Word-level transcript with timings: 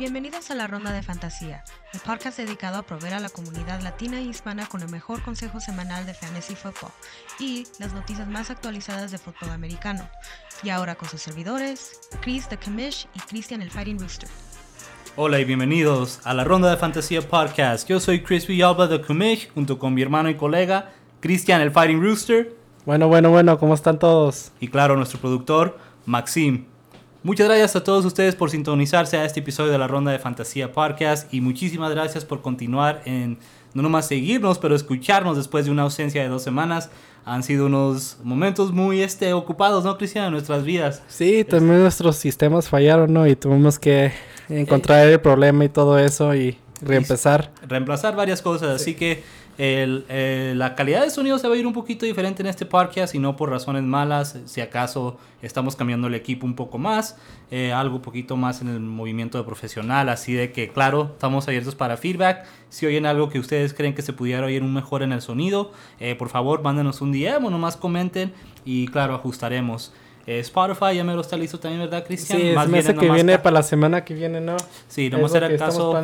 Bienvenidos 0.00 0.50
a 0.50 0.54
la 0.54 0.66
Ronda 0.66 0.92
de 0.92 1.02
Fantasía, 1.02 1.62
el 1.92 2.00
podcast 2.00 2.38
dedicado 2.38 2.78
a 2.78 2.82
proveer 2.84 3.12
a 3.12 3.20
la 3.20 3.28
comunidad 3.28 3.82
latina 3.82 4.18
e 4.18 4.22
hispana 4.22 4.64
con 4.64 4.80
el 4.80 4.88
mejor 4.88 5.20
consejo 5.20 5.60
semanal 5.60 6.06
de 6.06 6.14
fantasy 6.14 6.54
football 6.54 6.90
y 7.38 7.66
las 7.78 7.92
noticias 7.92 8.26
más 8.26 8.48
actualizadas 8.48 9.10
de 9.10 9.18
fútbol 9.18 9.50
americano. 9.50 10.08
Y 10.62 10.70
ahora 10.70 10.94
con 10.94 11.06
sus 11.06 11.20
servidores, 11.20 12.00
Chris 12.22 12.48
the 12.48 12.56
Commish 12.56 13.08
y 13.14 13.18
Christian 13.28 13.60
el 13.60 13.70
Fighting 13.70 13.98
Rooster. 13.98 14.30
Hola 15.16 15.38
y 15.38 15.44
bienvenidos 15.44 16.20
a 16.24 16.32
la 16.32 16.44
Ronda 16.44 16.70
de 16.70 16.78
Fantasía 16.78 17.20
Podcast. 17.20 17.86
Yo 17.86 18.00
soy 18.00 18.22
Chris 18.22 18.46
Villalba 18.46 18.86
de 18.86 19.02
Commish 19.02 19.52
junto 19.52 19.78
con 19.78 19.92
mi 19.92 20.00
hermano 20.00 20.30
y 20.30 20.34
colega 20.34 20.92
Christian 21.20 21.60
el 21.60 21.72
Fighting 21.72 22.00
Rooster. 22.00 22.56
Bueno, 22.86 23.08
bueno, 23.08 23.28
bueno, 23.28 23.58
¿cómo 23.58 23.74
están 23.74 23.98
todos? 23.98 24.52
Y 24.60 24.68
claro, 24.68 24.96
nuestro 24.96 25.20
productor 25.20 25.76
Maxim. 26.06 26.64
Muchas 27.22 27.48
gracias 27.48 27.76
a 27.76 27.84
todos 27.84 28.06
ustedes 28.06 28.34
por 28.34 28.50
sintonizarse 28.50 29.18
a 29.18 29.26
este 29.26 29.40
episodio 29.40 29.70
de 29.70 29.76
la 29.76 29.86
Ronda 29.86 30.10
de 30.10 30.18
Fantasía 30.18 30.72
Podcast 30.72 31.32
y 31.34 31.42
muchísimas 31.42 31.90
gracias 31.90 32.24
por 32.24 32.40
continuar 32.40 33.02
en 33.04 33.36
no 33.74 33.82
nomás 33.82 34.08
seguirnos, 34.08 34.58
pero 34.58 34.74
escucharnos 34.74 35.36
después 35.36 35.66
de 35.66 35.70
una 35.70 35.82
ausencia 35.82 36.22
de 36.22 36.28
dos 36.28 36.42
semanas. 36.42 36.88
Han 37.26 37.42
sido 37.42 37.66
unos 37.66 38.16
momentos 38.22 38.72
muy 38.72 39.02
este, 39.02 39.34
ocupados, 39.34 39.84
¿no, 39.84 39.98
Cristian? 39.98 40.24
En 40.24 40.32
nuestras 40.32 40.64
vidas. 40.64 41.02
Sí, 41.08 41.44
también 41.44 41.82
nuestros 41.82 42.16
sistemas 42.16 42.70
fallaron, 42.70 43.12
¿no? 43.12 43.26
Y 43.26 43.36
tuvimos 43.36 43.78
que 43.78 44.12
encontrar 44.48 45.06
el 45.06 45.20
problema 45.20 45.66
y 45.66 45.68
todo 45.68 45.98
eso 45.98 46.34
y 46.34 46.56
reempezar. 46.80 47.52
Reemplazar 47.68 48.16
varias 48.16 48.40
cosas, 48.40 48.80
así 48.80 48.94
que 48.94 49.22
eh, 49.62 50.54
la 50.56 50.74
calidad 50.74 51.02
de 51.02 51.10
sonido 51.10 51.38
se 51.38 51.46
va 51.46 51.54
a 51.54 51.58
ir 51.58 51.66
un 51.66 51.74
poquito 51.74 52.06
diferente 52.06 52.42
en 52.42 52.46
este 52.46 52.64
podcast 52.64 53.14
y 53.14 53.18
no 53.18 53.36
por 53.36 53.50
razones 53.50 53.82
malas. 53.82 54.38
Si 54.46 54.62
acaso 54.62 55.18
estamos 55.42 55.76
cambiando 55.76 56.06
el 56.06 56.14
equipo 56.14 56.46
un 56.46 56.54
poco 56.54 56.78
más, 56.78 57.18
eh, 57.50 57.70
algo 57.70 57.96
un 57.96 58.02
poquito 58.02 58.38
más 58.38 58.62
en 58.62 58.68
el 58.68 58.80
movimiento 58.80 59.36
de 59.36 59.44
profesional. 59.44 60.08
Así 60.08 60.32
de 60.32 60.50
que, 60.50 60.70
claro, 60.70 61.10
estamos 61.12 61.46
abiertos 61.46 61.74
para 61.74 61.98
feedback. 61.98 62.46
Si 62.70 62.86
oyen 62.86 63.04
algo 63.04 63.28
que 63.28 63.38
ustedes 63.38 63.74
creen 63.74 63.94
que 63.94 64.00
se 64.00 64.14
pudiera 64.14 64.46
oír 64.46 64.62
un 64.62 64.72
mejor 64.72 65.02
en 65.02 65.12
el 65.12 65.20
sonido, 65.20 65.72
eh, 65.98 66.14
por 66.14 66.30
favor, 66.30 66.62
mándenos 66.62 67.02
un 67.02 67.12
DM 67.12 67.44
o 67.44 67.50
nomás 67.50 67.76
comenten 67.76 68.32
y, 68.64 68.86
claro, 68.88 69.14
ajustaremos. 69.14 69.92
Eh, 70.26 70.40
Spotify 70.40 70.94
ya 70.94 71.04
me 71.04 71.14
lo 71.14 71.20
está 71.20 71.36
listo 71.36 71.58
también, 71.58 71.80
¿verdad, 71.80 72.04
Cristian? 72.04 72.38
Sí, 72.38 72.52
Más 72.54 72.70
bien 72.70 72.98
que 72.98 73.10
viene 73.10 73.38
para 73.38 73.54
la 73.54 73.62
semana 73.62 74.04
que 74.04 74.14
viene, 74.14 74.40
¿no? 74.40 74.56
Sí, 74.88 75.10
nomás 75.10 75.34
era 75.34 75.56
caso, 75.56 75.94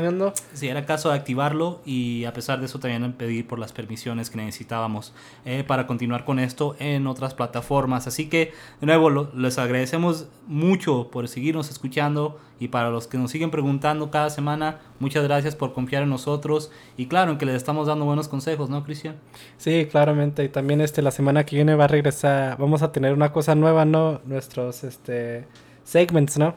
sí, 0.53 0.69
era 0.69 0.84
caso 0.86 1.11
de 1.11 1.17
activarlo 1.17 1.81
y 1.84 2.25
a 2.25 2.33
pesar 2.33 2.61
de 2.61 2.67
eso 2.67 2.78
también 2.78 3.12
pedir 3.12 3.47
por 3.47 3.59
las 3.59 3.72
permisiones 3.72 4.31
que 4.31 4.39
necesitábamos 4.39 5.12
eh, 5.44 5.64
para 5.67 5.87
continuar 5.87 6.25
con 6.25 6.39
esto 6.39 6.77
en 6.78 7.06
otras 7.06 7.34
plataformas. 7.34 8.06
Así 8.06 8.28
que, 8.28 8.53
de 8.81 8.87
nuevo, 8.87 9.28
les 9.34 9.59
agradecemos 9.59 10.27
mucho 10.47 11.09
por 11.11 11.28
seguirnos 11.28 11.70
escuchando 11.70 12.39
y 12.59 12.69
para 12.69 12.91
los 12.91 13.07
que 13.07 13.19
nos 13.19 13.31
siguen 13.31 13.51
preguntando 13.51 14.11
cada 14.11 14.31
semana, 14.31 14.79
muchas 14.99 15.25
gracias 15.25 15.55
por 15.55 15.73
confiar 15.73 16.03
en 16.03 16.11
nosotros 16.11 16.71
y 16.97 17.07
claro, 17.07 17.33
en 17.33 17.39
que 17.39 17.47
les 17.47 17.57
estamos 17.57 17.87
dando 17.87 18.05
buenos 18.05 18.29
consejos, 18.29 18.71
¿no, 18.71 18.83
Cristian? 18.85 19.17
Sí, 19.59 19.87
claramente. 19.91 20.45
Y 20.45 20.49
también 20.49 20.81
este 20.81 21.03
la 21.03 21.11
semana 21.11 21.45
que 21.45 21.57
viene 21.57 21.75
va 21.75 21.84
a 21.84 21.89
regresar, 21.89 22.57
vamos 22.59 22.83
a 22.83 22.93
tener 22.93 23.12
una 23.12 23.33
cosa 23.33 23.55
nueva, 23.55 23.84
¿no? 23.84 24.21
Nuestros 24.25 24.84
este 24.84 25.47
segments, 25.84 26.39
¿no? 26.39 26.55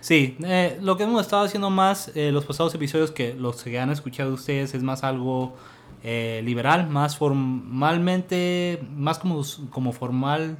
Sí, 0.00 0.36
eh, 0.44 0.78
lo 0.80 0.96
que 0.96 1.04
hemos 1.04 1.20
estado 1.20 1.44
haciendo 1.44 1.68
más 1.68 2.10
eh, 2.14 2.32
los 2.32 2.46
pasados 2.46 2.74
episodios 2.74 3.10
que 3.10 3.34
los 3.34 3.62
que 3.62 3.78
han 3.78 3.90
escuchado 3.90 4.32
ustedes 4.32 4.74
es 4.74 4.82
más 4.82 5.04
algo 5.04 5.54
eh, 6.02 6.40
liberal, 6.44 6.88
más 6.88 7.18
formalmente, 7.18 8.82
más 8.96 9.18
como, 9.18 9.42
como 9.70 9.92
formal 9.92 10.56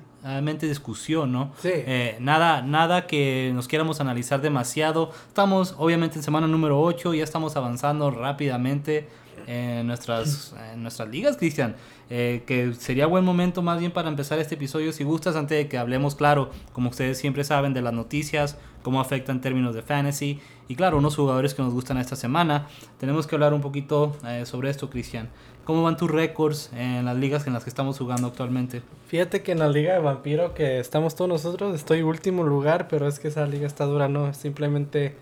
discusión, 0.60 1.32
¿no? 1.32 1.52
Sí. 1.60 1.70
Eh, 1.72 2.16
nada, 2.20 2.62
nada 2.62 3.06
que 3.06 3.50
nos 3.54 3.68
quieramos 3.68 4.00
analizar 4.00 4.40
demasiado. 4.40 5.10
Estamos 5.28 5.74
obviamente 5.78 6.16
en 6.16 6.22
semana 6.22 6.46
número 6.46 6.80
8, 6.80 7.14
ya 7.14 7.24
estamos 7.24 7.56
avanzando 7.56 8.10
rápidamente 8.10 9.08
en 9.46 9.86
nuestras, 9.86 10.54
en 10.72 10.82
nuestras 10.82 11.08
ligas, 11.08 11.36
Cristian. 11.36 11.76
Eh, 12.12 12.42
que 12.44 12.74
sería 12.74 13.06
buen 13.06 13.24
momento 13.24 13.62
más 13.62 13.78
bien 13.78 13.92
para 13.92 14.08
empezar 14.08 14.40
este 14.40 14.56
episodio, 14.56 14.92
si 14.92 15.04
gustas, 15.04 15.36
antes 15.36 15.56
de 15.56 15.68
que 15.68 15.78
hablemos, 15.78 16.16
claro, 16.16 16.50
como 16.72 16.90
ustedes 16.90 17.18
siempre 17.18 17.44
saben, 17.44 17.72
de 17.72 17.82
las 17.82 17.92
noticias, 17.92 18.58
cómo 18.82 19.00
afectan 19.00 19.40
términos 19.40 19.76
de 19.76 19.82
fantasy 19.82 20.40
y 20.66 20.74
claro, 20.74 20.98
unos 20.98 21.14
jugadores 21.14 21.54
que 21.54 21.62
nos 21.62 21.72
gustan 21.72 21.98
esta 21.98 22.16
semana. 22.16 22.66
Tenemos 22.98 23.26
que 23.26 23.36
hablar 23.36 23.54
un 23.54 23.60
poquito 23.60 24.16
eh, 24.26 24.44
sobre 24.44 24.70
esto, 24.70 24.90
Cristian. 24.90 25.28
¿Cómo 25.70 25.84
van 25.84 25.96
tus 25.96 26.10
récords 26.10 26.68
en 26.74 27.04
las 27.04 27.16
ligas 27.16 27.46
en 27.46 27.52
las 27.52 27.62
que 27.62 27.70
estamos 27.70 27.96
jugando 27.96 28.26
actualmente? 28.26 28.82
Fíjate 29.06 29.44
que 29.44 29.52
en 29.52 29.60
la 29.60 29.68
liga 29.68 29.92
de 29.92 30.00
vampiro 30.00 30.52
que 30.52 30.80
estamos 30.80 31.14
todos 31.14 31.28
nosotros, 31.28 31.76
estoy 31.76 32.02
último 32.02 32.42
lugar, 32.42 32.88
pero 32.88 33.06
es 33.06 33.20
que 33.20 33.28
esa 33.28 33.46
liga 33.46 33.68
está 33.68 33.84
dura, 33.84 34.08
no, 34.08 34.34
simplemente 34.34 35.14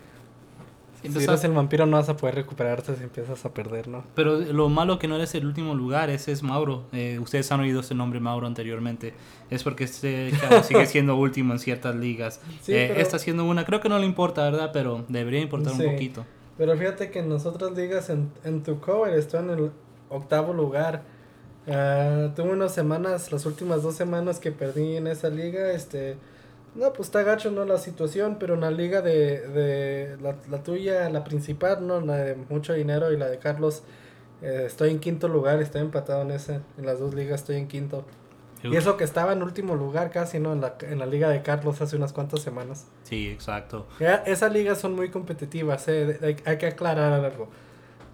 si 1.02 1.22
eres 1.22 1.44
el 1.44 1.52
vampiro 1.52 1.84
no 1.84 1.98
vas 1.98 2.08
a 2.08 2.16
poder 2.16 2.36
recuperarte 2.36 2.96
si 2.96 3.02
empiezas 3.02 3.44
a 3.44 3.52
perder, 3.52 3.88
¿no? 3.88 4.04
Pero 4.14 4.38
lo 4.38 4.70
malo 4.70 4.98
que 4.98 5.06
no 5.06 5.16
eres 5.16 5.34
el 5.34 5.44
último 5.44 5.74
lugar, 5.74 6.08
ese 6.08 6.32
es 6.32 6.42
Mauro. 6.42 6.84
Eh, 6.92 7.18
ustedes 7.20 7.52
han 7.52 7.60
oído 7.60 7.80
ese 7.80 7.94
nombre 7.94 8.18
Mauro 8.18 8.46
anteriormente. 8.46 9.12
Es 9.50 9.62
porque 9.62 9.84
este 9.84 10.32
sigue 10.62 10.86
siendo 10.86 11.16
último 11.16 11.52
en 11.52 11.58
ciertas 11.58 11.94
ligas. 11.94 12.40
Eh, 12.68 12.94
está 12.96 13.18
siendo 13.18 13.44
una, 13.44 13.66
creo 13.66 13.80
que 13.80 13.90
no 13.90 13.98
le 13.98 14.06
importa, 14.06 14.44
¿verdad? 14.44 14.70
Pero 14.72 15.04
debería 15.08 15.40
importar 15.40 15.74
un 15.74 15.92
poquito. 15.92 16.24
Pero 16.56 16.74
fíjate 16.74 17.10
que 17.10 17.18
en 17.18 17.28
nosotras 17.28 17.72
ligas, 17.72 18.08
en, 18.08 18.32
en 18.44 18.62
tu 18.62 18.80
cover, 18.80 19.12
estoy 19.12 19.40
en 19.40 19.50
el 19.50 19.70
octavo 20.10 20.52
lugar. 20.52 21.02
Uh, 21.66 22.30
tuve 22.34 22.50
unas 22.52 22.72
semanas, 22.72 23.30
las 23.30 23.44
últimas 23.44 23.82
dos 23.82 23.94
semanas 23.94 24.38
que 24.38 24.52
perdí 24.52 24.96
en 24.96 25.06
esa 25.06 25.28
liga, 25.28 25.72
este 25.72 26.16
no, 26.74 26.92
pues 26.92 27.08
está 27.08 27.22
gacho, 27.22 27.50
¿no? 27.50 27.64
La 27.64 27.78
situación, 27.78 28.36
pero 28.38 28.54
en 28.54 28.60
la 28.60 28.70
liga 28.70 29.02
de, 29.02 29.40
de 29.48 30.16
la, 30.20 30.62
tuya, 30.62 31.08
la 31.10 31.24
principal, 31.24 31.86
¿no? 31.86 32.00
La 32.00 32.16
de 32.16 32.36
mucho 32.48 32.72
dinero 32.72 33.12
y 33.12 33.16
la 33.16 33.26
de 33.28 33.38
Carlos, 33.38 33.82
eh, 34.42 34.64
estoy 34.66 34.90
en 34.90 35.00
quinto 35.00 35.28
lugar, 35.28 35.60
estoy 35.60 35.80
empatado 35.80 36.22
en 36.22 36.30
esa, 36.30 36.62
en 36.76 36.86
las 36.86 37.00
dos 37.00 37.14
ligas 37.14 37.40
estoy 37.40 37.56
en 37.56 37.68
quinto. 37.68 38.04
Y 38.62 38.76
eso 38.76 38.96
que 38.96 39.04
estaba 39.04 39.32
en 39.32 39.42
último 39.42 39.76
lugar 39.76 40.10
casi, 40.10 40.40
¿no? 40.40 40.52
En 40.52 40.60
la, 40.60 40.74
en 40.82 40.98
la 40.98 41.06
liga 41.06 41.28
de 41.28 41.42
Carlos 41.42 41.80
hace 41.80 41.96
unas 41.96 42.12
cuantas 42.12 42.40
semanas. 42.40 42.86
Sí, 43.04 43.28
exacto. 43.28 43.86
esas 44.26 44.52
ligas 44.52 44.78
son 44.78 44.94
muy 44.94 45.10
competitivas, 45.10 45.86
¿eh? 45.88 46.18
hay, 46.22 46.36
hay, 46.44 46.58
que 46.58 46.66
aclarar 46.66 47.12
algo. 47.24 47.48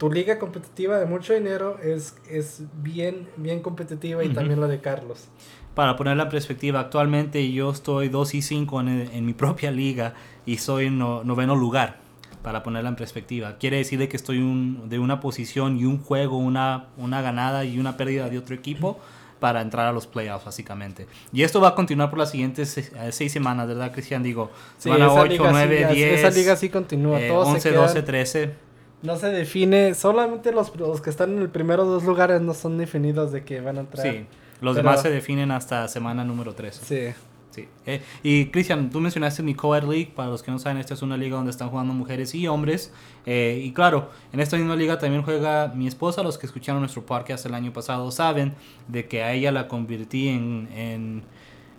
Tu 0.05 0.13
liga 0.13 0.39
competitiva 0.39 0.99
de 0.99 1.07
mucho 1.07 1.33
dinero 1.33 1.79
es, 1.83 2.15
es 2.29 2.63
bien, 2.83 3.27
bien 3.39 3.61
competitiva 3.61 4.23
y 4.23 4.29
también 4.29 4.61
la 4.61 4.67
de 4.67 4.79
Carlos 4.79 5.29
para 5.75 5.97
ponerla 5.97 6.25
en 6.25 6.29
perspectiva, 6.29 6.81
actualmente 6.81 7.51
yo 7.51 7.71
estoy 7.71 8.09
2 8.09 8.35
y 8.35 8.43
5 8.43 8.81
en, 8.81 8.89
en, 8.89 9.27
mi 9.27 9.33
propia 9.33 9.71
liga 9.71 10.13
y 10.47 10.59
soy 10.59 10.87
en 10.87 10.99
noveno 10.99 11.57
lugar, 11.57 11.97
para 12.43 12.63
ponerla 12.63 12.91
en 12.91 12.97
perspectiva. 12.97 13.57
Quiere 13.59 13.79
decir 13.79 14.07
que 14.09 14.17
estoy 14.17 14.39
un, 14.39 14.89
de 14.89 14.99
una 14.99 15.21
posición 15.21 15.79
y 15.79 15.87
un 15.87 15.99
juego, 15.99 16.37
una, 16.37 16.89
una 16.99 17.23
ganada 17.23 17.65
y 17.65 17.79
una 17.81 17.97
pérdida 17.97 18.29
de 18.29 18.39
otro 18.39 18.55
equipo 18.55 19.01
para 19.41 19.63
entrar 19.63 19.87
a 19.87 19.93
los 19.93 20.07
playoffs, 20.07 20.45
básicamente. 20.45 21.07
Y 21.33 21.43
esto 21.43 21.61
va 21.61 21.69
a 21.69 21.75
continuar 21.75 22.11
por 22.11 22.19
las 22.19 22.31
siguientes 22.31 22.93
seis, 23.11 23.33
semanas, 23.33 23.67
¿verdad, 23.67 23.91
Cristian? 23.91 24.23
Digo, 24.23 24.51
semana 24.79 25.11
8, 25.11 25.45
9, 25.51 25.89
10. 25.93 26.21
Esa 26.21 26.31
liga 26.31 26.55
sí 26.57 26.69
continúa. 26.69 27.21
Eh, 27.21 27.31
11, 27.31 27.73
12, 27.73 28.03
13. 28.03 28.74
No 29.05 29.17
se 29.17 29.29
define, 29.29 29.95
solamente 29.95 30.51
los, 30.51 30.75
los 30.77 31.03
que 31.03 31.11
están 31.11 31.35
en 31.35 31.39
el 31.41 31.51
primero 31.51 31.85
dos 31.85 32.05
lugares 32.05 32.41
no 32.41 32.55
son 32.55 32.79
definidos 32.79 33.33
de 33.33 33.45
que 33.45 33.61
van 33.61 33.77
a 33.77 33.81
entrar. 33.81 34.07
Sí. 34.07 34.27
Los 34.63 34.77
demás 34.77 35.03
se 35.03 35.11
definen 35.11 35.51
hasta 35.51 35.87
semana 35.89 36.25
número 36.25 36.55
3. 36.55 36.75
Sí. 36.83 37.09
Sí. 37.51 37.69
Eh, 37.87 38.03
y 38.23 38.47
Cristian, 38.47 38.91
tú 38.91 39.01
mencionaste 39.01 39.43
mi 39.43 39.55
Co-Ed 39.55 39.85
League. 39.85 40.13
Para 40.17 40.31
los 40.31 40.43
que 40.43 40.51
no 40.51 40.59
saben, 40.59 40.79
esta 40.79 40.95
es 40.95 41.03
una 41.03 41.17
liga 41.17 41.37
donde 41.37 41.51
están 41.51 41.69
jugando 41.69 41.93
mujeres 41.93 42.35
y 42.35 42.49
hombres. 42.49 42.93
Eh, 43.27 43.61
y 43.63 43.73
claro, 43.73 44.11
en 44.33 44.41
esta 44.41 44.57
misma 44.57 44.75
liga 44.75 44.99
también 44.99 45.23
juega 45.23 45.69
mi 45.69 45.87
esposa. 45.87 46.23
Los 46.23 46.39
que 46.39 46.47
escucharon 46.47 46.81
nuestro 46.81 47.05
podcast 47.07 47.47
el 47.47 47.55
año 47.55 47.73
pasado 47.73 48.11
saben 48.11 48.55
de 48.89 49.07
que 49.07 49.23
a 49.23 49.35
ella 49.35 49.53
la 49.53 49.69
convertí 49.69 50.29
en, 50.29 50.69
en 50.75 51.23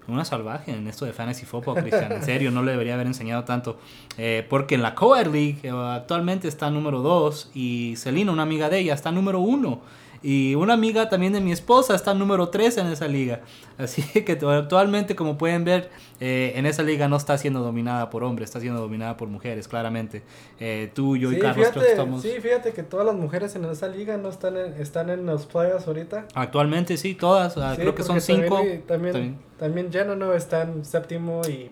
una 0.08 0.26
salvaje 0.26 0.72
en 0.72 0.88
esto 0.88 1.06
de 1.06 1.14
fantasy 1.14 1.46
football, 1.46 1.82
Cristian. 1.82 2.12
En 2.12 2.24
serio, 2.24 2.52
no 2.52 2.64
le 2.64 2.72
debería 2.72 2.94
haber 2.94 3.08
enseñado 3.08 3.44
tanto. 3.44 3.78
Eh, 4.18 4.46
porque 4.50 4.76
en 4.76 4.82
la 4.82 4.96
Co-Ed 4.96 5.28
League 5.28 5.70
actualmente 5.70 6.48
está 6.48 6.70
número 6.70 7.02
2 7.02 7.52
y 7.54 7.96
Celina, 7.98 8.32
una 8.32 8.44
amiga 8.44 8.70
de 8.70 8.80
ella, 8.80 8.94
está 8.94 9.12
número 9.12 9.40
1. 9.40 10.05
Y 10.28 10.56
una 10.56 10.74
amiga 10.74 11.08
también 11.08 11.34
de 11.34 11.40
mi 11.40 11.52
esposa 11.52 11.94
está 11.94 12.16
número 12.16 12.50
3 12.50 12.80
en 12.80 12.88
esa 12.88 13.08
liga. 13.08 13.42
Así 13.78 14.02
que 14.26 14.32
actualmente, 14.32 15.16
como 15.16 15.38
pueden 15.38 15.64
ver, 15.66 15.92
eh, 16.20 16.54
en 16.56 16.66
esa 16.66 16.82
liga 16.82 17.08
no 17.08 17.16
está 17.16 17.38
siendo 17.38 17.60
dominada 17.60 18.10
por 18.10 18.24
hombres, 18.24 18.50
está 18.50 18.60
siendo 18.60 18.82
dominada 18.82 19.18
por 19.18 19.28
mujeres, 19.28 19.68
claramente. 19.68 20.24
Eh, 20.60 20.90
tú, 20.96 21.16
yo 21.16 21.32
y 21.32 21.38
Carlos 21.38 21.68
fíjate, 21.68 21.92
estamos... 21.92 22.24
Sí, 22.24 22.32
fíjate 22.42 22.74
que 22.74 22.82
todas 22.82 23.06
las 23.06 23.14
mujeres 23.14 23.56
en 23.56 23.66
esa 23.66 23.88
liga 23.88 24.18
no 24.18 24.30
están 24.30 24.58
en, 24.58 24.74
están 24.82 25.12
en 25.12 25.28
los 25.28 25.46
playoffs 25.46 25.86
ahorita. 25.86 26.26
Actualmente 26.34 26.98
sí, 26.98 27.14
todas. 27.14 27.54
creo 27.76 27.94
que 27.94 28.02
son 28.02 28.20
5. 28.20 28.56
También, 28.56 28.82
también, 28.88 29.40
también, 29.60 30.20
no 30.20 30.34
está 30.34 30.64
en 30.64 30.84
séptimo 30.86 31.42
y 31.48 31.70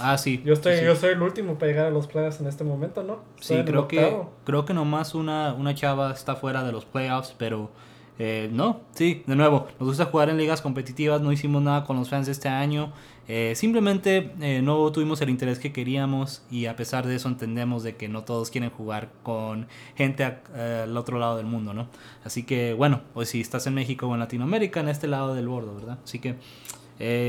Ah, 0.00 0.18
sí. 0.18 0.42
Yo 0.44 0.54
estoy, 0.54 0.82
yo 0.84 0.96
soy 0.96 1.10
el 1.10 1.22
último 1.22 1.54
para 1.54 1.70
llegar 1.70 1.86
a 1.86 1.90
los 1.90 2.08
playoffs 2.08 2.40
en 2.40 2.48
este 2.48 2.64
momento, 2.64 3.04
¿no? 3.04 3.20
sí, 3.40 3.62
creo 3.64 3.86
que, 3.86 4.16
creo 4.44 4.64
que 4.64 4.74
nomás 4.74 5.14
una, 5.14 5.52
una 5.52 5.74
chava 5.74 6.10
está 6.10 6.34
fuera 6.34 6.64
de 6.64 6.72
los 6.72 6.84
playoffs, 6.84 7.34
pero 7.38 7.70
Eh, 8.18 8.50
no, 8.52 8.80
sí, 8.92 9.22
de 9.26 9.36
nuevo, 9.36 9.66
nos 9.80 9.88
gusta 9.88 10.04
jugar 10.04 10.28
en 10.28 10.36
ligas 10.36 10.60
competitivas, 10.60 11.20
no 11.22 11.32
hicimos 11.32 11.62
nada 11.62 11.84
con 11.84 11.96
los 11.96 12.10
fans 12.10 12.28
este 12.28 12.48
año. 12.48 12.92
Eh, 13.28 13.54
simplemente 13.56 14.32
eh, 14.40 14.60
no 14.62 14.90
tuvimos 14.92 15.20
el 15.22 15.30
interés 15.30 15.58
que 15.58 15.72
queríamos 15.72 16.42
y 16.50 16.66
a 16.66 16.76
pesar 16.76 17.06
de 17.06 17.14
eso 17.14 17.28
entendemos 17.28 17.82
de 17.82 17.96
que 17.96 18.08
no 18.08 18.24
todos 18.24 18.50
quieren 18.50 18.70
jugar 18.70 19.10
con 19.22 19.68
gente 19.96 20.24
al 20.24 20.96
otro 20.96 21.18
lado 21.18 21.36
del 21.36 21.46
mundo, 21.46 21.72
¿no? 21.72 21.88
Así 22.24 22.42
que 22.42 22.74
bueno, 22.74 23.00
pues 23.14 23.30
si 23.30 23.40
estás 23.40 23.66
en 23.66 23.74
México 23.74 24.06
o 24.06 24.14
en 24.14 24.20
Latinoamérica, 24.20 24.80
en 24.80 24.88
este 24.88 25.06
lado 25.06 25.34
del 25.34 25.48
bordo, 25.48 25.74
¿verdad? 25.74 25.98
Así 26.04 26.18
que, 26.18 26.36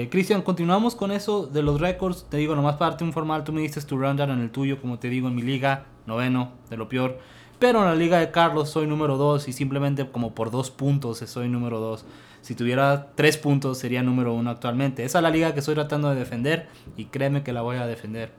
Cristian, 0.09 0.41
continuamos 0.41 0.95
con 0.95 1.11
eso 1.11 1.47
de 1.47 1.63
los 1.63 1.79
récords. 1.79 2.27
Te 2.29 2.37
digo, 2.37 2.55
nomás 2.55 2.75
parte 2.75 3.05
informal, 3.05 3.43
tú 3.43 3.53
me 3.53 3.61
diste 3.61 3.81
tu 3.81 3.97
rundown 3.97 4.31
en 4.31 4.39
el 4.39 4.51
tuyo, 4.51 4.81
como 4.81 4.99
te 4.99 5.09
digo, 5.09 5.27
en 5.27 5.35
mi 5.35 5.41
liga, 5.41 5.85
noveno, 6.05 6.51
de 6.69 6.77
lo 6.77 6.89
peor. 6.89 7.19
Pero 7.63 7.79
en 7.79 7.85
la 7.85 7.95
liga 7.95 8.19
de 8.19 8.29
Carlos 8.29 8.69
soy 8.69 8.87
número 8.87 9.15
2 9.15 9.47
y 9.47 9.53
simplemente 9.53 10.05
como 10.05 10.35
por 10.35 10.51
dos 10.51 10.69
puntos 10.69 11.19
soy 11.19 11.47
número 11.47 11.79
2. 11.79 12.03
Si 12.41 12.55
tuviera 12.55 13.13
tres 13.15 13.37
puntos 13.37 13.77
sería 13.77 14.03
número 14.03 14.33
1 14.33 14.49
actualmente. 14.49 15.05
Esa 15.05 15.19
es 15.19 15.23
la 15.23 15.29
liga 15.29 15.53
que 15.53 15.61
estoy 15.61 15.73
tratando 15.73 16.09
de 16.09 16.15
defender 16.17 16.67
y 16.97 17.05
créeme 17.05 17.41
que 17.41 17.53
la 17.53 17.61
voy 17.61 17.77
a 17.77 17.87
defender. 17.87 18.33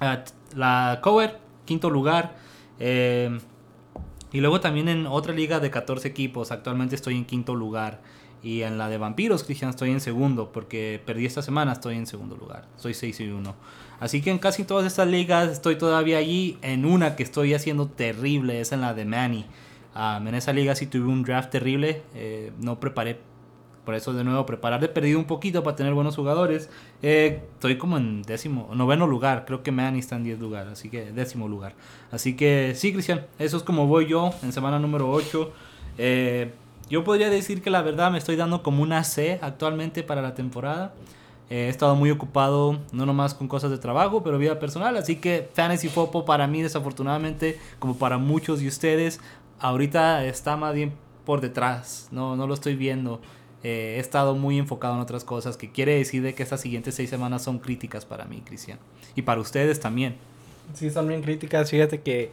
Ah, 0.00 0.24
la 0.56 1.00
Cover, 1.02 1.36
quinto 1.66 1.90
lugar. 1.90 2.32
Eh, 2.78 3.38
y 4.32 4.40
luego 4.40 4.58
también 4.58 4.88
en 4.88 5.06
otra 5.06 5.34
liga 5.34 5.60
de 5.60 5.70
14 5.70 6.08
equipos. 6.08 6.50
Actualmente 6.50 6.94
estoy 6.94 7.18
en 7.18 7.26
quinto 7.26 7.54
lugar. 7.54 8.00
Y 8.42 8.62
en 8.62 8.78
la 8.78 8.88
de 8.88 8.96
vampiros, 8.96 9.44
Cristian, 9.44 9.70
estoy 9.70 9.90
en 9.90 10.00
segundo. 10.00 10.50
Porque 10.52 11.00
perdí 11.04 11.26
esta 11.26 11.42
semana, 11.42 11.72
estoy 11.72 11.96
en 11.96 12.06
segundo 12.06 12.36
lugar. 12.36 12.66
Soy 12.76 12.94
6 12.94 13.20
y 13.20 13.28
1. 13.28 13.54
Así 14.00 14.22
que 14.22 14.30
en 14.30 14.38
casi 14.38 14.64
todas 14.64 14.86
estas 14.86 15.08
ligas 15.08 15.50
estoy 15.50 15.76
todavía 15.76 16.18
allí. 16.18 16.58
En 16.62 16.86
una 16.86 17.16
que 17.16 17.22
estoy 17.22 17.54
haciendo 17.54 17.86
terrible 17.86 18.60
es 18.60 18.72
en 18.72 18.80
la 18.80 18.94
de 18.94 19.04
Manny. 19.04 19.44
en 19.94 20.34
esa 20.34 20.52
liga 20.52 20.74
sí 20.74 20.86
tuve 20.86 21.08
un 21.08 21.22
draft 21.22 21.50
terrible. 21.50 22.02
Eh, 22.14 22.52
no 22.60 22.80
preparé. 22.80 23.20
Por 23.84 23.94
eso 23.94 24.12
de 24.12 24.24
nuevo 24.24 24.46
preparar. 24.46 24.82
He 24.84 24.88
perdido 24.88 25.18
un 25.18 25.24
poquito 25.26 25.62
para 25.62 25.76
tener 25.76 25.92
buenos 25.92 26.16
jugadores. 26.16 26.70
Eh, 27.02 27.42
estoy 27.54 27.76
como 27.76 27.98
en 27.98 28.22
décimo, 28.22 28.70
noveno 28.74 29.06
lugar. 29.06 29.44
Creo 29.46 29.62
que 29.62 29.72
Manny 29.72 29.98
está 29.98 30.16
en 30.16 30.24
10 30.24 30.38
lugar. 30.38 30.68
Así 30.68 30.88
que 30.88 31.12
décimo 31.12 31.48
lugar. 31.48 31.74
Así 32.10 32.36
que 32.36 32.72
sí, 32.76 32.92
Cristian. 32.92 33.26
Eso 33.38 33.58
es 33.58 33.62
como 33.62 33.86
voy 33.86 34.06
yo 34.06 34.32
en 34.42 34.52
semana 34.52 34.78
número 34.78 35.10
8. 35.10 35.52
Eh, 35.98 36.52
yo 36.90 37.04
podría 37.04 37.30
decir 37.30 37.62
que 37.62 37.70
la 37.70 37.82
verdad 37.82 38.10
me 38.10 38.18
estoy 38.18 38.36
dando 38.36 38.62
como 38.62 38.82
una 38.82 39.04
C 39.04 39.38
actualmente 39.42 40.02
para 40.02 40.20
la 40.20 40.34
temporada. 40.34 40.92
He 41.48 41.68
estado 41.68 41.96
muy 41.96 42.10
ocupado, 42.10 42.78
no 42.92 43.06
nomás 43.06 43.34
con 43.34 43.48
cosas 43.48 43.70
de 43.70 43.78
trabajo, 43.78 44.22
pero 44.22 44.38
vida 44.38 44.58
personal. 44.60 44.96
Así 44.96 45.16
que 45.16 45.48
Fantasy 45.54 45.88
Football 45.88 46.24
para 46.24 46.46
mí, 46.46 46.62
desafortunadamente, 46.62 47.58
como 47.78 47.96
para 47.96 48.18
muchos 48.18 48.60
de 48.60 48.68
ustedes, 48.68 49.20
ahorita 49.58 50.24
está 50.26 50.56
más 50.56 50.74
bien 50.74 50.92
por 51.24 51.40
detrás. 51.40 52.08
No, 52.12 52.36
no 52.36 52.46
lo 52.46 52.54
estoy 52.54 52.76
viendo. 52.76 53.20
Eh, 53.62 53.94
he 53.96 54.00
estado 54.00 54.36
muy 54.36 54.58
enfocado 54.58 54.94
en 54.94 55.00
otras 55.00 55.24
cosas, 55.24 55.56
que 55.56 55.70
quiere 55.70 55.96
decir 55.96 56.22
de 56.22 56.34
que 56.34 56.42
estas 56.42 56.60
siguientes 56.60 56.94
seis 56.94 57.10
semanas 57.10 57.42
son 57.42 57.58
críticas 57.58 58.04
para 58.06 58.24
mí, 58.24 58.42
Cristian. 58.44 58.78
Y 59.16 59.22
para 59.22 59.40
ustedes 59.40 59.80
también. 59.80 60.16
Sí, 60.74 60.90
son 60.90 61.08
bien 61.08 61.20
críticas. 61.20 61.68
Fíjate 61.68 62.00
que, 62.00 62.30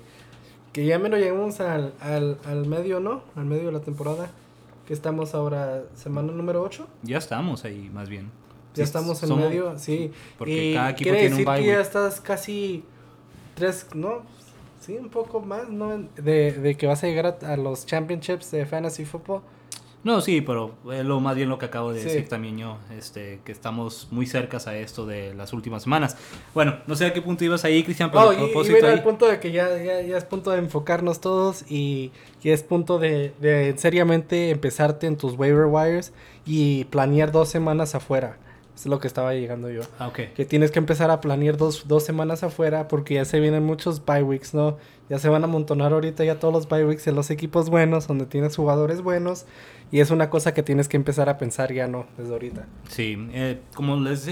que 0.73 0.85
ya 0.85 0.99
menos 0.99 1.19
llegamos 1.19 1.59
al, 1.59 1.93
al, 1.99 2.37
al 2.45 2.65
medio, 2.67 2.99
¿no? 2.99 3.23
Al 3.35 3.45
medio 3.45 3.65
de 3.65 3.71
la 3.71 3.81
temporada. 3.81 4.29
Que 4.87 4.93
estamos 4.93 5.35
ahora, 5.35 5.83
semana 5.95 6.31
número 6.31 6.63
8. 6.63 6.87
Ya 7.03 7.17
estamos 7.17 7.65
ahí, 7.65 7.89
más 7.93 8.07
bien. 8.07 8.31
Ya 8.73 8.85
estamos 8.85 9.21
en 9.21 9.35
medio, 9.35 9.77
sí. 9.77 10.11
Porque 10.37 10.71
cada 10.75 10.91
equipo 10.91 11.11
tiene 11.11 11.29
decir 11.29 11.47
un 11.47 11.55
que 11.55 11.65
ya 11.65 11.81
estás 11.81 12.21
casi 12.21 12.85
tres, 13.55 13.87
¿no? 13.93 14.21
Sí, 14.79 14.95
un 14.95 15.09
poco 15.09 15.41
más, 15.41 15.67
¿no? 15.67 15.97
De, 16.15 16.53
de 16.53 16.77
que 16.77 16.87
vas 16.87 17.03
a 17.03 17.07
llegar 17.07 17.37
a, 17.41 17.57
los 17.57 17.85
championships 17.85 18.49
de 18.51 18.65
fantasy 18.65 19.03
football. 19.03 19.41
No, 20.07 20.21
sí, 20.21 20.39
pero 20.39 20.71
es 20.93 21.03
lo 21.03 21.19
más 21.19 21.35
bien 21.35 21.49
lo 21.49 21.57
que 21.57 21.65
acabo 21.65 21.91
de 21.91 22.01
decir 22.01 22.29
también 22.29 22.57
yo, 22.57 22.77
este, 22.97 23.41
que 23.43 23.51
estamos 23.51 24.07
muy 24.09 24.25
cercas 24.25 24.65
a 24.65 24.77
esto 24.77 25.05
de 25.05 25.33
las 25.33 25.51
últimas 25.51 25.83
semanas. 25.83 26.15
Bueno, 26.53 26.77
no 26.87 26.95
sé 26.95 27.07
a 27.07 27.11
qué 27.11 27.21
punto 27.21 27.43
ibas 27.43 27.65
ahí, 27.65 27.83
Cristian, 27.83 28.09
pero 28.09 28.29
oh, 28.29 28.33
propósito 28.33 28.89
y, 28.89 28.95
y 28.95 29.01
punto 29.01 29.27
de 29.27 29.41
que 29.41 29.51
ya, 29.51 29.67
ya, 29.83 30.01
ya, 30.01 30.15
es 30.15 30.23
punto 30.23 30.51
de 30.51 30.59
enfocarnos 30.59 31.19
todos 31.19 31.69
y, 31.69 32.13
y 32.41 32.51
es 32.51 32.63
punto 32.63 32.99
de, 32.99 33.33
de 33.41 33.77
seriamente 33.77 34.49
empezarte 34.49 35.07
en 35.07 35.17
tus 35.17 35.33
waiver 35.33 35.65
wires 35.65 36.13
y 36.45 36.85
planear 36.85 37.33
dos 37.33 37.49
semanas 37.49 37.93
afuera. 37.93 38.37
Es 38.77 38.85
lo 38.85 38.99
que 38.99 39.07
estaba 39.07 39.33
llegando 39.33 39.69
yo. 39.69 39.81
Ah. 39.99 40.13
Que 40.13 40.45
tienes 40.45 40.71
que 40.71 40.79
empezar 40.79 41.11
a 41.11 41.19
planear 41.19 41.57
dos, 41.57 41.85
dos 41.87 42.03
semanas 42.05 42.43
afuera 42.43 42.87
porque 42.87 43.15
ya 43.15 43.25
se 43.25 43.41
vienen 43.41 43.65
muchos 43.65 44.05
bye 44.05 44.23
weeks, 44.23 44.53
¿no? 44.53 44.77
Ya 45.09 45.19
se 45.19 45.29
van 45.29 45.43
a 45.43 45.45
amontonar 45.45 45.93
ahorita 45.93 46.25
ya 46.25 46.39
todos 46.39 46.53
los 46.53 46.67
bye 46.67 46.85
weeks 46.85 47.07
en 47.07 47.15
los 47.15 47.29
equipos 47.29 47.69
buenos, 47.69 48.07
donde 48.07 48.25
tienes 48.25 48.55
jugadores 48.55 49.01
buenos. 49.01 49.45
Y 49.91 50.01
es 50.01 50.11
una 50.11 50.29
cosa 50.29 50.53
que 50.53 50.63
tienes 50.63 50.89
que 50.89 50.97
empezar 50.97 51.29
a 51.29 51.37
pensar 51.37 51.73
ya, 51.73 51.87
¿no? 51.87 52.05
Desde 52.17 52.33
ahorita. 52.33 52.65
Sí, 52.89 53.17
eh, 53.31 53.61
como 53.73 53.95
les 53.95 54.27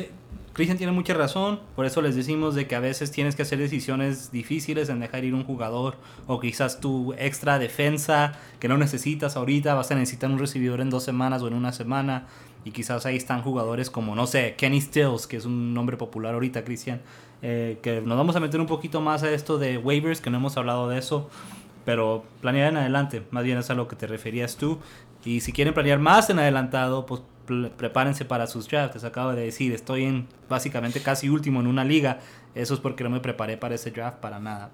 Cristian 0.55 0.77
tiene 0.77 0.93
mucha 0.93 1.13
razón, 1.13 1.59
por 1.75 1.85
eso 1.85 2.01
les 2.01 2.15
decimos 2.15 2.55
de 2.55 2.65
que 2.65 2.75
a 2.75 2.79
veces 2.79 3.11
tienes 3.11 3.35
que 3.35 3.41
hacer 3.41 3.59
decisiones 3.59 4.31
difíciles 4.31 4.87
en 4.87 5.01
dejar 5.01 5.25
ir 5.25 5.33
un 5.33 5.43
jugador 5.43 5.97
o 6.27 6.39
quizás 6.39 6.79
tu 6.79 7.13
extra 7.17 7.59
defensa 7.59 8.39
que 8.61 8.69
no 8.69 8.77
necesitas 8.77 9.35
ahorita, 9.35 9.73
vas 9.73 9.91
a 9.91 9.95
necesitar 9.95 10.31
un 10.31 10.39
recibidor 10.39 10.79
en 10.79 10.89
dos 10.89 11.03
semanas 11.03 11.41
o 11.41 11.49
en 11.49 11.55
una 11.55 11.73
semana 11.73 12.27
y 12.65 12.71
quizás 12.71 13.05
ahí 13.05 13.15
están 13.15 13.41
jugadores 13.41 13.89
como, 13.89 14.15
no 14.15 14.27
sé, 14.27 14.55
Kenny 14.57 14.81
Stills, 14.81 15.27
que 15.27 15.37
es 15.37 15.45
un 15.45 15.73
nombre 15.73 15.95
popular 15.95 16.33
ahorita, 16.33 16.65
Cristian, 16.65 17.01
eh, 17.41 17.77
que 17.81 18.01
nos 18.01 18.17
vamos 18.17 18.35
a 18.35 18.41
meter 18.41 18.59
un 18.59 18.67
poquito 18.67 18.99
más 18.99 19.23
a 19.23 19.31
esto 19.31 19.57
de 19.57 19.77
waivers, 19.77 20.19
que 20.19 20.29
no 20.29 20.37
hemos 20.37 20.57
hablado 20.57 20.89
de 20.89 20.97
eso, 20.97 21.29
pero 21.85 22.25
planear 22.41 22.71
en 22.71 22.77
adelante, 22.77 23.23
más 23.31 23.43
bien 23.43 23.59
es 23.59 23.69
a 23.69 23.75
lo 23.75 23.87
que 23.87 23.95
te 23.95 24.07
referías 24.07 24.57
tú, 24.57 24.79
y 25.23 25.39
si 25.41 25.53
quieren 25.53 25.73
planear 25.73 25.99
más 25.99 26.29
en 26.29 26.39
adelantado, 26.39 27.05
pues 27.05 27.21
prepárense 27.45 28.25
para 28.25 28.47
sus 28.47 28.67
drafts. 28.67 28.95
Les 28.95 29.03
acabo 29.03 29.33
de 29.33 29.43
decir, 29.43 29.71
estoy 29.73 30.03
en 30.03 30.27
básicamente 30.49 31.01
casi 31.01 31.29
último 31.29 31.59
en 31.59 31.67
una 31.67 31.83
liga. 31.83 32.19
Eso 32.53 32.73
es 32.73 32.79
porque 32.79 33.03
no 33.03 33.09
me 33.09 33.19
preparé 33.19 33.57
para 33.57 33.75
ese 33.75 33.91
draft 33.91 34.17
para 34.19 34.39
nada. 34.39 34.71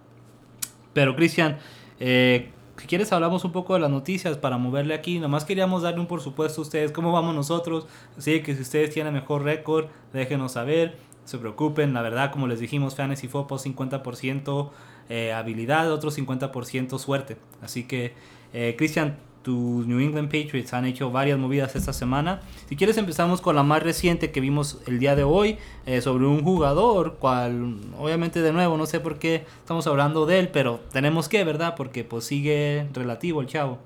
Pero 0.94 1.16
Cristian, 1.16 1.58
eh, 2.00 2.52
si 2.82 2.88
quieres 2.88 3.14
hablamos 3.14 3.46
un 3.46 3.52
poco 3.52 3.76
de 3.76 3.80
las 3.80 3.92
noticias 3.92 4.38
para 4.40 4.58
moverle 4.58 4.96
aquí. 4.96 5.20
Nomás 5.20 5.46
queríamos 5.46 5.84
darle 5.84 6.00
un 6.00 6.08
por 6.08 6.20
supuesto 6.20 6.62
a 6.62 6.64
ustedes 6.64 6.92
cómo 6.92 7.12
vamos 7.12 7.36
nosotros. 7.36 7.86
Así 8.18 8.42
que 8.42 8.56
si 8.56 8.64
ustedes 8.64 8.90
tienen 8.92 9.14
mejor 9.14 9.44
récord, 9.44 9.86
déjenos 10.14 10.54
saber. 10.54 10.98
Se 11.24 11.38
preocupen, 11.38 11.94
la 11.94 12.02
verdad, 12.02 12.32
como 12.32 12.48
les 12.48 12.60
dijimos, 12.60 12.96
Fantasy 12.96 13.28
Football 13.28 13.60
50% 13.60 14.72
eh, 15.10 15.32
habilidad, 15.32 15.92
otro 15.92 16.10
50% 16.10 16.98
suerte. 16.98 17.38
Así 17.62 17.84
que, 17.84 18.16
eh, 18.52 18.74
Cristian, 18.76 19.20
tus 19.42 19.88
New 19.88 20.00
England 20.00 20.28
Patriots 20.28 20.74
han 20.74 20.86
hecho 20.86 21.12
varias 21.12 21.38
movidas 21.38 21.76
esta 21.76 21.94
semana. 21.94 22.42
Si 22.70 22.76
quieres 22.76 22.98
empezamos 22.98 23.42
con 23.42 23.56
la 23.56 23.64
más 23.64 23.84
reciente 23.84 24.32
que 24.32 24.40
vimos 24.40 24.82
el 24.88 25.00
día 25.00 25.16
de 25.16 25.24
hoy 25.24 25.58
eh, 25.86 26.02
sobre 26.02 26.26
un 26.26 26.44
jugador, 26.44 27.16
cual 27.16 27.78
obviamente 27.98 28.42
de 28.42 28.54
nuevo 28.54 28.78
no 28.78 28.86
sé 28.86 29.00
por 29.00 29.20
qué 29.20 29.46
estamos 29.60 29.88
hablando 29.88 30.26
de 30.26 30.40
él, 30.40 30.50
pero 30.50 30.80
tenemos 30.92 31.30
que, 31.30 31.44
¿verdad? 31.44 31.76
Porque 31.76 32.04
pues 32.04 32.26
sigue 32.26 32.88
relativo 32.94 33.42
el 33.42 33.48
chavo. 33.48 33.80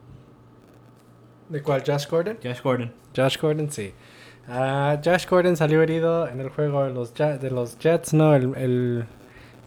¿De 1.49 1.61
cuál? 1.61 1.83
¿Josh 1.85 2.07
Gordon? 2.09 2.37
Josh 2.43 2.61
Gordon. 2.61 2.91
Josh 3.15 3.37
Gordon, 3.39 3.71
sí. 3.71 3.93
Uh, 4.47 4.97
Josh 5.03 5.25
Gordon 5.27 5.55
salió 5.57 5.81
herido 5.81 6.27
en 6.27 6.39
el 6.39 6.49
juego 6.49 6.83
de 6.83 6.93
los, 6.93 7.13
de 7.13 7.49
los 7.49 7.77
Jets, 7.79 8.13
¿no? 8.13 8.35
El, 8.35 8.55
el 8.55 9.05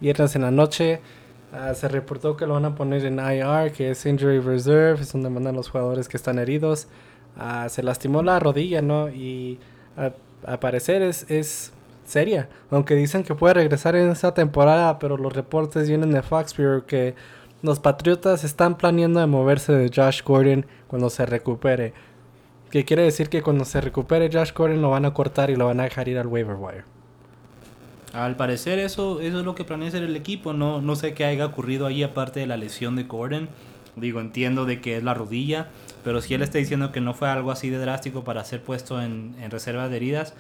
viernes 0.01 0.37
en 0.37 0.43
la 0.43 0.51
noche. 0.51 1.01
Ah, 1.53 1.73
se 1.75 1.89
reportó 1.89 2.37
que 2.37 2.47
lo 2.47 2.55
van 2.55 2.67
a 2.67 2.75
poner 2.75 3.05
en 3.07 3.19
IR, 3.19 3.73
que 3.73 3.91
es 3.91 4.05
Injury 4.05 4.41
Reserve, 4.41 5.01
es 5.01 5.13
donde 5.13 5.31
mandan 5.31 5.55
los 5.55 5.71
jugadores 5.71 6.09
que 6.09 6.17
están 6.17 6.39
heridos. 6.39 6.89
Ah, 7.39 7.69
se 7.71 7.83
lastimó 7.83 8.23
la 8.23 8.39
rodilla, 8.39 8.83
¿no? 8.83 9.09
Y 9.09 9.59
a, 9.97 10.61
parecer 10.61 11.03
es, 11.03 11.31
es 11.31 11.73
seria. 12.05 12.49
Aunque 12.71 12.95
dicen 12.95 13.23
que 13.23 13.35
puede 13.35 13.55
regresar 13.55 13.97
en 13.97 14.11
esta 14.11 14.35
temporada, 14.35 14.99
pero 14.99 15.17
los 15.17 15.33
reportes 15.33 15.89
vienen 15.89 16.11
de 16.11 16.23
Foxbury 16.23 16.83
que 16.83 17.15
los 17.63 17.81
Patriotas 17.81 18.45
están 18.45 18.77
planeando 18.77 19.21
de 19.21 19.27
moverse 19.27 19.73
de 19.73 19.91
Josh 19.95 20.23
Gordon 20.23 20.67
cuando 20.87 21.11
se 21.11 21.25
recupere. 21.27 21.93
Que 22.71 22.85
quiere 22.85 23.05
decir 23.05 23.31
que 23.31 23.43
cuando 23.43 23.65
se 23.65 23.81
recupere 23.81 24.31
Josh 24.31 24.53
Gordon 24.53 24.83
lo 24.83 24.91
van 24.91 25.07
a 25.07 25.15
cortar 25.15 25.49
y 25.51 25.57
lo 25.57 25.67
van 25.67 25.81
a 25.81 25.85
dejar 25.85 26.09
ir 26.09 26.19
al 26.19 26.27
waiver 26.27 26.57
wire. 26.57 26.98
Al 28.13 28.37
parecer 28.37 28.79
eso, 28.79 29.21
eso 29.21 29.41
es 29.41 29.45
lo 29.45 29.55
que 29.55 29.65
planea 29.65 29.89
hacer 29.89 30.03
el 30.03 30.17
equipo. 30.17 30.53
No, 30.53 30.81
no 30.81 30.97
sé 30.97 31.15
qué 31.15 31.25
haya 31.25 31.47
ocurrido 31.47 31.87
ahí 31.87 32.03
aparte 32.03 32.41
de 32.41 32.47
la 32.47 32.57
lesión 32.57 32.97
de 32.97 33.05
Gordon. 33.05 33.49
Digo, 33.97 34.21
entiendo 34.21 34.65
de 34.65 34.81
que 34.81 34.97
es 34.97 35.03
la 35.03 35.13
rodilla, 35.13 35.71
pero 36.05 36.21
si 36.21 36.33
él 36.33 36.43
está 36.43 36.59
diciendo 36.59 36.93
que 36.93 37.01
no 37.01 37.15
fue 37.15 37.29
algo 37.29 37.51
así 37.51 37.69
de 37.69 37.79
drástico 37.79 38.23
para 38.23 38.45
ser 38.45 38.63
puesto 38.63 39.03
en, 39.03 39.35
en 39.41 39.51
reserva 39.51 39.89
de 39.89 39.97
heridas, 39.97 40.35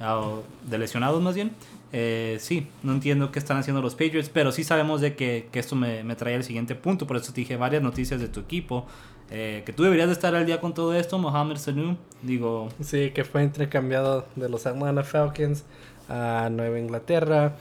o 0.00 0.42
de 0.68 0.78
lesionados 0.78 1.22
más 1.22 1.34
bien, 1.34 1.52
eh, 1.92 2.36
sí, 2.38 2.66
no 2.82 2.92
entiendo 2.92 3.32
qué 3.32 3.38
están 3.38 3.56
haciendo 3.56 3.80
los 3.80 3.94
Patriots, 3.94 4.28
pero 4.28 4.52
sí 4.52 4.62
sabemos 4.62 5.00
de 5.00 5.16
que, 5.16 5.48
que 5.50 5.58
esto 5.58 5.74
me, 5.74 6.04
me 6.04 6.16
trae 6.16 6.34
al 6.34 6.44
siguiente 6.44 6.74
punto, 6.74 7.06
por 7.06 7.16
eso 7.16 7.32
te 7.32 7.40
dije 7.40 7.56
varias 7.56 7.82
noticias 7.82 8.20
de 8.20 8.28
tu 8.28 8.40
equipo. 8.40 8.86
Eh, 9.30 9.62
que 9.66 9.74
tú 9.74 9.82
deberías 9.82 10.08
de 10.08 10.14
estar 10.14 10.34
al 10.34 10.46
día 10.46 10.60
con 10.60 10.72
todo 10.72 10.94
esto, 10.94 11.18
Mohamed 11.18 11.56
Sanu, 11.56 11.96
digo... 12.22 12.68
Sí, 12.80 13.10
que 13.10 13.24
fue 13.24 13.42
intercambiado 13.42 14.26
de 14.36 14.48
los 14.48 14.66
Atlanta 14.66 15.02
Falcons 15.02 15.64
a 16.08 16.48
Nueva 16.50 16.78
Inglaterra. 16.78 17.54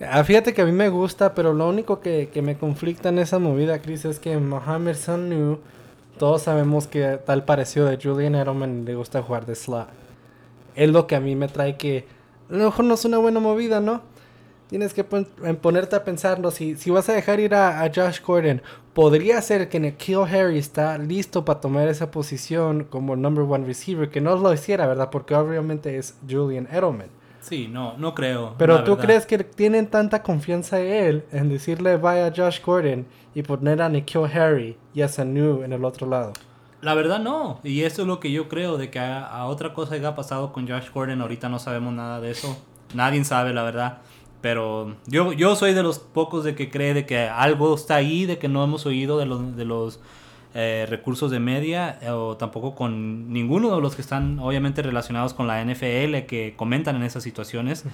Ah, 0.00 0.24
fíjate 0.24 0.54
que 0.54 0.62
a 0.62 0.64
mí 0.64 0.72
me 0.72 0.88
gusta, 0.88 1.34
pero 1.34 1.52
lo 1.54 1.68
único 1.68 2.00
que, 2.00 2.28
me 2.42 2.56
conflicta 2.56 3.10
en 3.10 3.18
esa 3.18 3.38
movida, 3.38 3.80
Chris, 3.80 4.04
es 4.04 4.18
que 4.18 4.36
Mohamed 4.38 4.96
Sanu 4.96 5.60
todos 6.18 6.42
sabemos 6.42 6.86
que 6.86 7.18
tal 7.24 7.44
parecido 7.44 7.86
de 7.86 7.98
Julian 8.00 8.34
Edelman 8.34 8.84
le 8.84 8.94
gusta 8.94 9.22
jugar 9.22 9.46
de 9.46 9.54
slot. 9.54 9.88
Es 10.74 10.90
lo 10.90 11.06
que 11.06 11.16
a 11.16 11.20
mí 11.20 11.36
me 11.36 11.48
trae 11.48 11.76
que 11.76 12.06
a 12.50 12.54
lo 12.54 12.64
mejor 12.66 12.84
no 12.84 12.94
es 12.94 13.04
una 13.04 13.18
buena 13.18 13.40
movida, 13.40 13.80
¿no? 13.80 14.02
Tienes 14.68 14.94
que 14.94 15.04
ponerte 15.04 15.96
a 15.96 16.04
pensarlo. 16.04 16.50
Si, 16.50 16.76
si 16.76 16.90
vas 16.90 17.08
a 17.08 17.12
dejar 17.12 17.38
ir 17.40 17.54
a, 17.54 17.82
a, 17.82 17.90
Josh 17.94 18.20
Gordon, 18.24 18.62
podría 18.92 19.40
ser 19.42 19.68
que 19.68 19.78
Nikhil 19.78 20.22
Harry 20.22 20.58
está 20.58 20.98
listo 20.98 21.44
para 21.44 21.60
tomar 21.60 21.88
esa 21.88 22.10
posición 22.10 22.84
como 22.84 23.14
number 23.16 23.44
one 23.44 23.66
receiver. 23.66 24.10
Que 24.10 24.20
no 24.20 24.36
lo 24.36 24.52
hiciera, 24.52 24.86
¿verdad? 24.86 25.10
Porque 25.10 25.34
obviamente 25.34 25.96
es 25.98 26.16
Julian 26.28 26.66
Edelman. 26.70 27.23
Sí, 27.44 27.68
no, 27.68 27.94
no 27.98 28.14
creo. 28.14 28.54
Pero 28.56 28.84
tú 28.84 28.96
crees 28.96 29.26
que 29.26 29.36
tienen 29.38 29.86
tanta 29.88 30.22
confianza 30.22 30.80
en 30.80 30.86
él 30.86 31.24
en 31.30 31.50
decirle 31.50 31.98
vaya 31.98 32.28
a 32.28 32.32
Josh 32.34 32.58
Gordon 32.64 33.06
y 33.34 33.42
poner 33.42 33.82
a 33.82 33.90
Nikhil 33.90 34.24
Harry 34.32 34.78
y 34.94 35.02
a 35.02 35.08
Sanu 35.08 35.62
en 35.62 35.74
el 35.74 35.84
otro 35.84 36.08
lado. 36.08 36.32
La 36.80 36.94
verdad 36.94 37.20
no, 37.20 37.60
y 37.62 37.82
eso 37.82 38.02
es 38.02 38.08
lo 38.08 38.18
que 38.18 38.32
yo 38.32 38.48
creo, 38.48 38.78
de 38.78 38.88
que 38.90 38.98
a, 38.98 39.44
otra 39.44 39.74
cosa 39.74 40.00
que 40.00 40.06
ha 40.06 40.14
pasado 40.14 40.54
con 40.54 40.66
Josh 40.66 40.90
Gordon, 40.90 41.20
ahorita 41.20 41.50
no 41.50 41.58
sabemos 41.58 41.92
nada 41.92 42.18
de 42.18 42.30
eso. 42.30 42.56
Nadie 42.94 43.22
sabe, 43.24 43.52
la 43.52 43.62
verdad. 43.62 43.98
Pero 44.40 44.96
yo, 45.06 45.34
yo 45.34 45.54
soy 45.54 45.74
de 45.74 45.82
los 45.82 45.98
pocos 45.98 46.44
de 46.44 46.54
que 46.54 46.70
cree 46.70 46.94
de 46.94 47.04
que 47.04 47.28
algo 47.28 47.74
está 47.74 47.96
ahí, 47.96 48.24
de 48.24 48.38
que 48.38 48.48
no 48.48 48.64
hemos 48.64 48.86
oído 48.86 49.18
de 49.18 49.26
los, 49.26 49.54
de 49.54 49.66
los 49.66 50.00
eh, 50.54 50.86
recursos 50.88 51.30
de 51.30 51.40
media 51.40 51.98
o 52.10 52.36
tampoco 52.36 52.74
con 52.74 53.32
ninguno 53.32 53.74
de 53.74 53.82
los 53.82 53.96
que 53.96 54.02
están 54.02 54.38
obviamente 54.38 54.82
relacionados 54.82 55.34
con 55.34 55.46
la 55.46 55.64
NFL 55.64 56.26
que 56.26 56.54
comentan 56.56 56.96
en 56.96 57.02
esas 57.02 57.22
situaciones. 57.22 57.84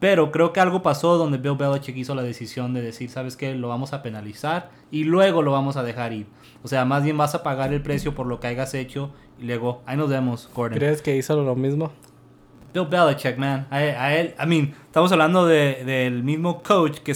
Pero 0.00 0.30
creo 0.30 0.52
que 0.52 0.60
algo 0.60 0.82
pasó 0.82 1.16
donde 1.16 1.38
Bill 1.38 1.56
Belichick 1.56 1.96
hizo 1.96 2.14
la 2.14 2.22
decisión 2.22 2.74
de 2.74 2.82
decir, 2.82 3.10
¿sabes 3.10 3.36
qué? 3.36 3.54
Lo 3.54 3.68
vamos 3.68 3.92
a 3.92 4.02
penalizar 4.02 4.70
y 4.90 5.04
luego 5.04 5.42
lo 5.42 5.52
vamos 5.52 5.76
a 5.76 5.82
dejar 5.82 6.12
ir. 6.12 6.26
O 6.62 6.68
sea, 6.68 6.84
más 6.84 7.04
bien 7.04 7.16
vas 7.16 7.34
a 7.34 7.42
pagar 7.42 7.72
el 7.72 7.80
precio 7.80 8.14
por 8.14 8.26
lo 8.26 8.38
que 8.38 8.48
hayas 8.48 8.74
hecho 8.74 9.10
y 9.40 9.44
luego, 9.46 9.82
ahí 9.86 9.96
nos 9.96 10.08
vemos, 10.08 10.48
Gordon. 10.54 10.78
¿Crees 10.78 11.02
que 11.02 11.16
hizo 11.16 11.42
lo 11.42 11.56
mismo? 11.56 11.90
Bill 12.72 12.86
Belichick, 12.86 13.38
man. 13.38 13.66
A, 13.70 14.14
él, 14.14 14.34
I 14.40 14.46
mean, 14.46 14.74
estamos 14.86 15.10
hablando 15.12 15.46
de, 15.46 15.84
del 15.84 16.22
mismo 16.22 16.62
coach 16.62 16.98
que 16.98 17.14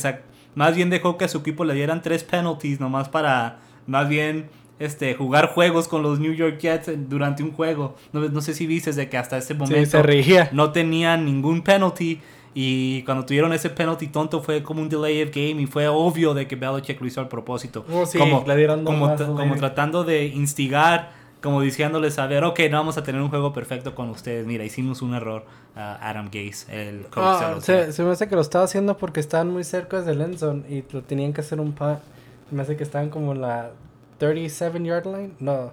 más 0.55 0.75
bien 0.75 0.91
dejó 0.91 1.19
que 1.19 1.25
a 1.25 1.29
su 1.29 1.39
equipo 1.39 1.65
le 1.65 1.75
dieran 1.75 2.03
tres 2.03 2.25
penalties 2.25 2.81
nomás 2.81 3.09
para, 3.09 3.59
más 3.87 4.09
bien, 4.09 4.49
este, 4.79 5.15
jugar 5.15 5.49
juegos 5.49 5.89
con 5.89 6.03
los 6.03 6.21
New 6.21 6.33
York 6.33 6.59
Jets 6.59 6.91
durante 7.09 7.43
un 7.43 7.53
juego. 7.53 7.97
No, 8.13 8.21
no 8.29 8.41
sé 8.41 8.55
si 8.55 8.67
viste 8.67 8.93
de 8.93 9.09
que 9.09 9.19
hasta 9.19 9.39
ese 9.39 9.55
momento 9.55 10.03
no 10.53 10.73
tenían 10.73 11.25
ningún 11.25 11.63
penalty 11.63 12.21
y 12.55 13.03
cuando 13.03 13.25
tuvieron 13.25 13.53
ese 13.53 13.71
penalty 13.71 14.09
tonto 14.09 14.43
fue 14.43 14.63
como 14.63 14.81
un 14.81 14.89
delay 14.89 15.23
of 15.23 15.31
game 15.31 15.63
y 15.63 15.67
fue 15.67 15.87
obvio 15.87 16.35
de 16.35 16.47
que 16.47 16.57
Belichick 16.57 17.01
lo 17.01 17.07
hizo 17.07 17.21
al 17.21 17.29
propósito. 17.29 17.85
Oh, 17.89 18.05
como, 18.17 18.45
como, 18.85 19.17
como 19.17 19.57
tratando 19.57 20.03
de 20.03 20.27
instigar, 20.27 21.13
como 21.41 21.61
diciéndoles 21.61 22.19
a 22.19 22.27
ver, 22.27 22.45
ok, 22.45 22.61
no 22.71 22.79
vamos 22.79 22.99
a 22.99 23.05
tener 23.05 23.21
un 23.21 23.29
juego 23.29 23.53
perfecto 23.53 23.95
con 23.95 24.09
ustedes. 24.09 24.47
Mira, 24.47 24.65
hicimos 24.65 25.03
un 25.03 25.15
error. 25.15 25.45
Adam 25.77 26.29
Gase, 26.33 26.67
el 26.89 27.03
coach 27.03 27.23
ah, 27.25 27.59
se, 27.61 27.93
se, 27.93 28.03
me 28.03 28.11
hace 28.11 28.27
que 28.27 28.35
lo 28.35 28.41
estaba 28.41 28.65
haciendo 28.65 28.97
porque 28.97 29.21
estaban 29.21 29.49
muy 29.53 29.63
cerca 29.63 30.03
del 30.03 30.21
end 30.21 30.39
zone 30.39 30.65
y 30.69 30.83
lo 30.91 31.03
tenían 31.03 31.33
que 31.33 31.43
hacer 31.43 31.61
un 31.61 31.71
punt. 31.71 32.01
Me 32.51 32.63
hace 32.63 32.77
que 32.77 32.83
estaban 32.83 33.11
como 33.11 33.35
la 33.35 33.71
37 34.19 34.85
yard 34.85 35.07
line. 35.07 35.33
No, 35.41 35.73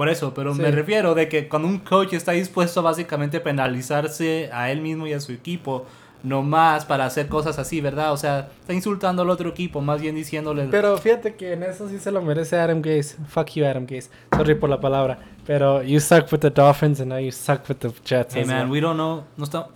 por 0.00 0.08
eso, 0.08 0.32
pero 0.32 0.54
me 0.54 0.70
refiero 0.70 1.14
de 1.14 1.28
que 1.28 1.46
cuando 1.46 1.68
un 1.68 1.78
coach 1.78 2.14
está 2.14 2.32
dispuesto 2.32 2.82
básicamente 2.82 3.36
a 3.36 3.42
penalizarse 3.42 4.48
a 4.50 4.70
él 4.70 4.80
mismo 4.80 5.06
y 5.06 5.12
a 5.12 5.20
su 5.20 5.30
equipo, 5.30 5.84
nomás 6.22 6.86
para 6.86 7.04
hacer 7.04 7.28
cosas 7.28 7.58
así, 7.58 7.82
¿verdad? 7.82 8.12
O 8.12 8.16
sea, 8.16 8.48
está 8.60 8.72
insultando 8.72 9.20
al 9.20 9.28
otro 9.28 9.50
equipo, 9.50 9.82
más 9.82 10.00
bien 10.00 10.14
diciéndole... 10.14 10.68
Pero 10.70 10.96
fíjate 10.96 11.34
que 11.34 11.52
en 11.52 11.64
eso 11.64 11.86
sí 11.86 11.98
se 11.98 12.10
lo 12.10 12.22
merece 12.22 12.58
Adam 12.58 12.80
Gase. 12.80 13.16
Fuck 13.28 13.50
you, 13.50 13.66
Adam 13.66 13.84
Gase. 13.84 14.08
Sorry 14.34 14.54
por 14.54 14.70
la 14.70 14.80
palabra. 14.80 15.18
Pero 15.46 15.82
you 15.82 16.00
suck 16.00 16.32
with 16.32 16.40
the 16.40 16.50
Dolphins 16.50 17.00
and 17.00 17.10
now 17.10 17.18
you 17.18 17.30
suck 17.30 17.68
with 17.68 17.76
the 17.80 17.92
Jets. 18.02 18.34
Hey 18.34 18.46
man, 18.46 18.70
we 18.70 18.80
don't 18.80 18.96
know. 18.96 19.24
No, 19.36 19.44
está, 19.44 19.68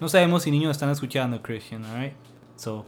no 0.00 0.08
sabemos 0.08 0.44
si 0.44 0.50
niños 0.50 0.70
están 0.70 0.88
escuchando, 0.88 1.42
Christian, 1.42 1.84
alright? 1.84 2.14
So... 2.56 2.86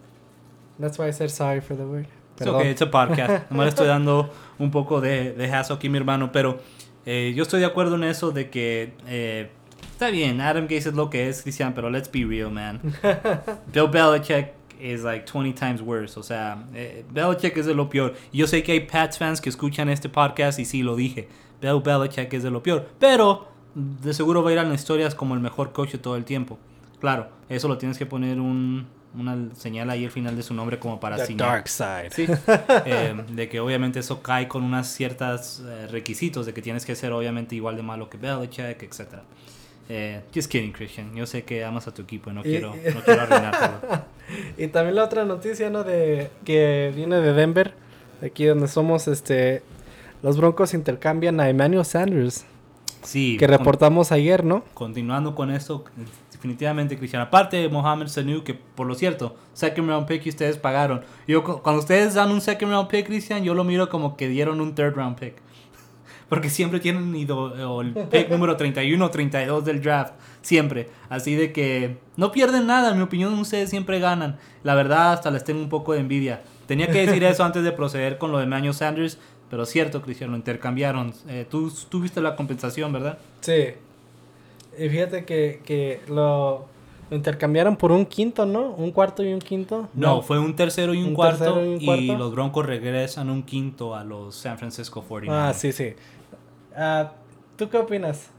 That's 0.79 0.99
why 0.99 1.09
I 1.09 1.12
said 1.12 1.29
sorry 1.29 1.61
for 1.61 1.77
the 1.77 1.85
word. 1.85 2.07
Es 2.42 2.49
ok, 2.49 2.64
it's 2.64 2.82
a 2.82 2.90
podcast. 2.90 3.44
Nomás 3.50 3.68
estoy 3.68 3.87
dando 3.87 4.30
un 4.58 4.70
poco 4.70 5.00
de, 5.00 5.32
de 5.32 5.52
aquí, 5.54 5.88
mi 5.88 5.99
hermano. 5.99 6.32
Pero 6.32 6.61
eh, 7.06 7.32
yo 7.34 7.42
estoy 7.42 7.61
de 7.61 7.66
acuerdo 7.66 7.96
en 7.96 8.04
eso 8.04 8.30
de 8.30 8.50
que 8.50 8.94
eh, 9.06 9.50
está 9.90 10.11
bien, 10.11 10.40
Adam 10.40 10.64
Gase 10.64 10.90
es 10.90 10.94
lo 10.94 11.11
que 11.11 11.28
es, 11.28 11.42
Cristian, 11.42 11.75
pero 11.75 11.90
let's 11.90 12.11
be 12.11 12.25
real, 12.25 12.50
man. 12.50 12.80
Bill 13.72 13.88
Belichick 13.88 14.52
is 14.80 15.02
like 15.02 15.25
20 15.26 15.52
times 15.52 15.80
worse. 15.80 16.18
O 16.18 16.22
sea, 16.22 16.64
eh, 16.75 17.04
Belichick 17.11 17.56
es 17.56 17.66
de 17.66 17.75
lo 17.75 17.88
peor. 17.88 18.14
Yo 18.32 18.46
sé 18.46 18.62
que 18.62 18.72
hay 18.72 18.80
Pats 18.80 19.18
fans 19.18 19.40
que 19.40 19.49
escuchan 19.49 19.88
este 19.88 20.08
podcast 20.08 20.58
y 20.58 20.64
sí 20.64 20.82
lo 20.82 20.96
dije. 20.96 21.28
Bill 21.61 21.80
Belichick 21.84 22.32
es 22.34 22.42
de 22.42 22.50
lo 22.50 22.62
peor. 22.62 22.88
Pero 22.99 23.49
de 23.75 24.12
seguro 24.12 24.42
va 24.42 24.50
a 24.50 24.52
ir 24.52 24.58
a 24.58 24.64
las 24.64 24.80
historias 24.80 25.14
como 25.14 25.34
el 25.34 25.40
mejor 25.40 25.72
coach 25.72 25.92
de 25.92 25.99
todo 25.99 26.16
el 26.16 26.25
tiempo. 26.25 26.58
Claro, 27.00 27.28
eso 27.49 27.68
lo 27.68 27.78
tienes 27.78 27.99
que 27.99 28.06
poner 28.06 28.38
un, 28.38 28.87
una 29.14 29.54
señal 29.54 29.90
ahí 29.90 30.04
al 30.04 30.11
final 30.11 30.37
de 30.37 30.42
su 30.42 30.54
nombre 30.54 30.78
como 30.78 30.99
para 30.99 31.25
The 31.25 31.35
dark 31.35 31.69
side. 31.69 32.11
Sí, 32.11 32.26
eh, 32.87 33.14
de 33.28 33.49
que 33.49 33.61
obviamente 33.61 34.00
eso 34.00 34.23
cae 34.23 34.49
con 34.49 34.62
unas 34.62 34.88
ciertas 34.88 35.62
eh, 35.64 35.87
requisitos 35.88 36.47
de 36.47 36.54
que 36.54 36.62
tienes 36.62 36.87
que 36.87 36.95
ser 36.95 37.12
obviamente 37.12 37.54
igual 37.54 37.76
de 37.76 37.83
malo 37.83 38.09
que 38.09 38.16
Belichick, 38.16 38.83
etc. 38.83 39.21
Eh, 39.88 40.23
just 40.35 40.50
kidding, 40.50 40.73
Christian. 40.73 41.14
Yo 41.14 41.26
sé 41.26 41.45
que 41.45 41.64
amas 41.64 41.87
a 41.88 41.92
tu 41.92 42.02
equipo 42.02 42.31
y 42.31 42.35
no 42.35 42.42
quiero, 42.42 42.71
no 42.95 43.02
quiero 43.02 43.23
arruinártelo. 43.23 44.04
y 44.57 44.69
también 44.69 44.97
la 44.97 45.04
otra 45.04 45.25
noticia, 45.25 45.69
¿no? 45.71 45.85
De 45.85 46.31
que 46.45 46.92
viene 46.95 47.21
de 47.21 47.33
Denver, 47.33 47.75
de 48.21 48.28
aquí 48.28 48.47
donde 48.47 48.69
somos, 48.69 49.09
este, 49.09 49.62
los 50.23 50.37
Broncos 50.38 50.73
intercambian 50.75 51.40
a 51.40 51.49
Emmanuel 51.49 51.85
Sanders. 51.85 52.47
Sí. 53.02 53.37
Que 53.37 53.47
reportamos 53.49 54.12
ayer, 54.12 54.45
¿no? 54.45 54.64
Continuando 54.75 55.35
con 55.35 55.50
esto, 55.50 55.85
definitivamente, 56.42 56.99
Cristian. 56.99 57.22
Aparte 57.22 57.56
de 57.56 57.68
Mohamed 57.68 58.08
Sanu, 58.08 58.42
que 58.42 58.52
por 58.54 58.88
lo 58.88 58.96
cierto, 58.96 59.37
second 59.52 59.88
round 59.88 60.08
pick 60.08 60.25
que 60.25 60.30
ustedes 60.30 60.56
pagaron. 60.56 61.02
Yo, 61.28 61.44
cuando 61.44 61.80
ustedes 61.80 62.14
dan 62.14 62.32
un 62.32 62.40
second 62.40 62.72
round 62.72 62.88
pick, 62.88 63.06
Cristian, 63.06 63.44
yo 63.44 63.54
lo 63.54 63.62
miro 63.62 63.88
como 63.88 64.16
que 64.16 64.26
dieron 64.26 64.61
un 64.61 64.75
third 64.75 64.96
round 64.96 65.16
pick. 65.16 65.37
Porque 66.28 66.50
siempre 66.50 66.80
tienen 66.80 67.14
ido, 67.14 67.80
el 67.80 67.92
pick 67.92 68.28
número 68.28 68.56
31 68.56 69.04
o 69.04 69.11
32 69.11 69.64
del 69.64 69.80
draft. 69.80 70.14
Siempre. 70.40 70.88
Así 71.08 71.37
de 71.37 71.52
que 71.52 71.99
no 72.16 72.32
pierden 72.32 72.66
nada. 72.66 72.90
En 72.90 72.96
mi 72.96 73.04
opinión, 73.04 73.38
ustedes 73.38 73.70
siempre 73.70 74.00
ganan. 74.00 74.37
La 74.64 74.75
verdad, 74.75 75.12
hasta 75.12 75.30
les 75.30 75.44
tengo 75.44 75.61
un 75.61 75.68
poco 75.68 75.92
de 75.92 76.00
envidia. 76.00 76.42
Tenía 76.66 76.88
que 76.88 77.06
decir 77.06 77.22
eso 77.22 77.44
antes 77.44 77.62
de 77.62 77.70
proceder 77.70 78.18
con 78.18 78.32
lo 78.32 78.38
de 78.38 78.46
Manuel 78.46 78.75
Sanders. 78.75 79.16
Pero 79.49 79.64
cierto, 79.64 80.02
Cristian, 80.02 80.32
lo 80.32 80.37
intercambiaron. 80.37 81.14
Eh, 81.28 81.46
tú 81.49 81.72
tuviste 81.88 82.20
la 82.20 82.34
compensación, 82.34 82.92
¿verdad? 82.92 83.18
Sí. 83.42 83.75
Y 84.79 84.88
fíjate 84.88 85.25
que, 85.25 85.61
que 85.64 86.00
lo, 86.09 86.67
intercambiaron 87.14 87.76
por 87.76 87.93
un 87.93 88.07
quinto, 88.07 88.47
¿no? 88.47 88.71
Un 88.71 88.91
cuarto 88.91 89.23
y 89.23 89.33
un 89.33 89.41
quinto. 89.41 89.88
No, 89.95 90.23
fue 90.23 90.38
un 90.38 90.57
tercero 90.57 90.95
y 90.95 91.02
un, 91.02 91.14
cuarto, 91.14 91.62
y, 91.64 92.07
los 92.07 92.33
Broncos 92.33 92.64
regresan 92.67 93.31
un 93.31 93.43
quinto 93.43 93.95
a 93.95 94.02
los 94.05 94.35
San 94.35 94.59
Francisco 94.59 95.05
49ers. 95.07 95.29
Ah, 95.31 95.52
sí, 95.55 95.73
sí. 95.73 95.95
Ah, 96.75 97.12
¿Tú 97.57 97.69
qué 97.69 97.76
opinas? 97.76 98.31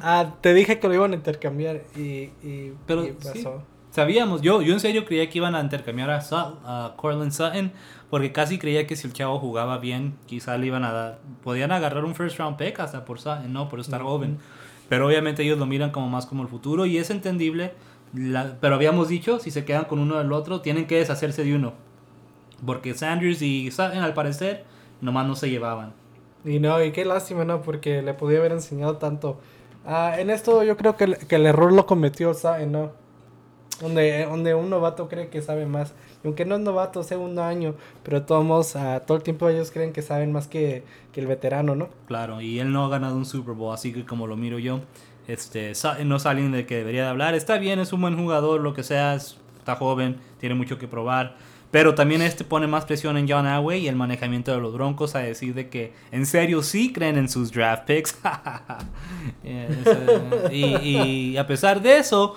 Ah, 0.00 0.34
te 0.40 0.54
dije 0.54 0.78
que 0.78 0.88
lo 0.88 0.94
iban 0.94 1.12
a 1.12 1.16
intercambiar 1.16 1.82
y, 1.96 2.30
y, 2.42 2.74
Pero, 2.86 3.06
pasó. 3.16 3.62
Sabíamos, 3.90 4.40
yo, 4.40 4.62
yo 4.62 4.72
en 4.72 4.80
serio 4.80 5.04
creía 5.04 5.28
que 5.28 5.38
iban 5.38 5.56
a 5.56 5.60
intercambiar 5.60 6.10
a, 6.10 6.20
a 6.20 6.94
Cortland 6.96 7.32
Sutton 7.32 7.72
porque 8.08 8.30
casi 8.30 8.58
creía 8.58 8.86
que 8.86 8.94
si 8.96 9.08
el 9.08 9.12
chavo 9.12 9.38
jugaba 9.40 9.78
bien, 9.78 10.16
quizá 10.26 10.56
le 10.58 10.66
iban 10.66 10.84
a 10.84 10.92
dar, 10.92 11.18
podían 11.42 11.72
agarrar 11.72 12.04
un 12.04 12.14
first 12.14 12.38
round 12.38 12.56
pick 12.56 12.78
hasta 12.78 13.04
por 13.04 13.18
Sutton, 13.18 13.52
no, 13.52 13.68
por 13.68 13.80
estar 13.80 14.02
joven. 14.02 14.38
Pero 14.90 15.06
obviamente 15.06 15.44
ellos 15.44 15.56
lo 15.56 15.66
miran 15.66 15.92
como 15.92 16.08
más 16.08 16.26
como 16.26 16.42
el 16.42 16.48
futuro 16.48 16.84
y 16.84 16.98
es 16.98 17.10
entendible. 17.10 17.74
pero 18.60 18.74
habíamos 18.74 19.08
dicho, 19.08 19.38
si 19.38 19.52
se 19.52 19.64
quedan 19.64 19.84
con 19.84 20.00
uno 20.00 20.18
del 20.18 20.32
otro, 20.32 20.62
tienen 20.62 20.88
que 20.88 20.96
deshacerse 20.96 21.44
de 21.44 21.54
uno. 21.54 21.74
Porque 22.66 22.92
Sanders 22.94 23.40
y 23.40 23.70
Sutton, 23.70 23.98
al 23.98 24.14
parecer, 24.14 24.64
nomás 25.00 25.28
no 25.28 25.36
se 25.36 25.48
llevaban. 25.48 25.92
Y 26.44 26.58
no, 26.58 26.82
y 26.82 26.90
qué 26.90 27.04
lástima, 27.04 27.44
¿no? 27.44 27.62
Porque 27.62 28.02
le 28.02 28.14
podía 28.14 28.40
haber 28.40 28.50
enseñado 28.50 28.96
tanto. 28.96 29.38
Ah, 29.86 30.16
en 30.18 30.28
esto 30.28 30.64
yo 30.64 30.76
creo 30.76 30.96
que, 30.96 31.04
el 31.04 31.46
error 31.46 31.72
lo 31.72 31.86
cometió 31.86 32.34
Sutton, 32.34 32.72
¿no? 32.72 32.90
Donde, 33.80 34.24
donde 34.24 34.56
un 34.56 34.70
novato 34.70 35.08
cree 35.08 35.28
que 35.28 35.40
sabe 35.40 35.66
más 35.66 35.94
aunque 36.24 36.44
no 36.44 36.56
es 36.56 36.60
novato, 36.60 37.02
segundo 37.02 37.42
año, 37.42 37.74
pero 38.02 38.22
todos 38.22 38.76
todo 39.06 39.16
el 39.16 39.22
tiempo 39.22 39.48
ellos 39.48 39.70
creen 39.70 39.92
que 39.92 40.02
saben 40.02 40.32
más 40.32 40.48
que, 40.48 40.84
el 41.14 41.26
veterano, 41.26 41.74
¿no? 41.74 41.88
Claro, 42.06 42.40
y 42.40 42.60
él 42.60 42.72
no 42.72 42.86
ha 42.86 42.88
ganado 42.88 43.16
un 43.16 43.26
Super 43.26 43.54
Bowl, 43.54 43.74
así 43.74 43.92
que 43.92 44.06
como 44.06 44.26
lo 44.26 44.36
miro 44.36 44.58
yo, 44.58 44.80
este, 45.28 45.72
no 46.04 46.16
es 46.16 46.26
alguien 46.26 46.50
de 46.52 46.66
que 46.66 46.76
debería 46.76 47.02
de 47.02 47.08
hablar. 47.08 47.34
Está 47.34 47.58
bien, 47.58 47.78
es 47.78 47.92
un 47.92 48.00
buen 48.00 48.16
jugador, 48.16 48.60
lo 48.60 48.72
que 48.72 48.82
sea, 48.82 49.14
está 49.14 49.76
joven, 49.76 50.16
tiene 50.38 50.54
mucho 50.54 50.78
que 50.78 50.88
probar. 50.88 51.36
Pero 51.70 51.94
también 51.94 52.20
este 52.20 52.42
pone 52.42 52.66
más 52.66 52.84
presión 52.84 53.16
en 53.16 53.28
John 53.28 53.46
Elway 53.46 53.84
y 53.84 53.88
el 53.88 53.94
manejamiento 53.94 54.52
de 54.52 54.60
los 54.60 54.72
Broncos 54.72 55.14
a 55.14 55.20
decir 55.20 55.54
de 55.54 55.68
que 55.68 55.92
en 56.10 56.26
serio 56.26 56.62
sí 56.62 56.92
creen 56.92 57.16
en 57.16 57.28
sus 57.28 57.52
draft 57.52 57.84
picks. 57.86 58.18
Eh, 59.42 60.50
y, 60.52 61.36
a 61.36 61.46
pesar 61.46 61.80
de 61.80 61.98
eso, 61.98 62.36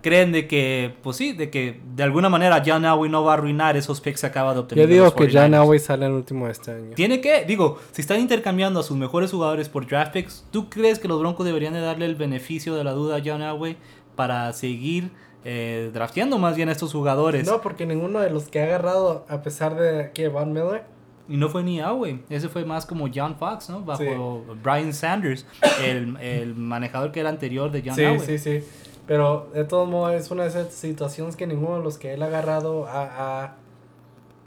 creen 0.00 0.32
de 0.32 0.46
que, 0.48 0.94
pues 1.02 1.16
sí, 1.16 1.32
de 1.32 1.50
que 1.50 1.80
de 1.94 2.02
alguna 2.02 2.28
manera 2.28 2.62
John 2.64 2.84
Elway 2.84 3.10
no 3.10 3.22
va 3.24 3.32
a 3.32 3.34
arruinar 3.34 3.76
esos 3.76 4.00
picks 4.00 4.22
que 4.22 4.26
acaba 4.26 4.52
de 4.54 4.60
obtener. 4.60 4.88
Yo 4.88 4.92
digo 4.92 5.14
que 5.14 5.24
John 5.32 5.52
49ers. 5.52 5.62
Elway 5.62 5.78
sale 5.78 6.06
el 6.06 6.12
último 6.12 6.46
de 6.46 6.52
este 6.52 6.72
año. 6.72 6.90
Tiene 6.94 7.20
que, 7.20 7.44
digo, 7.44 7.78
si 7.92 8.00
están 8.00 8.20
intercambiando 8.20 8.80
a 8.80 8.82
sus 8.82 8.96
mejores 8.96 9.30
jugadores 9.30 9.68
por 9.68 9.86
draft 9.86 10.12
picks, 10.12 10.44
¿tú 10.50 10.68
crees 10.68 10.98
que 10.98 11.08
los 11.08 11.20
Broncos 11.20 11.46
deberían 11.46 11.72
de 11.72 11.80
darle 11.80 12.06
el 12.06 12.16
beneficio 12.16 12.74
de 12.74 12.84
la 12.84 12.92
duda 12.92 13.16
a 13.16 13.22
John 13.24 13.42
Elway 13.42 13.76
para 14.16 14.52
seguir 14.52 15.10
eh, 15.44 15.90
drafteando 15.92 16.38
más 16.38 16.56
bien 16.56 16.68
a 16.68 16.72
estos 16.72 16.92
jugadores? 16.92 17.46
No, 17.46 17.60
porque 17.60 17.86
ninguno 17.86 18.20
de 18.20 18.30
los 18.30 18.44
que 18.48 18.60
ha 18.60 18.64
agarrado, 18.64 19.24
a 19.28 19.42
pesar 19.42 19.76
de 19.76 20.10
que 20.12 20.28
Von 20.28 20.52
Miller, 20.52 20.82
Y 21.28 21.36
no 21.36 21.48
fue 21.48 21.62
ni 21.62 21.78
Elway, 21.78 22.22
ese 22.28 22.48
fue 22.48 22.64
más 22.64 22.84
como 22.86 23.08
John 23.14 23.36
Fox, 23.36 23.70
¿no? 23.70 23.80
Bajo 23.80 24.44
Brian 24.62 24.92
Sanders, 24.92 25.46
el, 25.82 26.16
el 26.20 26.54
manejador 26.54 27.12
que 27.12 27.20
era 27.20 27.28
anterior 27.28 27.70
de 27.70 27.82
John 27.84 27.94
sí, 27.94 28.02
Elway. 28.02 28.20
sí, 28.26 28.38
sí. 28.38 28.64
Pero 29.06 29.48
de 29.54 29.64
todos 29.64 29.88
modos 29.88 30.14
es 30.14 30.30
una 30.30 30.44
de 30.44 30.48
esas 30.48 30.72
situaciones 30.72 31.36
que 31.36 31.46
ninguno 31.46 31.76
de 31.78 31.84
los 31.84 31.98
que 31.98 32.14
él 32.14 32.22
ha 32.22 32.26
agarrado 32.26 32.86
ha, 32.86 33.44
ha, 33.44 33.56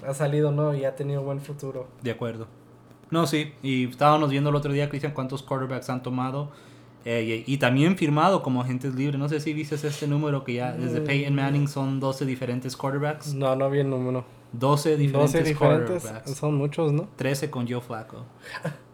ha 0.07 0.13
salido, 0.13 0.51
¿no? 0.51 0.73
Y 0.73 0.83
ha 0.85 0.95
tenido 0.95 1.21
buen 1.21 1.39
futuro. 1.41 1.87
De 2.01 2.11
acuerdo. 2.11 2.47
No, 3.11 3.27
sí. 3.27 3.53
Y 3.61 3.87
estábamos 3.89 4.29
viendo 4.31 4.49
el 4.49 4.55
otro 4.55 4.73
día, 4.73 4.89
Cristian, 4.89 5.13
cuántos 5.13 5.43
quarterbacks 5.43 5.89
han 5.89 6.01
tomado. 6.03 6.49
eh, 7.05 7.43
y, 7.47 7.53
y 7.53 7.57
también 7.57 7.95
firmado 7.97 8.41
como 8.43 8.61
agentes 8.61 8.95
libres. 8.95 9.17
No 9.19 9.29
sé 9.29 9.39
si 9.39 9.53
viste 9.53 9.75
este 9.75 10.07
número 10.07 10.43
que 10.43 10.55
ya 10.55 10.73
desde 10.73 10.99
Mm. 11.01 11.05
Peyton 11.05 11.35
Manning 11.35 11.67
son 11.67 11.99
12 11.99 12.25
diferentes 12.25 12.75
quarterbacks. 12.75 13.33
No, 13.35 13.55
no 13.55 13.69
vi 13.69 13.79
el 13.79 13.89
número. 13.89 14.25
12 14.53 14.97
diferentes, 14.97 15.33
12 15.33 15.49
diferentes, 15.49 16.03
quarterbacks. 16.03 16.31
son 16.35 16.55
muchos, 16.55 16.91
¿no? 16.93 17.07
13 17.15 17.49
con 17.51 17.67
Joe 17.69 17.79
Flacco. 17.81 18.25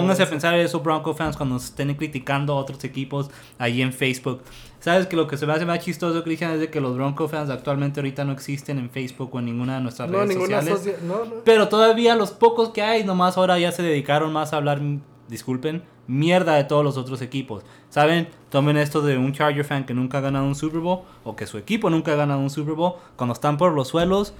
Pónganse 0.00 0.22
a 0.22 0.30
pensar 0.30 0.54
eso, 0.58 0.80
Bronco 0.80 1.14
fans, 1.14 1.36
cuando 1.36 1.56
estén 1.56 1.92
criticando 1.94 2.52
a 2.52 2.56
otros 2.56 2.82
equipos 2.84 3.30
ahí 3.58 3.82
en 3.82 3.92
Facebook. 3.92 4.42
¿Sabes 4.80 5.06
que 5.06 5.16
lo 5.16 5.26
que 5.26 5.36
se 5.36 5.46
me 5.46 5.52
hace 5.52 5.64
más 5.66 5.80
chistoso, 5.80 6.22
Cristian, 6.22 6.52
es 6.52 6.60
de 6.60 6.70
que 6.70 6.80
los 6.80 6.94
Bronco 6.94 7.28
fans 7.28 7.50
actualmente 7.50 7.98
ahorita 8.00 8.24
no 8.24 8.32
existen 8.32 8.78
en 8.78 8.88
Facebook 8.90 9.30
o 9.34 9.38
en 9.40 9.46
ninguna 9.46 9.76
de 9.76 9.80
nuestras 9.80 10.08
No, 10.08 10.18
redes 10.18 10.34
sociales? 10.36 10.74
socia- 10.78 10.98
no, 11.02 11.24
no. 11.24 11.34
Pero 11.44 11.68
todavía 11.68 12.14
los 12.14 12.30
pocos 12.30 12.68
que 12.70 12.82
hay, 12.82 13.02
nomás 13.02 13.36
ahora 13.36 13.58
ya 13.58 13.72
se 13.72 13.82
dedicaron 13.82 14.32
más 14.32 14.52
a 14.52 14.58
hablar, 14.58 14.80
disculpen, 15.28 15.82
mierda 16.06 16.54
de 16.54 16.62
todos 16.64 16.84
los 16.84 16.96
otros 16.96 17.20
equipos. 17.20 17.64
¿Saben? 17.88 18.28
Tomen 18.50 18.76
esto 18.76 19.02
de 19.02 19.18
un 19.18 19.32
Charger 19.32 19.64
fan 19.64 19.84
que 19.86 19.94
nunca 19.94 20.18
ha 20.18 20.20
ganado 20.20 20.44
un 20.46 20.54
Super 20.54 20.78
Bowl 20.80 21.00
o 21.24 21.34
que 21.34 21.46
su 21.46 21.58
equipo 21.58 21.90
nunca 21.90 22.12
ha 22.12 22.16
ganado 22.16 22.38
un 22.40 22.50
Super 22.50 22.74
Bowl. 22.74 22.92
Cuando 23.16 23.32
están 23.32 23.56
por 23.56 23.72
los 23.72 23.88
suelos, 23.88 24.34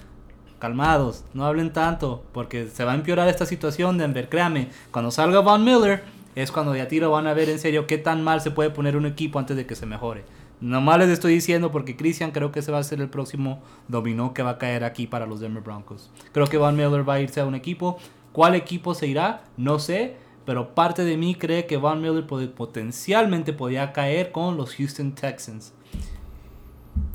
calmados, 0.59 1.25
no 1.35 1.45
hablen 1.45 1.73
tanto, 1.73 2.23
porque 2.33 2.69
se 2.69 2.85
va 2.85 2.93
a 2.93 2.95
empeorar 2.95 3.29
esta 3.29 3.47
situación, 3.47 3.99
Denver. 3.99 4.29
Créame, 4.29 4.69
cuando 4.91 5.11
salga 5.11 5.41
Von 5.41 5.65
Miller, 5.65 6.03
es 6.35 6.53
cuando 6.53 6.73
de 6.73 6.83
a 6.83 6.89
tiro 6.89 7.11
van 7.11 7.27
a 7.27 7.35
ver 7.35 7.49
en 7.49 7.59
serio 7.59 7.87
qué 7.87 7.99
tan 7.99 8.23
mal 8.23 8.41
se 8.41 8.51
puede 8.51 8.71
poner 8.71 8.97
un 8.97 9.07
equipo 9.07 9.39
antes 9.39 9.57
de 9.57 9.67
que 9.67 9.75
se 9.75 9.87
mejore. 9.87 10.25
Nomás 10.61 10.99
les 10.99 11.11
estoy 11.11 11.35
diciendo 11.35 11.71
porque 11.71 11.97
Christian 11.97 12.31
creo 12.31 12.51
que 12.51 12.61
ese 12.61 12.73
va 12.73 12.79
a 12.79 12.83
ser 12.83 13.01
el 13.01 13.11
próximo 13.11 13.61
dominó 13.89 14.33
que 14.33 14.43
va 14.43 14.51
a 14.51 14.59
caer 14.59 14.85
aquí 14.85 15.07
para 15.07 15.27
los 15.27 15.41
Denver 15.41 15.63
Broncos. 15.63 16.11
Creo 16.33 16.47
que 16.47 16.57
Von 16.57 16.77
Miller 16.77 17.07
va 17.07 17.15
a 17.15 17.21
irse 17.21 17.41
a 17.41 17.47
un 17.47 17.55
equipo. 17.55 17.99
¿Cuál 18.33 18.55
equipo 18.55 18.95
se 18.95 19.07
irá? 19.07 19.45
No 19.57 19.79
sé. 19.79 20.17
Pero 20.47 20.75
parte 20.75 21.05
de 21.05 21.17
mí 21.17 21.35
cree 21.35 21.67
que 21.67 21.77
Von 21.77 22.01
Miller 22.01 22.27
potencialmente 22.27 23.53
podía 23.53 23.93
caer 23.93 24.33
con 24.33 24.57
los 24.57 24.75
Houston 24.77 25.13
Texans. 25.13 25.73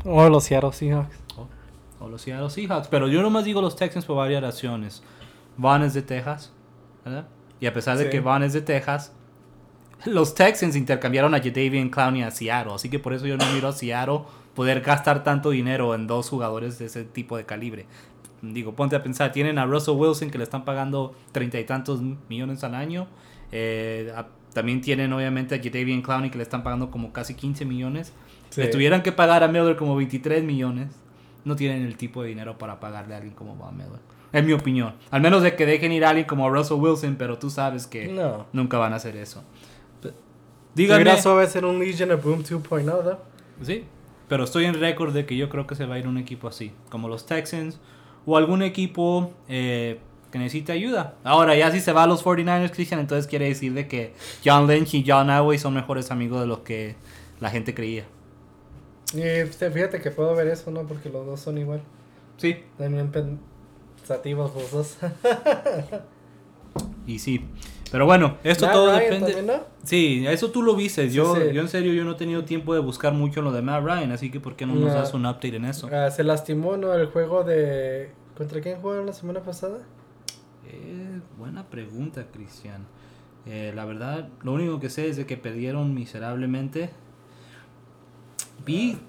O 0.03 0.29
los 0.29 0.43
Seattle 0.43 0.73
Seahawks. 0.73 1.15
O 2.01 2.09
los 2.09 2.21
Seattle 2.23 2.49
Seahawks. 2.49 2.87
Pero 2.87 3.07
yo 3.07 3.21
nomás 3.21 3.45
digo 3.45 3.61
los 3.61 3.75
Texans 3.75 4.05
por 4.05 4.17
varias 4.17 4.41
razones. 4.41 5.03
Von 5.57 5.83
es 5.83 5.93
de 5.93 6.01
Texas. 6.01 6.51
¿verdad? 7.05 7.27
Y 7.59 7.65
a 7.67 7.73
pesar 7.73 7.97
de 7.97 8.05
Sí. 8.05 8.09
que 8.09 8.19
Von 8.19 8.43
es 8.43 8.53
de 8.53 8.61
Texas, 8.61 9.13
los 10.05 10.33
Texans 10.35 10.75
intercambiaron 10.75 11.33
a 11.35 11.39
Jadavian 11.39 11.89
Clowney 11.89 12.23
a 12.23 12.31
Seattle. 12.31 12.73
Así 12.73 12.89
que 12.89 12.99
por 12.99 13.13
eso 13.13 13.25
yo 13.27 13.37
no 13.37 13.45
miro 13.53 13.67
a 13.67 13.71
Seattle 13.71 14.21
poder 14.55 14.81
gastar 14.81 15.23
tanto 15.23 15.51
dinero 15.51 15.93
en 15.95 16.07
dos 16.07 16.29
jugadores 16.29 16.79
de 16.79 16.85
ese 16.85 17.03
tipo 17.05 17.37
de 17.37 17.45
calibre. 17.45 17.85
Digo, 18.41 18.73
ponte 18.75 18.95
a 18.95 19.03
pensar, 19.03 19.31
tienen 19.31 19.59
a 19.59 19.65
Russell 19.65 19.93
Wilson 19.95 20.31
que 20.31 20.37
le 20.39 20.43
están 20.43 20.65
pagando 20.65 21.13
treinta 21.31 21.59
y 21.59 21.63
tantos 21.65 22.01
millones 22.27 22.63
al 22.63 22.73
año. 22.75 23.07
Eh, 23.51 24.11
a- 24.15 24.27
también 24.53 24.81
tienen 24.81 25.13
obviamente 25.13 25.55
a 25.55 25.59
Jadavian 25.63 26.01
Clowney 26.01 26.29
que 26.31 26.37
le 26.37 26.43
están 26.43 26.63
pagando 26.63 26.89
como 26.91 27.13
casi 27.13 27.35
15 27.35 27.63
millones. 27.65 28.11
Sí. 28.49 28.61
Le 28.61 28.67
tuvieran 28.67 29.01
que 29.03 29.11
pagar 29.11 29.43
a 29.43 29.47
Miller 29.47 29.75
como 29.77 29.95
23 29.95 30.43
millones. 30.43 30.89
No 31.45 31.55
tienen 31.55 31.83
el 31.85 31.97
tipo 31.97 32.21
de 32.21 32.29
dinero 32.29 32.57
para 32.57 32.79
pagarle 32.79 33.13
a 33.15 33.17
alguien 33.17 33.33
como 33.35 33.55
Von 33.55 33.75
Miller. 33.75 33.99
En 34.33 34.45
mi 34.45 34.53
opinión. 34.53 34.93
Al 35.09 35.21
menos 35.21 35.43
de 35.43 35.55
que 35.55 35.65
dejen 35.65 35.91
ir 35.91 36.05
a 36.05 36.09
alguien 36.09 36.25
como 36.27 36.49
Russell 36.49 36.77
Wilson, 36.77 37.15
pero 37.17 37.37
tú 37.37 37.49
sabes 37.49 37.87
que 37.87 38.07
No. 38.07 38.45
nunca 38.53 38.77
van 38.77 38.93
a 38.93 38.97
hacer 38.97 39.15
eso. 39.17 39.43
Dígame. 40.73 41.03
Va 41.03 41.41
a 41.41 41.47
ser 41.47 41.65
un 41.65 41.79
Legion 41.79 42.11
of 42.11 42.23
Boom 42.23 42.43
2.0, 42.43 42.83
¿no? 43.03 43.17
Sí, 43.61 43.83
pero 44.29 44.45
estoy 44.45 44.65
en 44.65 44.75
récord 44.79 45.13
de 45.13 45.25
que 45.25 45.35
yo 45.35 45.49
creo 45.49 45.67
que 45.67 45.75
se 45.75 45.85
va 45.85 45.95
a 45.95 45.99
ir 45.99 46.07
un 46.07 46.17
equipo 46.17 46.47
así, 46.47 46.71
como 46.89 47.09
los 47.09 47.25
Texans 47.25 47.79
o 48.25 48.37
algún 48.37 48.61
equipo 48.63 49.33
eh, 49.49 49.99
que 50.31 50.39
necesite 50.39 50.71
ayuda. 50.71 51.15
Ahora, 51.25 51.55
ya 51.55 51.69
si 51.71 51.81
se 51.81 51.91
va 51.91 52.03
a 52.03 52.07
los 52.07 52.23
49ers, 52.23 52.71
Christian, 52.71 53.01
entonces 53.01 53.27
quiere 53.27 53.45
decir 53.49 53.73
de 53.73 53.87
que 53.89 54.13
John 54.45 54.65
Lynch 54.67 54.93
y 54.93 55.03
John 55.05 55.29
Elway 55.29 55.57
son 55.59 55.73
mejores 55.73 56.09
amigos 56.11 56.39
de 56.39 56.47
lo 56.47 56.63
que 56.63 56.95
la 57.41 57.49
gente 57.49 57.73
creía. 57.73 58.05
Y 59.13 59.21
este, 59.21 59.69
fíjate 59.71 59.99
que 59.99 60.11
puedo 60.11 60.33
ver 60.35 60.47
eso, 60.47 60.71
¿no? 60.71 60.83
Porque 60.83 61.09
los 61.09 61.25
dos 61.25 61.39
son 61.39 61.57
igual. 61.57 61.81
Sí, 62.37 62.57
También 62.77 63.11
pensativos 63.11 64.53
los 64.55 64.71
dos. 64.71 64.97
y 67.07 67.19
sí. 67.19 67.45
Pero 67.91 68.05
bueno, 68.05 68.37
esto 68.45 68.65
Matt 68.65 68.73
todo 68.73 68.87
Ryan 68.87 68.99
depende. 69.03 69.33
también, 69.33 69.47
¿no? 69.47 69.63
Sí, 69.83 70.25
eso 70.27 70.49
tú 70.51 70.63
lo 70.63 70.75
viste. 70.75 71.09
Yo, 71.09 71.35
Sí, 71.35 71.41
sí. 71.49 71.53
yo 71.53 71.61
en 71.61 71.67
serio, 71.67 71.93
yo 71.93 72.05
no 72.05 72.11
he 72.11 72.15
tenido 72.15 72.45
tiempo 72.45 72.73
de 72.73 72.79
buscar 72.79 73.11
mucho 73.13 73.41
lo 73.41 73.51
de 73.51 73.61
Matt 73.61 73.83
Ryan, 73.83 74.11
así 74.13 74.31
que 74.31 74.39
¿por 74.39 74.55
qué 74.55 74.65
no 74.65 74.75
nos 74.75 74.93
No. 74.93 74.95
das 74.95 75.13
un 75.13 75.25
update 75.25 75.57
en 75.57 75.65
eso? 75.65 75.89
Ah, 75.91 76.09
se 76.09 76.23
lastimó, 76.23 76.77
¿no? 76.77 76.93
El 76.93 77.07
juego 77.07 77.43
de... 77.43 78.11
¿Contra 78.37 78.61
quién 78.61 78.79
jugaron 78.79 79.05
la 79.07 79.13
semana 79.13 79.41
pasada? 79.41 79.79
Eh, 80.67 81.19
buena 81.37 81.65
pregunta, 81.69 82.25
Cristian. 82.31 82.85
Eh, 83.45 83.73
la 83.75 83.83
verdad, 83.85 84.29
lo 84.43 84.53
único 84.53 84.79
que 84.79 84.89
sé 84.89 85.09
es 85.09 85.17
de 85.17 85.25
que 85.25 85.35
perdieron 85.35 85.93
miserablemente. 85.93 86.91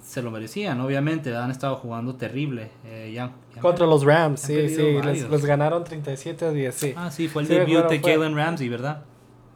Se 0.03 0.23
lo 0.23 0.31
merecían, 0.31 0.81
obviamente. 0.81 1.35
Han 1.37 1.51
estado 1.51 1.77
jugando 1.77 2.15
terrible. 2.17 2.71
Eh, 2.85 3.13
ya, 3.15 3.33
ya- 3.55 3.61
Contra 3.61 3.87
los 3.87 4.05
Rams, 4.05 4.41
sí, 4.41 4.69
sí. 4.69 5.01
Les, 5.05 5.29
les 5.31 5.45
ganaron 5.45 5.85
37 5.85 6.45
a 6.47 6.51
10, 6.53 6.75
sí. 6.75 6.95
Ah, 6.97 7.11
sí, 7.11 7.29
fue 7.29 7.43
el 7.43 7.49
Sí, 7.49 7.55
debut 7.55 7.89
de 7.89 8.01
Jalen 8.01 8.37
Ramsey, 8.37 8.69
¿verdad? 8.69 9.03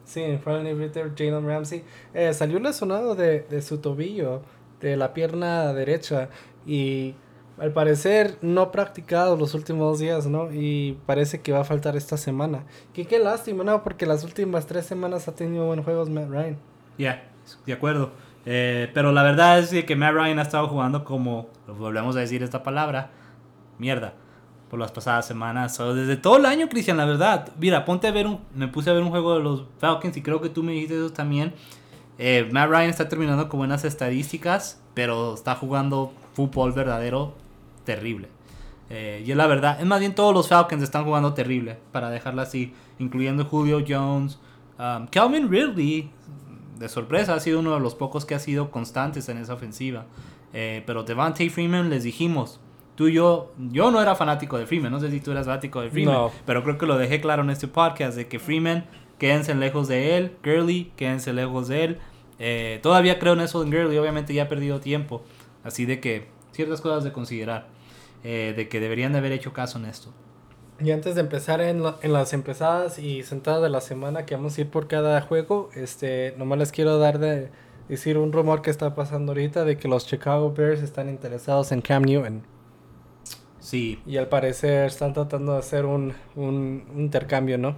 Sí, 0.05 0.23
fue 0.43 0.57
el 0.59 0.63
debut 0.63 0.93
de 0.93 1.11
Jalen 1.17 1.45
Ramsey. 1.45 1.83
Eh, 2.13 2.33
salió 2.33 2.59
lesionado 2.59 3.15
de, 3.15 3.41
de 3.41 3.61
su 3.61 3.79
tobillo, 3.79 4.41
de 4.81 4.95
la 4.97 5.13
pierna 5.13 5.73
derecha. 5.73 6.29
Y 6.65 7.15
al 7.57 7.73
parecer 7.73 8.37
no 8.41 8.61
ha 8.61 8.71
practicado 8.71 9.35
los 9.35 9.53
últimos 9.55 9.81
dos 9.93 9.99
días, 9.99 10.27
¿no? 10.27 10.53
Y 10.53 10.97
parece 11.05 11.41
que 11.41 11.51
va 11.51 11.61
a 11.61 11.63
faltar 11.63 11.95
esta 11.97 12.15
semana. 12.17 12.65
Que 12.93 13.05
qué 13.05 13.19
lástima, 13.19 13.63
¿no? 13.63 13.83
Porque 13.83 14.05
las 14.05 14.23
últimas 14.23 14.67
tres 14.67 14.85
semanas 14.85 15.27
ha 15.27 15.33
tenido 15.35 15.65
buenos 15.65 15.83
juegos 15.85 16.09
Matt 16.09 16.29
Ryan. 16.29 16.57
Ya, 16.97 17.27
de 17.65 17.73
acuerdo. 17.73 18.11
Eh, 18.49 18.89
pero 18.93 19.11
la 19.11 19.23
verdad 19.23 19.59
es 19.59 19.83
que 19.83 19.95
Matt 19.97 20.13
Ryan 20.13 20.39
ha 20.39 20.43
estado 20.43 20.69
jugando 20.69 21.03
como, 21.03 21.49
volvemos 21.67 22.15
a 22.15 22.21
decir 22.21 22.43
esta 22.43 22.63
palabra, 22.63 23.11
mierda, 23.77 24.13
por 24.69 24.79
las 24.79 24.93
pasadas 24.93 25.27
semanas. 25.27 25.77
O 25.81 25.93
desde 25.93 26.15
todo 26.15 26.37
el 26.37 26.45
año, 26.45 26.69
Cristian, 26.69 26.95
la 26.95 27.03
verdad. 27.03 27.49
Mira, 27.59 27.83
ponte 27.83 28.07
a 28.07 28.11
ver 28.11 28.25
un, 28.25 28.39
me 28.55 28.69
puse 28.69 28.89
a 28.89 28.93
ver 28.93 29.03
un 29.03 29.09
juego 29.09 29.35
de 29.35 29.43
los 29.43 29.65
Falcons 29.79 30.15
y 30.15 30.21
creo 30.21 30.39
que 30.39 30.47
tú 30.47 30.63
me 30.63 30.71
dijiste 30.71 30.95
eso 30.95 31.11
también. 31.11 31.53
Eh, 32.17 32.47
Matt 32.49 32.69
Ryan 32.69 32.89
está 32.89 33.09
terminando 33.09 33.49
con 33.49 33.59
buenas 33.59 33.83
estadísticas, 33.83 34.81
pero 34.93 35.33
está 35.33 35.55
jugando 35.55 36.13
fútbol 36.33 36.71
verdadero 36.71 37.35
terrible. 37.83 38.29
Eh, 38.89 39.23
y 39.25 39.31
es 39.31 39.35
la 39.35 39.47
verdad, 39.47 39.77
es 39.81 39.85
más 39.85 39.99
bien 39.99 40.15
todos 40.15 40.33
los 40.33 40.47
Falcons 40.47 40.81
están 40.81 41.03
jugando 41.03 41.33
terrible, 41.33 41.77
para 41.91 42.09
dejarla 42.09 42.43
así, 42.43 42.73
incluyendo 42.97 43.43
Julio 43.43 43.83
Jones, 43.85 44.39
um, 44.79 45.05
Calvin 45.07 45.51
Ridley, 45.51 46.09
de 46.79 46.89
sorpresa, 46.89 47.33
ha 47.33 47.39
sido 47.39 47.59
uno 47.59 47.73
de 47.73 47.79
los 47.79 47.95
pocos 47.95 48.25
que 48.25 48.35
ha 48.35 48.39
sido 48.39 48.71
constantes 48.71 49.29
en 49.29 49.37
esa 49.37 49.53
ofensiva. 49.53 50.05
Eh, 50.53 50.83
pero 50.85 51.03
Devante 51.03 51.49
Freeman 51.49 51.89
les 51.89 52.03
dijimos, 52.03 52.59
tú 52.95 53.07
y 53.07 53.13
yo, 53.13 53.53
yo 53.57 53.91
no 53.91 54.01
era 54.01 54.15
fanático 54.15 54.57
de 54.57 54.65
Freeman, 54.65 54.91
no 54.91 54.99
sé 54.99 55.11
si 55.11 55.19
tú 55.19 55.31
eras 55.31 55.45
fanático 55.45 55.81
de 55.81 55.89
Freeman, 55.91 56.13
No. 56.13 56.31
pero 56.45 56.63
creo 56.63 56.77
que 56.77 56.85
lo 56.85 56.97
dejé 56.97 57.19
claro 57.21 57.43
en 57.43 57.49
este 57.49 57.67
podcast 57.67 58.15
de 58.17 58.27
que 58.27 58.39
Freeman, 58.39 58.85
quédense 59.19 59.53
lejos 59.55 59.87
de 59.87 60.17
él, 60.17 60.37
Gurley, 60.43 60.91
quédense 60.95 61.33
lejos 61.33 61.67
de 61.67 61.83
él. 61.83 61.97
Eh, 62.39 62.79
todavía 62.83 63.19
creo 63.19 63.33
en 63.33 63.41
eso 63.41 63.61
en 63.63 63.71
Gurley, 63.71 63.97
obviamente 63.97 64.33
ya 64.33 64.43
ha 64.43 64.47
perdido 64.47 64.79
tiempo, 64.79 65.23
así 65.63 65.85
de 65.85 65.99
que 65.99 66.27
ciertas 66.51 66.81
cosas 66.81 67.03
de 67.03 67.11
considerar, 67.11 67.67
eh, 68.23 68.53
de 68.55 68.67
que 68.67 68.79
deberían 68.79 69.11
de 69.11 69.17
haber 69.19 69.31
hecho 69.31 69.53
caso 69.53 69.77
en 69.79 69.85
esto. 69.85 70.13
Y 70.79 70.91
antes 70.91 71.15
de 71.15 71.21
empezar 71.21 71.61
en, 71.61 71.81
la- 71.83 71.97
en 72.03 72.13
las 72.13 72.33
empezadas 72.33 72.99
y 72.99 73.23
sentadas 73.23 73.63
de 73.63 73.69
la 73.69 73.81
semana 73.81 74.25
que 74.25 74.35
vamos 74.35 74.57
a 74.57 74.61
ir 74.61 74.69
por 74.69 74.87
cada 74.87 75.21
juego, 75.21 75.69
este, 75.75 76.35
nomás 76.37 76.59
les 76.59 76.71
quiero 76.71 76.99
dar 76.99 77.17
de 77.19 77.51
decir 77.87 78.17
un 78.17 78.31
rumor 78.31 78.61
que 78.61 78.69
está 78.69 78.93
pasando 78.95 79.31
ahorita 79.31 79.65
de 79.65 79.77
que 79.77 79.87
los 79.87 80.05
Chicago 80.05 80.53
Bears 80.53 80.83
están 80.83 81.09
interesados 81.09 81.71
en 81.71 81.81
Cam 81.81 82.03
Newton. 82.03 82.43
Sí, 83.59 83.99
Y 84.05 84.17
al 84.17 84.29
parecer 84.29 84.85
están 84.85 85.13
tratando 85.13 85.53
de 85.53 85.59
hacer 85.59 85.85
un, 85.85 86.13
un, 86.35 86.85
un 86.93 86.99
intercambio, 87.01 87.57
¿no? 87.57 87.77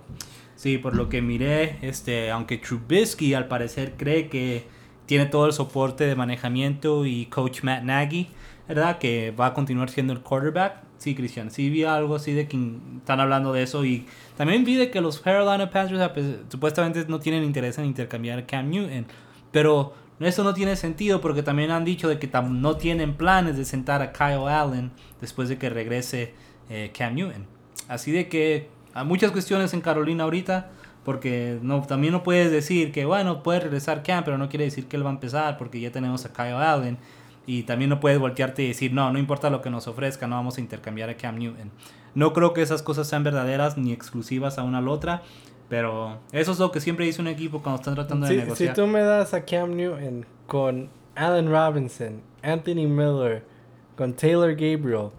Sí, 0.55 0.77
por 0.77 0.95
lo 0.95 1.09
que 1.09 1.21
miré, 1.21 1.79
este, 1.81 2.31
aunque 2.31 2.57
Trubisky 2.57 3.33
al 3.33 3.47
parecer 3.47 3.95
cree 3.97 4.29
que 4.29 4.67
tiene 5.05 5.25
todo 5.25 5.45
el 5.45 5.53
soporte 5.53 6.05
de 6.05 6.15
manejamiento 6.15 7.05
y 7.05 7.27
coach 7.27 7.63
Matt 7.63 7.83
Nagy, 7.83 8.29
¿verdad? 8.67 8.99
Que 8.99 9.31
va 9.31 9.47
a 9.47 9.53
continuar 9.53 9.89
siendo 9.89 10.13
el 10.13 10.21
quarterback. 10.21 10.83
Sí, 10.99 11.15
Cristian, 11.15 11.49
sí 11.49 11.69
vi 11.69 11.85
algo 11.85 12.15
así 12.15 12.33
de 12.33 12.47
que 12.47 12.59
están 12.97 13.21
hablando 13.21 13.53
de 13.53 13.63
eso 13.63 13.85
y 13.85 14.05
también 14.37 14.65
vi 14.65 14.75
de 14.75 14.91
que 14.91 14.99
los 14.99 15.21
Carolina 15.21 15.69
Panthers 15.69 16.11
pues, 16.13 16.25
supuestamente 16.49 17.05
no 17.07 17.21
tienen 17.21 17.45
interés 17.45 17.77
en 17.77 17.85
intercambiar 17.85 18.45
Cam 18.45 18.69
Newton, 18.69 19.05
pero 19.51 19.93
eso 20.19 20.43
no 20.43 20.53
tiene 20.53 20.75
sentido 20.75 21.21
porque 21.21 21.41
también 21.41 21.71
han 21.71 21.85
dicho 21.85 22.09
de 22.09 22.19
que 22.19 22.29
no 22.49 22.75
tienen 22.75 23.15
planes 23.15 23.55
de 23.55 23.63
sentar 23.63 24.01
a 24.01 24.11
Kyle 24.11 24.49
Allen 24.49 24.91
después 25.21 25.47
de 25.47 25.57
que 25.57 25.69
regrese 25.69 26.33
eh, 26.69 26.91
Cam 26.95 27.15
Newton. 27.15 27.47
Así 27.87 28.11
de 28.11 28.27
que 28.27 28.67
hay 28.93 29.05
muchas 29.05 29.31
cuestiones 29.31 29.73
en 29.73 29.79
Carolina 29.79 30.25
ahorita 30.25 30.69
porque 31.05 31.59
no, 31.61 31.81
también 31.83 32.11
no 32.11 32.23
puedes 32.23 32.51
decir 32.51 32.91
que, 32.91 33.05
bueno, 33.05 33.41
puede 33.41 33.61
regresar 33.61 34.03
Cam, 34.03 34.25
pero 34.25 34.37
no 34.37 34.49
quiere 34.49 34.65
decir 34.65 34.87
que 34.87 34.97
él 34.97 35.05
va 35.05 35.09
a 35.09 35.13
empezar 35.13 35.57
porque 35.57 35.79
ya 35.79 35.91
tenemos 35.91 36.25
a 36.25 36.33
Kyle 36.33 36.55
Allen. 36.55 36.97
Y 37.49 37.63
también 37.63 37.89
no 37.89 37.99
puedes 37.99 38.19
voltearte 38.19 38.61
y 38.61 38.67
decir, 38.67 38.93
no, 38.93 39.11
no 39.11 39.17
importa 39.17 39.49
lo 39.49 39.63
que 39.63 39.71
nos 39.71 39.87
ofrezca, 39.87 40.27
no 40.27 40.35
vamos 40.35 40.59
a 40.59 40.61
intercambiar 40.61 41.09
a 41.09 41.17
Cam 41.17 41.39
Newton. 41.39 41.71
No 42.13 42.31
creo 42.31 42.53
que 42.53 42.61
esas 42.61 42.83
cosas 42.83 43.07
sean 43.07 43.23
verdaderas 43.23 43.75
ni 43.75 43.91
exclusivas 43.91 44.59
a 44.59 44.63
una 44.63 44.77
a 44.77 44.81
la 44.81 44.91
otra. 44.91 45.23
Pero 45.67 46.19
eso 46.31 46.51
es 46.51 46.59
lo 46.59 46.71
que 46.71 46.79
siempre 46.79 47.07
dice 47.07 47.19
un 47.21 47.27
equipo 47.27 47.63
cuando 47.63 47.79
están 47.79 47.95
tratando 47.95 48.27
de 48.27 48.35
negociar. 48.35 48.75
Si 48.75 48.79
tú 48.79 48.85
me 48.85 49.01
das 49.01 49.33
a 49.33 49.45
Cam 49.45 49.75
Newton 49.75 50.27
con 50.45 50.91
Allen 51.15 51.49
Robinson, 51.49 52.21
Anthony 52.43 52.87
Miller, 52.87 53.43
con 53.97 54.13
Taylor 54.13 54.51
Gabriel 54.51 55.09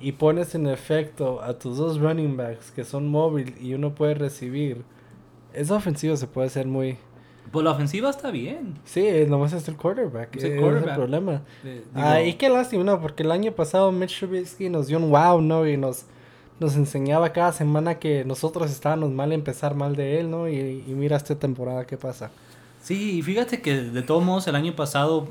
y 0.00 0.12
pones 0.12 0.54
en 0.54 0.68
efecto 0.68 1.42
a 1.42 1.58
tus 1.58 1.76
dos 1.76 1.98
running 1.98 2.38
backs 2.38 2.70
que 2.70 2.84
son 2.84 3.06
móviles 3.06 3.60
y 3.60 3.74
uno 3.74 3.94
puede 3.94 4.14
recibir, 4.14 4.82
esa 5.52 5.74
ofensiva 5.74 6.16
se 6.16 6.26
puede 6.26 6.46
hacer 6.46 6.66
muy... 6.66 6.96
Pues 7.50 7.64
la 7.64 7.70
ofensiva 7.70 8.10
está 8.10 8.30
bien. 8.30 8.78
Sí, 8.84 9.08
nomás 9.28 9.52
es 9.52 9.68
el 9.68 9.76
quarterback. 9.76 10.34
Es 10.36 10.44
el, 10.44 10.58
problema. 10.58 11.42
ah, 11.94 12.20
y 12.22 12.34
qué 12.34 12.48
lástima, 12.48 12.84
¿no? 12.84 13.00
Porque 13.00 13.22
el 13.22 13.30
año 13.30 13.52
pasado 13.52 13.92
Mitch 13.92 14.18
Trubisky 14.18 14.68
nos 14.68 14.88
dio 14.88 14.98
un 14.98 15.10
wow, 15.10 15.40
¿no? 15.40 15.66
Y 15.66 15.76
nos 15.76 16.06
nos 16.58 16.76
enseñaba 16.76 17.32
cada 17.32 17.52
semana 17.52 17.98
que 17.98 18.24
nosotros 18.24 18.70
estábamos 18.70 19.10
mal 19.10 19.32
empezar 19.32 19.74
mal 19.74 19.94
de 19.94 20.20
él, 20.20 20.30
¿no? 20.30 20.48
Y, 20.48 20.82
mira 20.88 21.16
esta 21.16 21.38
temporada 21.38 21.86
qué 21.86 21.96
pasa. 21.96 22.30
Sí, 22.82 23.18
y 23.18 23.22
fíjate 23.22 23.60
que 23.60 23.74
de 23.82 24.02
todos 24.02 24.24
modos 24.24 24.46
el 24.46 24.54
año 24.54 24.74
pasado, 24.74 25.28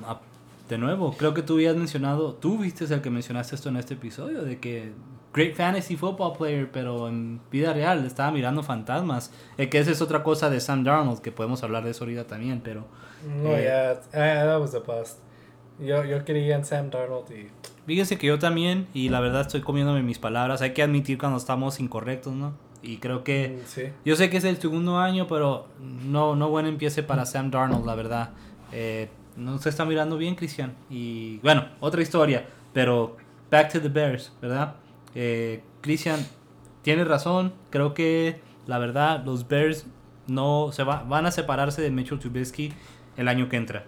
de 0.70 0.78
nuevo, 0.78 1.16
creo 1.18 1.34
que 1.34 1.42
tú 1.42 1.54
habías 1.54 1.76
mencionado, 1.76 2.34
tú 2.34 2.60
viste 2.60 2.86
el 2.86 3.02
que 3.02 3.10
mencionaste 3.10 3.56
esto 3.56 3.70
en 3.70 3.78
este 3.78 3.96
episodio, 3.96 4.44
de 4.44 4.60
que 4.60 4.92
great 5.36 5.54
fantasy 5.54 5.98
football 5.98 6.34
player, 6.38 6.70
pero 6.72 7.10
en 7.10 7.42
vida 7.52 7.74
real 7.74 8.06
estaba 8.06 8.32
mirando 8.32 8.64
fantasmas. 8.64 9.32
Eh, 9.58 9.70
que 9.70 9.80
esa 9.80 9.92
es 9.92 10.02
otra 10.02 10.24
cosa 10.24 10.50
de 10.50 10.62
Sam 10.62 10.86
Darnold, 10.86 11.22
que 11.22 11.32
podemos 11.32 11.62
hablar 11.62 11.84
de 11.84 11.92
eso 11.92 12.06
ahorita 12.06 12.26
también, 12.26 12.62
pero... 12.64 12.86
No, 13.44 13.50
eh, 13.56 13.64
yeah, 13.64 14.46
that 14.46 14.62
was 14.62 14.74
a 14.74 14.80
bust. 14.80 15.20
Yo, 15.80 16.06
yo 16.06 16.24
quería 16.24 16.56
en 16.56 16.64
Sam 16.64 16.90
Darnold 16.90 17.30
y 17.32 17.50
Fíjense 17.86 18.18
que 18.18 18.28
yo 18.28 18.40
también, 18.40 18.88
y 18.94 19.10
la 19.10 19.20
verdad 19.20 19.42
estoy 19.42 19.62
comiéndome 19.62 20.02
mis 20.02 20.18
palabras, 20.18 20.62
hay 20.62 20.72
que 20.72 20.82
admitir 20.82 21.18
cuando 21.18 21.38
estamos 21.38 21.80
incorrectos, 21.80 22.34
¿no? 22.34 22.54
Y 22.82 22.98
creo 22.98 23.24
que... 23.24 23.60
Mm, 23.62 23.80
yo 24.06 24.16
sé 24.16 24.30
que 24.30 24.38
es 24.38 24.44
el 24.46 24.58
segundo 24.58 24.98
año, 24.98 25.28
pero 25.28 25.68
no, 25.80 26.36
no 26.36 26.50
buen 26.50 26.66
empiece 26.66 27.04
para 27.04 27.26
Sam 27.26 27.52
Darnold, 27.52 27.86
la 27.86 27.96
verdad. 27.96 28.30
Eh, 28.72 29.10
no 29.36 29.58
se 29.58 29.70
está 29.70 29.84
mirando 29.86 30.18
bien, 30.18 30.36
Cristian. 30.36 30.74
Y 30.90 31.40
bueno, 31.40 31.66
otra 31.82 32.02
historia, 32.02 32.46
pero 32.74 33.18
back 33.52 33.74
to 33.74 33.82
the 33.82 33.90
Bears, 33.90 34.32
¿verdad? 34.42 34.76
Eh, 35.16 35.64
Cristian, 35.82 36.20
tiene 36.82 37.04
razón, 37.04 37.54
creo 37.70 37.94
que 37.94 38.40
la 38.68 38.78
verdad 38.78 39.24
los 39.26 39.48
Bears 39.48 39.88
no 40.28 40.70
se 40.72 40.84
va, 40.84 41.04
van 41.04 41.26
a 41.26 41.32
separarse 41.32 41.82
de 41.82 41.90
Mitchell 41.90 42.20
Trubisky 42.20 42.74
el 43.18 43.28
año 43.28 43.50
que 43.50 43.58
entra. 43.58 43.86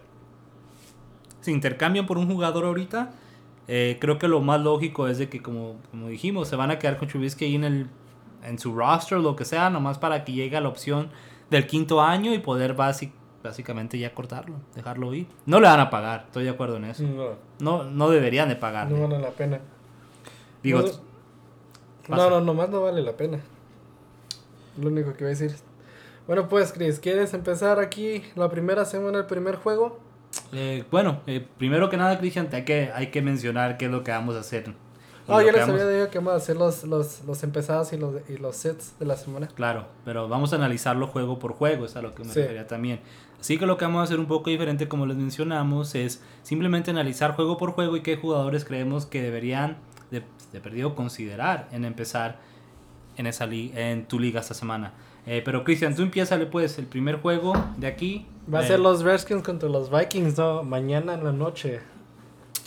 Se 1.41 1.51
intercambian 1.51 2.05
por 2.05 2.17
un 2.17 2.27
jugador 2.27 2.65
ahorita 2.65 3.11
eh, 3.67 3.97
creo 3.99 4.17
que 4.17 4.27
lo 4.27 4.39
más 4.39 4.61
lógico 4.61 5.07
es 5.07 5.17
de 5.17 5.27
que, 5.27 5.41
como, 5.41 5.75
como 5.91 6.07
dijimos, 6.07 6.47
se 6.47 6.55
van 6.55 6.71
a 6.71 6.79
quedar 6.79 6.97
con 6.97 7.07
Trubisky 7.07 7.45
ahí 7.45 7.55
en, 7.55 7.65
el, 7.65 7.87
en 8.43 8.59
su 8.59 8.73
roster, 8.73 9.19
lo 9.19 9.35
que 9.35 9.45
sea, 9.45 9.69
nomás 9.69 9.97
para 9.97 10.23
que 10.23 10.31
llegue 10.31 10.55
a 10.55 10.61
la 10.61 10.69
opción 10.69 11.09
del 11.49 11.67
quinto 11.67 12.01
año 12.01 12.33
y 12.33 12.39
poder 12.39 12.75
básicamente 13.43 13.99
ya 13.99 14.13
cortarlo, 14.13 14.55
dejarlo 14.73 15.13
ir. 15.13 15.27
No 15.45 15.59
le 15.59 15.67
van 15.67 15.81
a 15.81 15.89
pagar, 15.89 16.23
estoy 16.27 16.45
de 16.45 16.51
acuerdo 16.51 16.77
en 16.77 16.85
eso. 16.85 17.03
No, 17.59 17.83
no, 17.83 18.09
deberían 18.09 18.47
de 18.47 18.55
pagar. 18.55 18.89
No 18.89 19.01
vale 19.01 19.19
la 19.19 19.31
pena. 19.31 19.59
Digo, 20.63 20.81
no, 20.81 20.87
no, 22.07 22.29
no, 22.29 22.41
nomás 22.41 22.69
no 22.69 22.81
vale 22.81 23.01
la 23.01 23.13
pena. 23.13 23.39
Lo 24.79 24.89
único 24.89 25.13
que 25.13 25.23
voy 25.23 25.33
a 25.33 25.35
decir. 25.35 25.55
Bueno, 26.27 26.47
pues, 26.47 26.73
Chris, 26.73 26.99
¿quieres 26.99 27.33
empezar 27.33 27.79
aquí 27.79 28.23
la 28.35 28.49
primera 28.49 28.85
semana, 28.85 29.19
el 29.19 29.25
primer 29.25 29.55
juego? 29.55 29.99
Eh, 30.51 30.83
bueno, 30.91 31.21
eh, 31.25 31.45
primero 31.57 31.89
que 31.89 31.97
nada, 31.97 32.17
Cristian, 32.19 32.49
hay 32.51 32.65
que, 32.65 32.91
hay 32.93 33.07
que 33.11 33.21
mencionar 33.21 33.77
qué 33.77 33.85
es 33.85 33.91
lo 33.91 34.03
que 34.03 34.11
vamos 34.11 34.35
a 34.35 34.41
hacer. 34.41 34.73
Oh, 35.29 35.41
yo 35.41 35.51
les 35.51 35.67
había 35.67 35.87
dicho 35.87 36.09
que 36.09 36.19
vamos 36.19 36.33
a 36.33 36.37
hacer 36.37 36.55
los, 36.55 36.85
los, 36.85 37.23
los 37.25 37.43
empezados 37.43 37.91
y 37.91 37.97
los, 37.97 38.15
y 38.29 38.37
los 38.37 38.55
sets 38.55 38.97
de 38.97 39.05
la 39.05 39.17
semana. 39.17 39.47
Claro, 39.47 39.85
pero 40.05 40.29
vamos 40.29 40.53
a 40.53 40.55
analizarlo 40.55 41.07
juego 41.07 41.37
por 41.37 41.51
juego, 41.51 41.85
es 41.85 41.97
a 41.97 42.01
lo 42.01 42.15
que 42.15 42.23
me 42.23 42.33
refería 42.33 42.65
también. 42.65 43.01
Así 43.39 43.57
que 43.57 43.65
lo 43.65 43.77
que 43.77 43.85
vamos 43.85 43.99
a 44.01 44.03
hacer 44.03 44.19
un 44.19 44.25
poco 44.25 44.49
diferente, 44.49 44.87
como 44.87 45.05
les 45.05 45.17
mencionamos, 45.17 45.95
es 45.95 46.23
simplemente 46.43 46.91
analizar 46.91 47.35
juego 47.35 47.57
por 47.57 47.71
juego 47.71 47.97
y 47.97 48.01
qué 48.01 48.15
jugadores 48.15 48.63
creemos 48.63 49.05
que 49.05 49.21
deberían, 49.21 49.77
de, 50.11 50.23
de 50.51 50.59
perdido, 50.59 50.95
considerar 50.95 51.67
en 51.71 51.85
empezar 51.85 52.39
en, 53.17 53.27
esa 53.27 53.45
en 53.45 54.05
tu 54.05 54.19
liga 54.19 54.39
esta 54.39 54.53
semana. 54.53 54.93
Eh, 55.25 55.41
pero 55.43 55.63
Cristian, 55.63 55.93
tú 55.93 56.03
empieza 56.03 56.39
pues 56.49 56.79
el 56.79 56.85
primer 56.85 57.17
juego 57.17 57.53
de 57.77 57.87
aquí. 57.87 58.25
Va 58.51 58.59
a 58.59 58.63
ser 58.63 58.79
eh, 58.79 58.83
los 58.83 59.03
Redskins 59.03 59.43
contra 59.43 59.67
los 59.67 59.91
Vikings, 59.91 60.37
¿no? 60.37 60.63
Mañana 60.63 61.13
en 61.15 61.23
la 61.23 61.33
noche. 61.33 61.81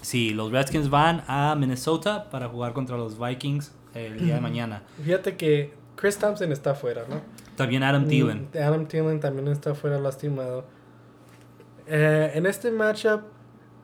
Sí, 0.02 0.34
los 0.34 0.52
Redskins 0.52 0.90
van 0.90 1.22
a 1.26 1.54
Minnesota 1.58 2.28
para 2.30 2.48
jugar 2.48 2.72
contra 2.72 2.96
los 2.96 3.18
Vikings 3.18 3.72
el 3.94 4.18
día 4.18 4.34
de 4.36 4.40
mañana. 4.40 4.82
Fíjate 5.02 5.36
que 5.36 5.72
Chris 5.96 6.18
Thompson 6.18 6.52
está 6.52 6.74
fuera, 6.74 7.04
¿no? 7.08 7.20
También 7.56 7.82
Adam 7.82 8.04
mm, 8.04 8.08
Thielen. 8.08 8.48
Adam 8.54 8.86
Thielen 8.86 9.20
también 9.20 9.48
está 9.48 9.74
fuera 9.74 9.98
lastimado. 9.98 10.64
Eh, 11.86 12.32
en 12.34 12.46
este 12.46 12.70
matchup, 12.70 13.22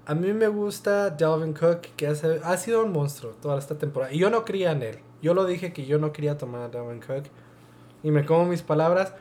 a 0.06 0.14
mí 0.14 0.32
me 0.32 0.46
gusta 0.46 1.10
Dalvin 1.10 1.52
Cook, 1.52 1.80
que 1.96 2.06
ha 2.06 2.56
sido 2.56 2.84
un 2.84 2.92
monstruo 2.92 3.32
toda 3.42 3.58
esta 3.58 3.76
temporada. 3.76 4.12
Y 4.12 4.18
yo 4.18 4.30
no 4.30 4.44
creía 4.44 4.70
en 4.70 4.82
él. 4.82 4.98
Yo 5.20 5.34
lo 5.34 5.44
dije 5.44 5.72
que 5.72 5.84
yo 5.84 5.98
no 5.98 6.12
quería 6.12 6.38
tomar 6.38 6.62
a 6.62 6.68
Dalvin 6.68 7.00
Cook 7.00 7.24
y 8.04 8.12
me 8.12 8.24
como 8.24 8.44
mis 8.44 8.62
palabras, 8.62 9.14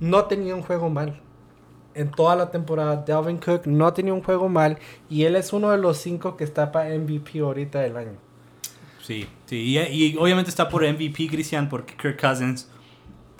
no 0.00 0.24
tenía 0.24 0.56
un 0.56 0.62
juego 0.62 0.90
mal. 0.90 1.20
En 1.94 2.10
toda 2.10 2.34
la 2.34 2.50
temporada, 2.50 3.04
Dalvin 3.06 3.38
Cook 3.38 3.66
no 3.66 3.92
tenía 3.92 4.12
un 4.14 4.22
juego 4.22 4.48
mal 4.48 4.78
y 5.08 5.24
él 5.24 5.36
es 5.36 5.52
uno 5.52 5.70
de 5.70 5.78
los 5.78 5.98
cinco 5.98 6.36
que 6.36 6.42
está 6.42 6.72
para 6.72 6.92
MVP 6.98 7.38
ahorita 7.38 7.80
del 7.80 7.96
año. 7.96 8.18
Sí, 9.00 9.28
sí, 9.46 9.76
y, 9.76 10.16
obviamente 10.16 10.50
está 10.50 10.68
por 10.68 10.82
MVP, 10.82 11.28
Cristian, 11.28 11.68
porque 11.68 11.94
Kirk 11.96 12.20
Cousins, 12.20 12.68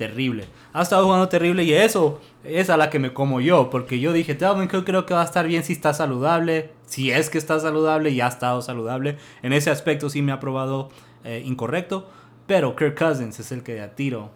terrible. 0.03 0.47
Ha 0.73 0.83
estado 0.83 1.05
jugando 1.05 1.29
terrible 1.29 1.63
y 1.63 1.73
eso 1.73 2.21
es 2.43 2.71
a 2.71 2.77
la 2.77 2.91
que 2.91 2.99
me 2.99 3.13
como 3.13 3.41
yo, 3.41 3.71
porque 3.71 4.01
yo 4.01 4.13
dije, 4.13 4.35
Dalvin 4.35 4.69
Cook 4.69 4.85
creo 4.85 5.07
que 5.07 5.15
va 5.15 5.23
a 5.23 5.25
estar 5.25 5.47
bien 5.47 5.63
si 5.63 5.75
está 5.75 5.95
saludable, 5.95 6.71
si 6.87 7.13
es 7.13 7.31
que 7.31 7.39
está 7.39 7.61
saludable 7.61 8.11
y 8.11 8.21
ha 8.21 8.27
estado 8.27 8.61
saludable. 8.63 9.17
En 9.43 9.53
ese 9.53 9.71
aspecto 9.71 10.11
sí 10.11 10.23
me 10.23 10.33
ha 10.33 10.41
probado 10.41 10.89
eh, 11.23 11.41
incorrecto, 11.45 12.09
pero 12.49 12.75
Kirk 12.75 12.99
Cousins 12.99 13.39
es 13.39 13.53
el 13.53 13.63
que 13.63 13.81
a 13.81 13.95
tiro 13.95 14.31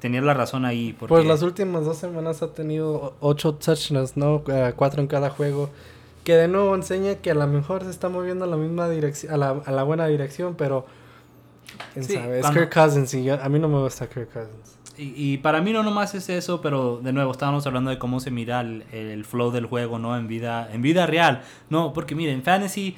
tenía 0.00 0.20
la 0.20 0.34
razón 0.34 0.64
ahí. 0.64 0.96
Porque... 0.98 1.14
Pues 1.14 1.24
las 1.26 1.42
últimas 1.42 1.84
dos 1.84 1.98
semanas 1.98 2.42
ha 2.42 2.52
tenido 2.52 3.14
ocho 3.20 3.54
touchdowns, 3.54 4.16
¿no? 4.16 4.36
Uh, 4.36 4.72
cuatro 4.74 5.00
en 5.00 5.06
cada 5.06 5.30
juego. 5.30 5.70
Que 6.24 6.34
de 6.34 6.48
nuevo 6.48 6.74
enseña 6.74 7.14
que 7.16 7.30
a 7.30 7.34
lo 7.34 7.46
mejor 7.46 7.84
se 7.84 7.90
está 7.90 8.08
moviendo 8.08 8.44
a 8.46 8.48
la 8.48 8.56
misma 8.56 8.88
dirección, 8.88 9.32
a 9.32 9.36
la, 9.36 9.50
a 9.64 9.70
la 9.70 9.84
buena 9.84 10.08
dirección, 10.08 10.56
pero... 10.56 10.86
¿Quién 11.92 12.04
sabe? 12.04 12.40
Es 12.40 12.50
Kirk 12.50 12.74
Cousins 12.74 13.14
y 13.14 13.30
a 13.30 13.48
mí 13.48 13.60
no 13.60 13.68
me 13.68 13.78
gusta 13.78 14.08
Kirk 14.08 14.32
Cousins. 14.32 14.77
Y, 14.98 15.12
y, 15.16 15.38
para 15.38 15.60
mí 15.60 15.72
no 15.72 15.84
nomás 15.84 16.14
es 16.16 16.28
eso, 16.28 16.60
pero 16.60 17.00
de 17.00 17.12
nuevo 17.12 17.30
estábamos 17.30 17.64
hablando 17.68 17.90
de 17.90 17.98
cómo 17.98 18.18
se 18.18 18.32
mira 18.32 18.60
el, 18.60 19.24
flow 19.24 19.52
del 19.52 19.66
juego, 19.66 20.00
¿no? 20.00 20.16
En 20.16 20.26
vida, 20.26 20.68
en 20.72 20.82
vida 20.82 21.06
real. 21.06 21.42
No, 21.70 21.92
porque 21.92 22.16
miren, 22.16 22.42
Fantasy 22.42 22.96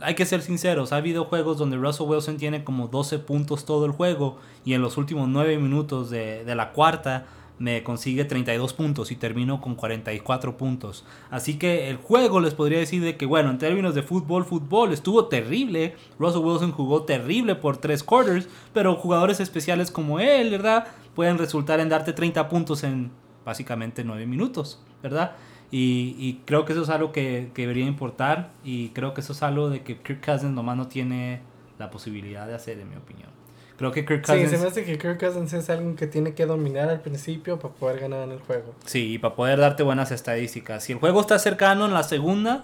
hay 0.00 0.14
que 0.14 0.26
ser 0.26 0.42
sinceros, 0.42 0.92
ha 0.92 0.96
habido 0.96 1.24
juegos 1.24 1.58
donde 1.58 1.76
Russell 1.76 2.06
Wilson 2.06 2.36
tiene 2.36 2.64
como 2.64 2.88
12 2.88 3.18
puntos 3.20 3.64
todo 3.64 3.84
el 3.86 3.92
juego 3.92 4.38
y 4.64 4.74
en 4.74 4.82
los 4.82 4.96
últimos 4.96 5.28
9 5.28 5.58
minutos 5.58 6.10
de, 6.10 6.44
la 6.54 6.72
cuarta 6.72 7.26
me 7.58 7.82
consigue 7.82 8.24
32 8.24 8.72
puntos 8.72 9.10
y 9.10 9.16
termino 9.16 9.60
con 9.60 9.74
44 9.74 10.56
puntos. 10.56 11.04
Así 11.28 11.58
que 11.58 11.90
el 11.90 11.96
juego 11.96 12.38
les 12.38 12.54
podría 12.54 12.78
decir 12.78 13.02
de 13.02 13.16
que, 13.16 13.26
bueno, 13.26 13.50
en 13.50 13.58
términos 13.58 13.96
de 13.96 14.04
fútbol, 14.04 14.44
fútbol 14.44 14.92
estuvo 14.92 15.26
terrible. 15.26 15.96
Russell 16.20 16.42
Wilson 16.42 16.70
jugó 16.70 17.02
terrible 17.02 17.56
por 17.56 17.78
3 17.78 18.04
quarters, 18.04 18.48
pero 18.72 18.94
jugadores 18.94 19.40
especiales 19.40 19.90
como 19.90 20.20
él, 20.20 20.50
¿verdad? 20.50 20.86
Pueden 21.18 21.36
resultar 21.36 21.80
en 21.80 21.88
darte 21.88 22.12
30 22.12 22.48
puntos 22.48 22.84
en 22.84 23.10
básicamente 23.44 24.04
9 24.04 24.24
minutos, 24.24 24.80
¿verdad? 25.02 25.32
Y, 25.68 26.42
creo 26.44 26.64
que 26.64 26.74
eso 26.74 26.82
es 26.82 26.90
algo 26.90 27.10
que, 27.10 27.50
debería 27.56 27.86
importar 27.86 28.52
y 28.62 28.90
creo 28.90 29.14
que 29.14 29.22
eso 29.22 29.32
es 29.32 29.42
algo 29.42 29.68
de 29.68 29.82
que 29.82 29.98
Kirk 29.98 30.24
Cousins 30.24 30.52
nomás 30.52 30.76
no 30.76 30.86
tiene 30.86 31.40
la 31.76 31.90
posibilidad 31.90 32.46
de 32.46 32.54
hacer, 32.54 32.78
en 32.78 32.88
mi 32.88 32.94
opinión. 32.94 33.30
Creo 33.76 33.90
que 33.90 34.04
Kirk 34.04 34.24
Sí, 34.26 34.30
Cousins... 34.30 34.50
se 34.52 34.58
me 34.58 34.68
hace 34.68 34.84
que 34.84 34.96
Kirk 34.96 35.18
Cousins 35.18 35.52
es 35.54 35.68
alguien 35.70 35.96
que 35.96 36.06
tiene 36.06 36.34
que 36.34 36.46
dominar 36.46 36.88
al 36.88 37.00
principio 37.00 37.58
para 37.58 37.74
poder 37.74 37.98
ganar 37.98 38.22
en 38.22 38.30
el 38.30 38.38
juego. 38.38 38.76
Sí, 38.84 39.14
y 39.14 39.18
para 39.18 39.34
poder 39.34 39.58
darte 39.58 39.82
buenas 39.82 40.12
estadísticas. 40.12 40.84
Si 40.84 40.92
el 40.92 41.00
juego 41.00 41.20
está 41.20 41.36
cercano 41.40 41.86
en 41.86 41.94
la 41.94 42.04
segunda, 42.04 42.62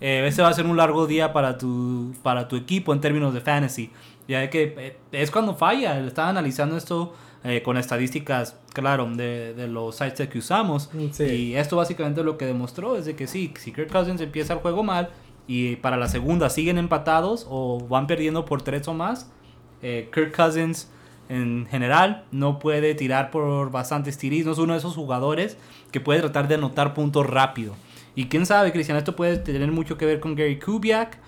eh, 0.00 0.26
ese 0.26 0.42
va 0.42 0.48
a 0.48 0.54
ser 0.54 0.66
un 0.66 0.76
largo 0.76 1.06
día 1.06 1.32
para 1.32 1.56
tu, 1.56 2.16
para 2.24 2.48
tu 2.48 2.56
equipo 2.56 2.92
en 2.92 3.00
términos 3.00 3.32
de 3.32 3.42
fantasy. 3.42 3.92
Ya 4.26 4.50
que 4.50 4.74
eh, 4.76 4.98
es 5.12 5.30
cuando 5.30 5.54
falla. 5.54 6.00
Estaba 6.00 6.30
analizando 6.30 6.76
esto 6.76 7.14
eh, 7.44 7.62
con 7.62 7.76
estadísticas, 7.76 8.56
claro, 8.72 9.10
de, 9.10 9.54
de 9.54 9.68
los 9.68 9.96
sites 9.96 10.28
que 10.28 10.38
usamos. 10.38 10.90
Sí. 11.12 11.24
Y 11.24 11.54
esto 11.56 11.76
básicamente 11.76 12.22
lo 12.22 12.38
que 12.38 12.46
demostró 12.46 12.96
es 12.96 13.04
de 13.04 13.16
que 13.16 13.26
sí, 13.26 13.52
si 13.58 13.72
Kirk 13.72 13.90
Cousins 13.90 14.20
empieza 14.20 14.52
el 14.52 14.60
juego 14.60 14.82
mal 14.82 15.10
y 15.46 15.76
para 15.76 15.96
la 15.96 16.08
segunda 16.08 16.50
siguen 16.50 16.78
empatados 16.78 17.46
o 17.50 17.80
van 17.88 18.06
perdiendo 18.06 18.44
por 18.44 18.62
tres 18.62 18.86
o 18.88 18.94
más, 18.94 19.30
eh, 19.82 20.08
Kirk 20.12 20.34
Cousins 20.34 20.88
en 21.28 21.66
general 21.70 22.24
no 22.30 22.58
puede 22.58 22.94
tirar 22.94 23.30
por 23.30 23.70
bastantes 23.70 24.18
tiris, 24.18 24.44
no 24.44 24.52
es 24.52 24.58
uno 24.58 24.74
de 24.74 24.78
esos 24.78 24.94
jugadores 24.94 25.56
que 25.90 26.00
puede 26.00 26.20
tratar 26.20 26.46
de 26.46 26.56
anotar 26.56 26.94
puntos 26.94 27.26
rápido. 27.26 27.74
Y 28.14 28.26
quién 28.26 28.44
sabe, 28.44 28.72
Cristian, 28.72 28.98
esto 28.98 29.16
puede 29.16 29.38
tener 29.38 29.72
mucho 29.72 29.96
que 29.96 30.04
ver 30.04 30.20
con 30.20 30.34
Gary 30.34 30.58
Kubiak 30.58 31.18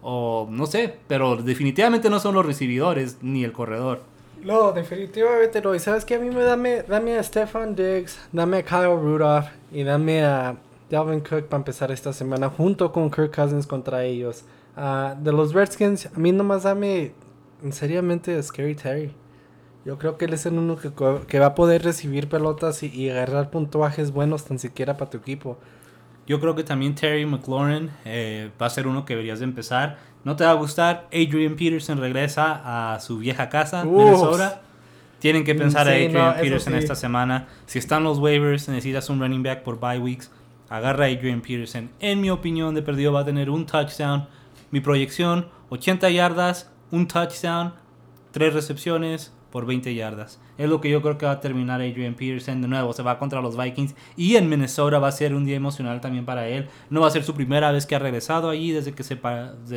o 0.00 0.46
no 0.50 0.66
sé, 0.66 0.96
pero 1.08 1.36
definitivamente 1.36 2.08
no 2.08 2.20
son 2.20 2.34
los 2.34 2.46
recibidores 2.46 3.18
ni 3.20 3.42
el 3.42 3.52
corredor. 3.52 4.02
No, 4.42 4.72
definitivamente 4.72 5.60
no. 5.60 5.74
Y 5.74 5.78
sabes 5.78 6.04
que 6.04 6.14
a 6.14 6.18
mí 6.18 6.30
me 6.30 6.42
dame, 6.42 6.82
dame 6.82 7.18
a 7.18 7.22
Stefan 7.22 7.74
Diggs, 7.74 8.18
dame 8.32 8.58
a 8.58 8.62
Kyle 8.62 8.96
Rudolph 8.96 9.46
y 9.72 9.82
dame 9.82 10.24
a 10.24 10.56
Dalvin 10.90 11.20
Cook 11.20 11.46
para 11.46 11.58
empezar 11.60 11.90
esta 11.90 12.12
semana 12.12 12.48
junto 12.48 12.92
con 12.92 13.10
Kirk 13.10 13.34
Cousins 13.34 13.66
contra 13.66 14.04
ellos. 14.04 14.44
Ah, 14.76 15.16
de 15.20 15.32
los 15.32 15.52
Redskins, 15.52 16.06
a 16.06 16.18
mí 16.18 16.32
nomás 16.32 16.62
dame 16.62 17.12
seriamente 17.70 18.40
Scary 18.42 18.74
Terry. 18.74 19.12
Yo 19.84 19.98
creo 19.98 20.16
que 20.16 20.26
él 20.26 20.34
es 20.34 20.46
el 20.46 20.54
único 20.54 20.94
que, 20.94 21.26
que 21.26 21.38
va 21.38 21.46
a 21.46 21.54
poder 21.54 21.82
recibir 21.82 22.28
pelotas 22.28 22.82
y, 22.82 22.88
y 22.88 23.10
agarrar 23.10 23.50
puntuajes 23.50 24.12
buenos 24.12 24.44
tan 24.44 24.58
siquiera 24.58 24.96
para 24.96 25.10
tu 25.10 25.18
equipo. 25.18 25.58
Yo 26.28 26.38
creo 26.40 26.54
que 26.54 26.62
también 26.62 26.94
Terry 26.94 27.24
McLaurin 27.24 27.90
eh, 28.04 28.50
va 28.60 28.66
a 28.66 28.70
ser 28.70 28.86
uno 28.86 29.04
que 29.06 29.14
deberías 29.14 29.38
de 29.38 29.46
empezar. 29.46 29.98
No 30.24 30.36
te 30.36 30.44
va 30.44 30.50
a 30.50 30.54
gustar. 30.54 31.08
Adrian 31.10 31.56
Peterson 31.56 31.98
regresa 31.98 32.92
a 32.94 33.00
su 33.00 33.18
vieja 33.18 33.48
casa, 33.48 33.84
Uf. 33.86 34.04
Minnesota. 34.04 34.60
Tienen 35.20 35.42
que 35.42 35.54
pensar 35.54 35.86
Sí, 35.86 35.92
a 35.92 35.94
Adrian 35.94 36.12
no, 36.12 36.34
Peterson 36.40 36.72
sí. 36.74 36.78
esta 36.80 36.94
semana. 36.94 37.48
Si 37.66 37.78
están 37.78 38.04
los 38.04 38.18
waivers, 38.18 38.68
necesitas 38.68 39.08
un 39.08 39.20
running 39.20 39.42
back 39.42 39.62
por 39.62 39.80
bye 39.80 39.98
weeks. 39.98 40.30
Agarra 40.68 41.06
a 41.06 41.08
Adrian 41.08 41.40
Peterson. 41.40 41.90
En 41.98 42.20
mi 42.20 42.28
opinión, 42.28 42.74
de 42.74 42.82
perdido 42.82 43.12
va 43.12 43.20
a 43.20 43.24
tener 43.24 43.48
un 43.48 43.64
touchdown. 43.64 44.28
Mi 44.70 44.80
proyección, 44.80 45.48
80 45.70 46.10
yardas, 46.10 46.70
un 46.90 47.08
touchdown, 47.08 47.72
3 48.32 48.52
recepciones 48.52 49.32
por 49.50 49.64
20 49.64 49.94
yardas. 49.94 50.38
Es 50.58 50.68
lo 50.68 50.80
que 50.80 50.90
yo 50.90 51.00
creo 51.00 51.16
que 51.16 51.24
va 51.24 51.32
a 51.32 51.40
terminar 51.40 51.80
Adrian 51.80 52.14
Peterson. 52.14 52.60
De 52.60 52.68
nuevo, 52.68 52.92
se 52.92 53.02
va 53.02 53.18
contra 53.18 53.40
los 53.40 53.56
Vikings. 53.56 53.94
Y 54.16 54.36
en 54.36 54.48
Minnesota 54.48 54.98
va 54.98 55.08
a 55.08 55.12
ser 55.12 55.34
un 55.34 55.44
día 55.44 55.56
emocional 55.56 56.00
también 56.00 56.26
para 56.26 56.48
él. 56.48 56.68
No 56.90 57.00
va 57.00 57.06
a 57.06 57.10
ser 57.10 57.24
su 57.24 57.34
primera 57.34 57.70
vez 57.70 57.86
que 57.86 57.94
ha 57.94 57.98
regresado 57.98 58.50
allí 58.50 58.72
desde 58.72 58.92
que 58.92 59.04
se 59.04 59.18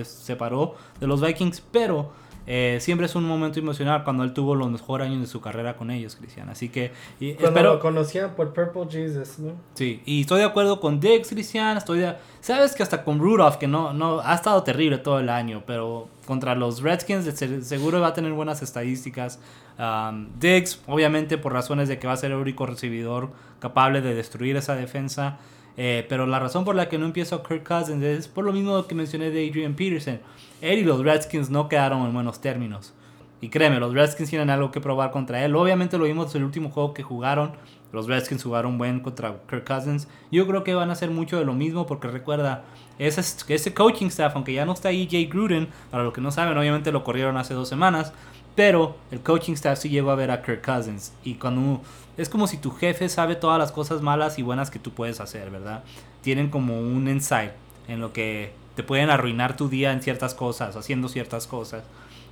separó 0.03 0.75
de 0.99 1.07
los 1.07 1.21
Vikings. 1.21 1.61
Pero 1.71 2.11
eh, 2.47 2.79
siempre 2.81 3.05
es 3.05 3.15
un 3.15 3.23
momento 3.23 3.59
emocional 3.59 4.03
cuando 4.03 4.23
él 4.23 4.33
tuvo 4.33 4.55
los 4.55 4.69
mejores 4.69 5.07
años 5.07 5.21
de 5.21 5.27
su 5.27 5.41
carrera 5.41 5.75
con 5.75 5.91
ellos, 5.91 6.15
Cristian. 6.15 6.49
Así 6.49 6.69
que 6.69 6.91
y 7.19 7.33
Cuando 7.33 7.49
espero... 7.49 7.73
lo 7.73 7.79
conocían 7.79 8.35
por 8.35 8.53
Purple 8.53 8.87
Jesus, 8.89 9.39
¿no? 9.39 9.53
Sí, 9.75 10.01
y 10.05 10.21
estoy 10.21 10.39
de 10.39 10.45
acuerdo 10.45 10.79
con 10.79 10.99
Diggs, 10.99 11.29
Cristian. 11.29 11.77
Estoy 11.77 11.99
de... 11.99 12.15
Sabes 12.39 12.73
que 12.73 12.81
hasta 12.81 13.03
con 13.03 13.19
Rudolph, 13.19 13.57
que 13.57 13.67
no, 13.67 13.93
no 13.93 14.19
ha 14.21 14.33
estado 14.33 14.63
terrible 14.63 14.97
todo 14.97 15.19
el 15.19 15.29
año, 15.29 15.63
pero 15.67 16.07
contra 16.31 16.55
los 16.55 16.81
Redskins 16.81 17.25
seguro 17.67 17.99
va 17.99 18.07
a 18.07 18.13
tener 18.13 18.31
buenas 18.31 18.61
estadísticas. 18.61 19.37
Um, 19.77 20.29
Diggs, 20.39 20.81
obviamente, 20.87 21.37
por 21.37 21.51
razones 21.51 21.89
de 21.89 21.99
que 21.99 22.07
va 22.07 22.13
a 22.13 22.15
ser 22.15 22.31
el 22.31 22.37
único 22.37 22.65
recibidor 22.65 23.31
capaz 23.59 23.91
de 23.91 24.15
destruir 24.15 24.55
esa 24.55 24.73
defensa. 24.77 25.39
Eh, 25.75 26.05
pero 26.07 26.25
la 26.25 26.39
razón 26.39 26.63
por 26.63 26.73
la 26.75 26.87
que 26.87 26.97
no 26.97 27.05
empiezo 27.05 27.43
Kirk 27.43 27.67
Cousins 27.67 28.01
es 28.01 28.29
por 28.29 28.45
lo 28.45 28.53
mismo 28.53 28.87
que 28.87 28.95
mencioné 28.95 29.29
de 29.29 29.45
Adrian 29.45 29.73
Peterson. 29.73 30.21
Él 30.61 30.79
y 30.79 30.83
los 30.85 31.01
Redskins 31.01 31.49
no 31.49 31.67
quedaron 31.67 32.05
en 32.05 32.13
buenos 32.13 32.39
términos. 32.39 32.93
Y 33.41 33.49
créeme, 33.49 33.81
los 33.81 33.93
Redskins 33.93 34.29
tienen 34.29 34.49
algo 34.49 34.71
que 34.71 34.79
probar 34.79 35.11
contra 35.11 35.43
él. 35.43 35.53
Obviamente 35.57 35.97
lo 35.97 36.05
vimos 36.05 36.33
en 36.33 36.43
el 36.43 36.45
último 36.45 36.69
juego 36.69 36.93
que 36.93 37.03
jugaron. 37.03 37.51
Los 37.91 38.07
Redskins 38.07 38.43
jugaron 38.43 38.77
buen 38.77 38.99
contra 39.01 39.35
Kirk 39.49 39.65
Cousins. 39.67 40.07
Yo 40.31 40.47
creo 40.47 40.63
que 40.63 40.73
van 40.73 40.89
a 40.89 40.93
hacer 40.93 41.11
mucho 41.11 41.37
de 41.37 41.45
lo 41.45 41.53
mismo 41.53 41.85
porque 41.85 42.07
recuerda, 42.07 42.63
ese, 42.99 43.73
coaching 43.73 44.07
staff, 44.07 44.33
aunque 44.35 44.53
ya 44.53 44.65
no 44.65 44.73
está 44.73 44.89
ahí 44.89 45.07
Jay 45.09 45.25
Gruden, 45.25 45.67
para 45.89 46.03
los 46.03 46.13
que 46.13 46.21
no 46.21 46.31
saben, 46.31 46.57
obviamente 46.57 46.91
lo 46.91 47.03
corrieron 47.03 47.37
hace 47.37 47.53
dos 47.53 47.67
semanas. 47.67 48.13
Pero 48.55 48.95
el 49.11 49.21
coaching 49.21 49.53
staff 49.53 49.79
sí 49.79 49.89
llegó 49.89 50.11
a 50.11 50.15
ver 50.15 50.31
a 50.31 50.41
Kirk 50.41 50.61
Cousins. 50.65 51.13
Y 51.23 51.35
cuando 51.35 51.81
es 52.17 52.27
como 52.29 52.47
si 52.47 52.57
tu 52.57 52.71
jefe 52.71 53.07
sabe 53.09 53.35
todas 53.35 53.57
las 53.57 53.71
cosas 53.71 54.01
malas 54.01 54.37
y 54.39 54.41
buenas 54.41 54.69
que 54.69 54.79
tú 54.79 54.91
puedes 54.91 55.19
hacer, 55.21 55.49
¿verdad? 55.49 55.83
Tienen 56.21 56.49
como 56.49 56.79
un 56.79 57.07
insight 57.07 57.51
en 57.87 57.99
lo 58.01 58.11
que 58.13 58.53
te 58.75 58.83
pueden 58.83 59.09
arruinar 59.09 59.55
tu 59.57 59.69
día 59.69 59.91
en 59.91 60.01
ciertas 60.01 60.33
cosas, 60.33 60.75
haciendo 60.75 61.07
ciertas 61.07 61.47
cosas. 61.47 61.83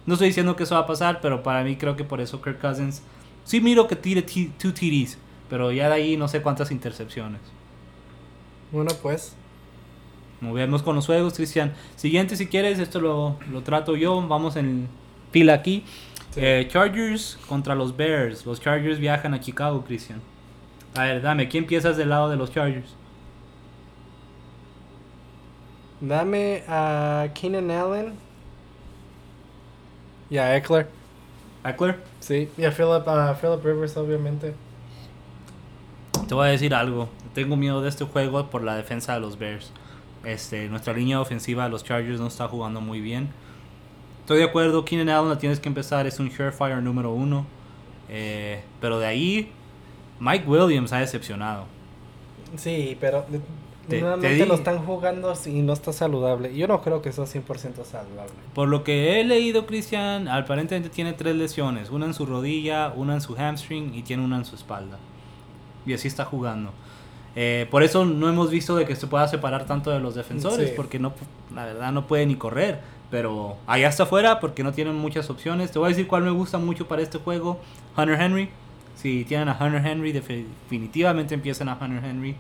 No 0.06 0.14
estoy 0.16 0.28
diciendo 0.30 0.56
que 0.56 0.64
eso 0.64 0.76
va 0.76 0.82
a 0.82 0.88
pasar, 0.88 1.20
pero 1.22 1.42
para 1.44 1.64
mí 1.64 1.76
creo 1.76 1.96
que 1.96 2.04
por 2.04 2.22
eso 2.22 2.42
Kirk 2.42 2.60
Cousins 2.60 3.02
sí 3.44 3.62
miro 3.62 3.88
que 3.88 3.96
tire 3.96 4.22
t- 4.22 4.52
two 4.58 4.74
TDs, 4.74 5.18
pero 5.50 5.72
ya 5.72 5.88
de 5.88 5.96
ahí 5.96 6.18
no 6.18 6.28
sé 6.28 6.42
cuántas 6.42 6.72
intercepciones. 6.72 7.42
Bueno, 8.72 8.92
pues. 9.02 9.36
Movemos 10.42 10.84
con 10.84 10.96
los 10.96 11.06
juegos, 11.06 11.34
Cristian. 11.34 11.74
Siguiente, 11.96 12.36
si 12.36 12.48
quieres, 12.48 12.80
esto 12.80 13.02
lo, 13.02 13.38
lo 13.52 13.62
trato 13.62 13.96
yo. 13.96 14.26
Vamos 14.28 14.56
en 14.56 14.88
pila 15.32 15.54
aquí. 15.54 15.84
Sí. 16.32 16.40
Eh, 16.42 16.68
Chargers 16.70 17.38
contra 17.48 17.76
los 17.76 17.98
Bears. 17.98 18.46
Los 18.46 18.62
Chargers 18.62 19.00
viajan 19.00 19.34
a 19.34 19.40
Chicago, 19.40 19.84
Cristian. 19.84 20.22
A 20.96 21.04
ver, 21.04 21.22
dame, 21.22 21.50
¿quién 21.50 21.64
empiezas 21.64 21.98
del 21.98 22.10
lado 22.10 22.30
de 22.30 22.38
los 22.38 22.52
Chargers? 22.52 22.96
Dame 26.00 26.64
a 26.68 27.28
Keenan 27.34 27.72
Allen. 27.72 28.14
Y 30.30 30.38
a 30.38 30.56
Eckler. 30.56 30.88
Eckler. 31.66 32.00
Sí. 32.20 32.50
Y 32.58 32.64
a 32.64 32.72
Philip, 32.72 33.06
a 33.08 33.34
Philip 33.36 33.64
Rivers, 33.64 33.98
obviamente. 33.98 34.54
Te 36.30 36.36
voy 36.36 36.48
a 36.48 36.52
decir 36.52 36.76
algo. 36.76 37.10
Tengo 37.34 37.56
miedo 37.58 37.82
de 37.82 37.90
este 37.90 38.06
juego 38.06 38.46
por 38.52 38.64
la 38.64 38.76
defensa 38.76 39.16
de 39.16 39.20
los 39.20 39.40
Bears. 39.40 39.72
Este, 40.24 40.70
nuestra 40.70 40.94
línea 40.94 41.20
ofensiva 41.20 41.64
de 41.64 41.72
los 41.72 41.84
Chargers 41.84 42.20
no 42.20 42.28
está 42.28 42.48
jugando 42.48 42.82
muy 42.82 43.02
bien. 43.02 43.30
Estoy 44.22 44.38
de 44.38 44.44
acuerdo, 44.44 44.86
Keenan 44.86 45.10
Allen 45.10 45.30
la 45.30 45.40
tienes 45.40 45.60
que 45.60 45.70
empezar, 45.70 46.06
es 46.06 46.20
un 46.20 46.30
surefire 46.30 46.80
número 46.84 47.12
uno. 47.12 47.48
Eh, 48.10 48.62
pero 48.80 49.00
de 49.00 49.08
ahí, 49.08 49.52
Mike 50.20 50.46
Williams 50.48 50.94
ha 50.94 51.00
decepcionado. 51.00 51.66
Sí, 52.58 52.96
pero 53.02 53.26
Te- 53.88 54.00
nuevamente 54.00 54.38
te 54.38 54.46
lo 54.46 54.54
están 54.54 54.86
jugando 54.86 55.34
y 55.48 55.62
no 55.64 55.74
está 55.74 55.92
saludable. 55.94 56.56
Yo 56.56 56.68
no 56.68 56.82
creo 56.84 57.02
que 57.02 57.12
sea 57.12 57.26
100% 57.26 57.84
saludable. 57.86 58.34
Por 58.54 58.68
lo 58.68 58.84
que 58.84 59.20
he 59.20 59.24
leído, 59.24 59.66
Christian, 59.66 60.28
aparentemente 60.28 60.90
tiene 60.90 61.14
tres 61.14 61.36
lesiones. 61.36 61.90
Una 61.90 62.06
en 62.06 62.14
su 62.14 62.28
rodilla, 62.28 62.94
una 62.96 63.16
en 63.16 63.22
su 63.22 63.34
hamstring 63.36 63.96
y 63.96 64.04
tiene 64.04 64.24
una 64.24 64.38
en 64.38 64.46
su 64.46 64.56
espalda. 64.56 65.00
Y 65.90 65.94
así 65.94 66.08
está 66.08 66.24
jugando. 66.26 66.72
Eh, 67.36 67.68
por 67.72 67.84
eso 67.84 68.06
no 68.06 68.30
hemos 68.30 68.50
visto 68.52 68.76
de 68.76 68.86
que 68.86 68.96
se 68.96 69.08
pueda 69.08 69.28
separar 69.28 69.66
tanto 69.66 69.92
de 69.92 70.00
los 70.00 70.14
defensores, 70.16 70.70
Sí. 70.70 70.74
porque 70.76 71.00
no, 71.00 71.14
la 71.54 71.66
verdad 71.66 71.92
no 71.92 72.06
puede 72.08 72.26
ni 72.26 72.36
correr. 72.36 72.80
Pero 73.12 73.58
allá 73.66 73.88
está 73.90 74.04
afuera 74.04 74.40
porque 74.40 74.64
no 74.64 74.72
tienen 74.72 74.96
muchas 74.96 75.30
opciones. 75.32 75.72
Te 75.72 75.80
voy 75.80 75.88
a 75.88 75.90
decir 75.90 76.06
cuál 76.08 76.24
me 76.24 76.30
gusta 76.30 76.60
mucho 76.60 76.88
para 76.88 77.02
este 77.02 77.18
juego. 77.18 77.60
Hunter 77.98 78.22
Henry. 78.22 78.50
Si 78.96 79.24
tienen 79.26 79.50
a 79.50 79.58
Hunter 79.60 79.84
Henry, 79.86 80.14
defi- 80.14 80.46
definitivamente 80.64 81.34
empiezan 81.34 81.70
a 81.70 81.78
Hunter 81.82 82.04
Henry. 82.06 82.36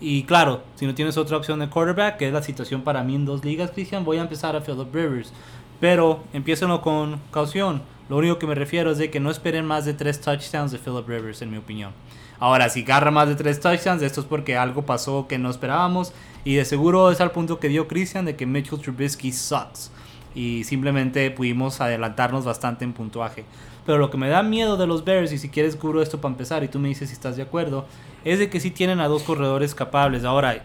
Y 0.00 0.24
claro, 0.24 0.62
si 0.74 0.86
no 0.86 0.94
tienes 0.94 1.16
otra 1.16 1.36
opción 1.36 1.58
de 1.60 1.68
quarterback, 1.70 2.16
que 2.18 2.26
es 2.26 2.32
la 2.34 2.42
situación 2.42 2.82
para 2.82 3.02
mí 3.04 3.14
en 3.14 3.24
dos 3.24 3.44
ligas, 3.44 3.70
Cristian, 3.70 4.04
voy 4.04 4.18
a 4.18 4.22
empezar 4.22 4.56
a 4.56 4.60
Philip 4.60 4.94
Rivers. 4.94 5.32
Pero 5.78 6.22
empiécenlo 6.32 6.82
con 6.82 7.20
caución. 7.30 7.82
Lo 8.10 8.16
único 8.16 8.38
que 8.38 8.46
me 8.46 8.54
refiero 8.54 8.90
es 8.90 8.98
de 8.98 9.10
que 9.10 9.20
no 9.20 9.30
esperen 9.30 9.64
más 9.64 9.84
de 9.84 9.94
tres 9.94 10.20
touchdowns 10.20 10.72
de 10.72 10.78
Philip 10.78 11.08
Rivers, 11.08 11.40
en 11.42 11.50
mi 11.50 11.56
opinión. 11.58 11.92
Ahora, 12.40 12.70
si 12.70 12.82
agarra 12.82 13.10
más 13.10 13.28
de 13.28 13.36
tres 13.36 13.60
touchdowns, 13.60 14.02
esto 14.02 14.22
es 14.22 14.26
porque 14.26 14.56
algo 14.56 14.82
pasó 14.82 15.28
que 15.28 15.38
no 15.38 15.50
esperábamos. 15.50 16.14
Y 16.42 16.54
de 16.54 16.64
seguro 16.64 17.10
es 17.10 17.20
al 17.20 17.32
punto 17.32 17.60
que 17.60 17.68
dio 17.68 17.86
Christian 17.86 18.24
de 18.24 18.34
que 18.34 18.46
Mitchell 18.46 18.80
Trubisky 18.80 19.30
sucks. 19.30 19.92
Y 20.34 20.64
simplemente 20.64 21.30
pudimos 21.30 21.82
adelantarnos 21.82 22.46
bastante 22.46 22.84
en 22.84 22.94
puntuaje. 22.94 23.44
Pero 23.84 23.98
lo 23.98 24.10
que 24.10 24.16
me 24.16 24.28
da 24.28 24.42
miedo 24.42 24.78
de 24.78 24.86
los 24.86 25.04
Bears, 25.04 25.32
y 25.32 25.38
si 25.38 25.50
quieres 25.50 25.76
cubro 25.76 26.00
esto 26.00 26.18
para 26.20 26.32
empezar, 26.32 26.64
y 26.64 26.68
tú 26.68 26.78
me 26.78 26.88
dices 26.88 27.10
si 27.10 27.14
estás 27.14 27.36
de 27.36 27.42
acuerdo, 27.42 27.86
es 28.24 28.38
de 28.38 28.48
que 28.48 28.58
sí 28.58 28.70
tienen 28.70 29.00
a 29.00 29.08
dos 29.08 29.22
corredores 29.22 29.74
capables. 29.74 30.24
Ahora, 30.24 30.64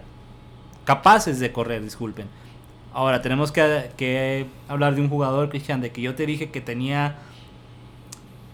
capaces 0.86 1.40
de 1.40 1.52
correr, 1.52 1.84
disculpen. 1.84 2.28
Ahora, 2.94 3.22
tenemos 3.22 3.52
que, 3.52 3.92
que 3.98 4.46
hablar 4.70 4.96
de 4.96 5.02
un 5.02 5.10
jugador, 5.10 5.50
Christian, 5.50 5.82
de 5.82 5.92
que 5.92 6.02
yo 6.02 6.16
te 6.16 6.26
dije 6.26 6.52
que 6.52 6.62
tenía 6.62 7.18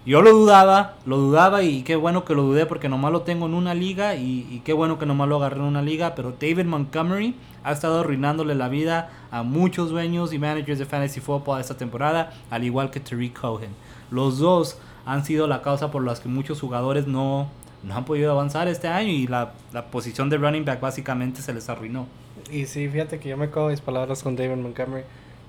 yo 0.05 0.21
lo 0.21 0.31
dudaba, 0.31 0.95
lo 1.05 1.17
dudaba 1.17 1.61
y 1.63 1.83
qué 1.83 1.95
bueno 1.95 2.25
que 2.25 2.33
lo 2.33 2.43
dudé 2.43 2.65
porque 2.65 2.89
nomás 2.89 3.11
lo 3.11 3.21
tengo 3.21 3.45
en 3.45 3.53
una 3.53 3.73
liga 3.73 4.15
y, 4.15 4.47
y 4.49 4.61
qué 4.65 4.73
bueno 4.73 4.97
que 4.97 5.05
nomás 5.05 5.29
lo 5.29 5.37
agarré 5.37 5.57
en 5.57 5.65
una 5.65 5.81
liga, 5.81 6.15
pero 6.15 6.33
David 6.39 6.65
Montgomery 6.65 7.35
ha 7.63 7.71
estado 7.71 7.99
arruinándole 7.99 8.55
la 8.55 8.69
vida 8.69 9.09
a 9.29 9.43
muchos 9.43 9.89
dueños 9.89 10.33
y 10.33 10.39
managers 10.39 10.79
de 10.79 10.85
fantasy 10.85 11.19
football 11.19 11.61
esta 11.61 11.77
temporada, 11.77 12.31
al 12.49 12.63
igual 12.63 12.89
que 12.89 12.99
Tariq 12.99 13.39
Cohen. 13.39 13.69
Los 14.09 14.39
dos 14.39 14.77
han 15.05 15.23
sido 15.23 15.47
la 15.47 15.61
causa 15.61 15.91
por 15.91 16.03
las 16.03 16.19
que 16.19 16.29
muchos 16.29 16.59
jugadores 16.59 17.07
no, 17.07 17.47
no 17.83 17.95
han 17.95 18.05
podido 18.05 18.31
avanzar 18.31 18.67
este 18.67 18.87
año 18.87 19.11
y 19.11 19.27
la, 19.27 19.53
la 19.71 19.85
posición 19.87 20.29
de 20.29 20.37
running 20.37 20.65
back 20.65 20.79
básicamente 20.79 21.41
se 21.41 21.53
les 21.53 21.69
arruinó. 21.69 22.07
Y 22.51 22.65
sí, 22.65 22.87
fíjate 22.89 23.19
que 23.19 23.29
yo 23.29 23.37
me 23.37 23.49
cojo 23.49 23.69
mis 23.69 23.81
palabras 23.81 24.23
con 24.23 24.35
David 24.35 24.57
Montgomery. 24.57 25.03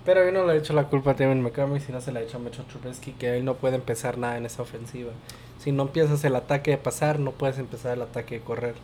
Pero 0.05 0.25
yo 0.25 0.33
no 0.33 0.45
le 0.47 0.55
he 0.55 0.59
hecho 0.59 0.73
la 0.73 0.85
culpa 0.89 1.13
a 1.13 1.15
David 1.15 1.41
Montgomery, 1.41 1.81
sino 1.81 2.01
se 2.01 2.11
la 2.11 2.21
he 2.21 2.25
hecho 2.25 2.37
a 2.39 2.41
Mitchell 2.41 2.65
Trubisky, 2.65 3.13
que 3.13 3.37
él 3.37 3.45
no 3.45 3.55
puede 3.55 3.77
empezar 3.77 4.19
nada 4.19 4.37
en 4.37 4.47
esa 4.47 4.63
ofensiva. 4.63 5.13
Si 5.59 5.71
no 5.71 5.85
empiezas 5.85 6.25
el 6.25 6.35
ataque 6.35 6.73
de 6.73 6.79
pasar, 6.79 7.21
no 7.21 7.31
puedes 7.31 7.59
empezar 7.59 7.95
el 7.97 8.03
ataque 8.03 8.37
de 8.37 8.41
correr. 8.45 8.75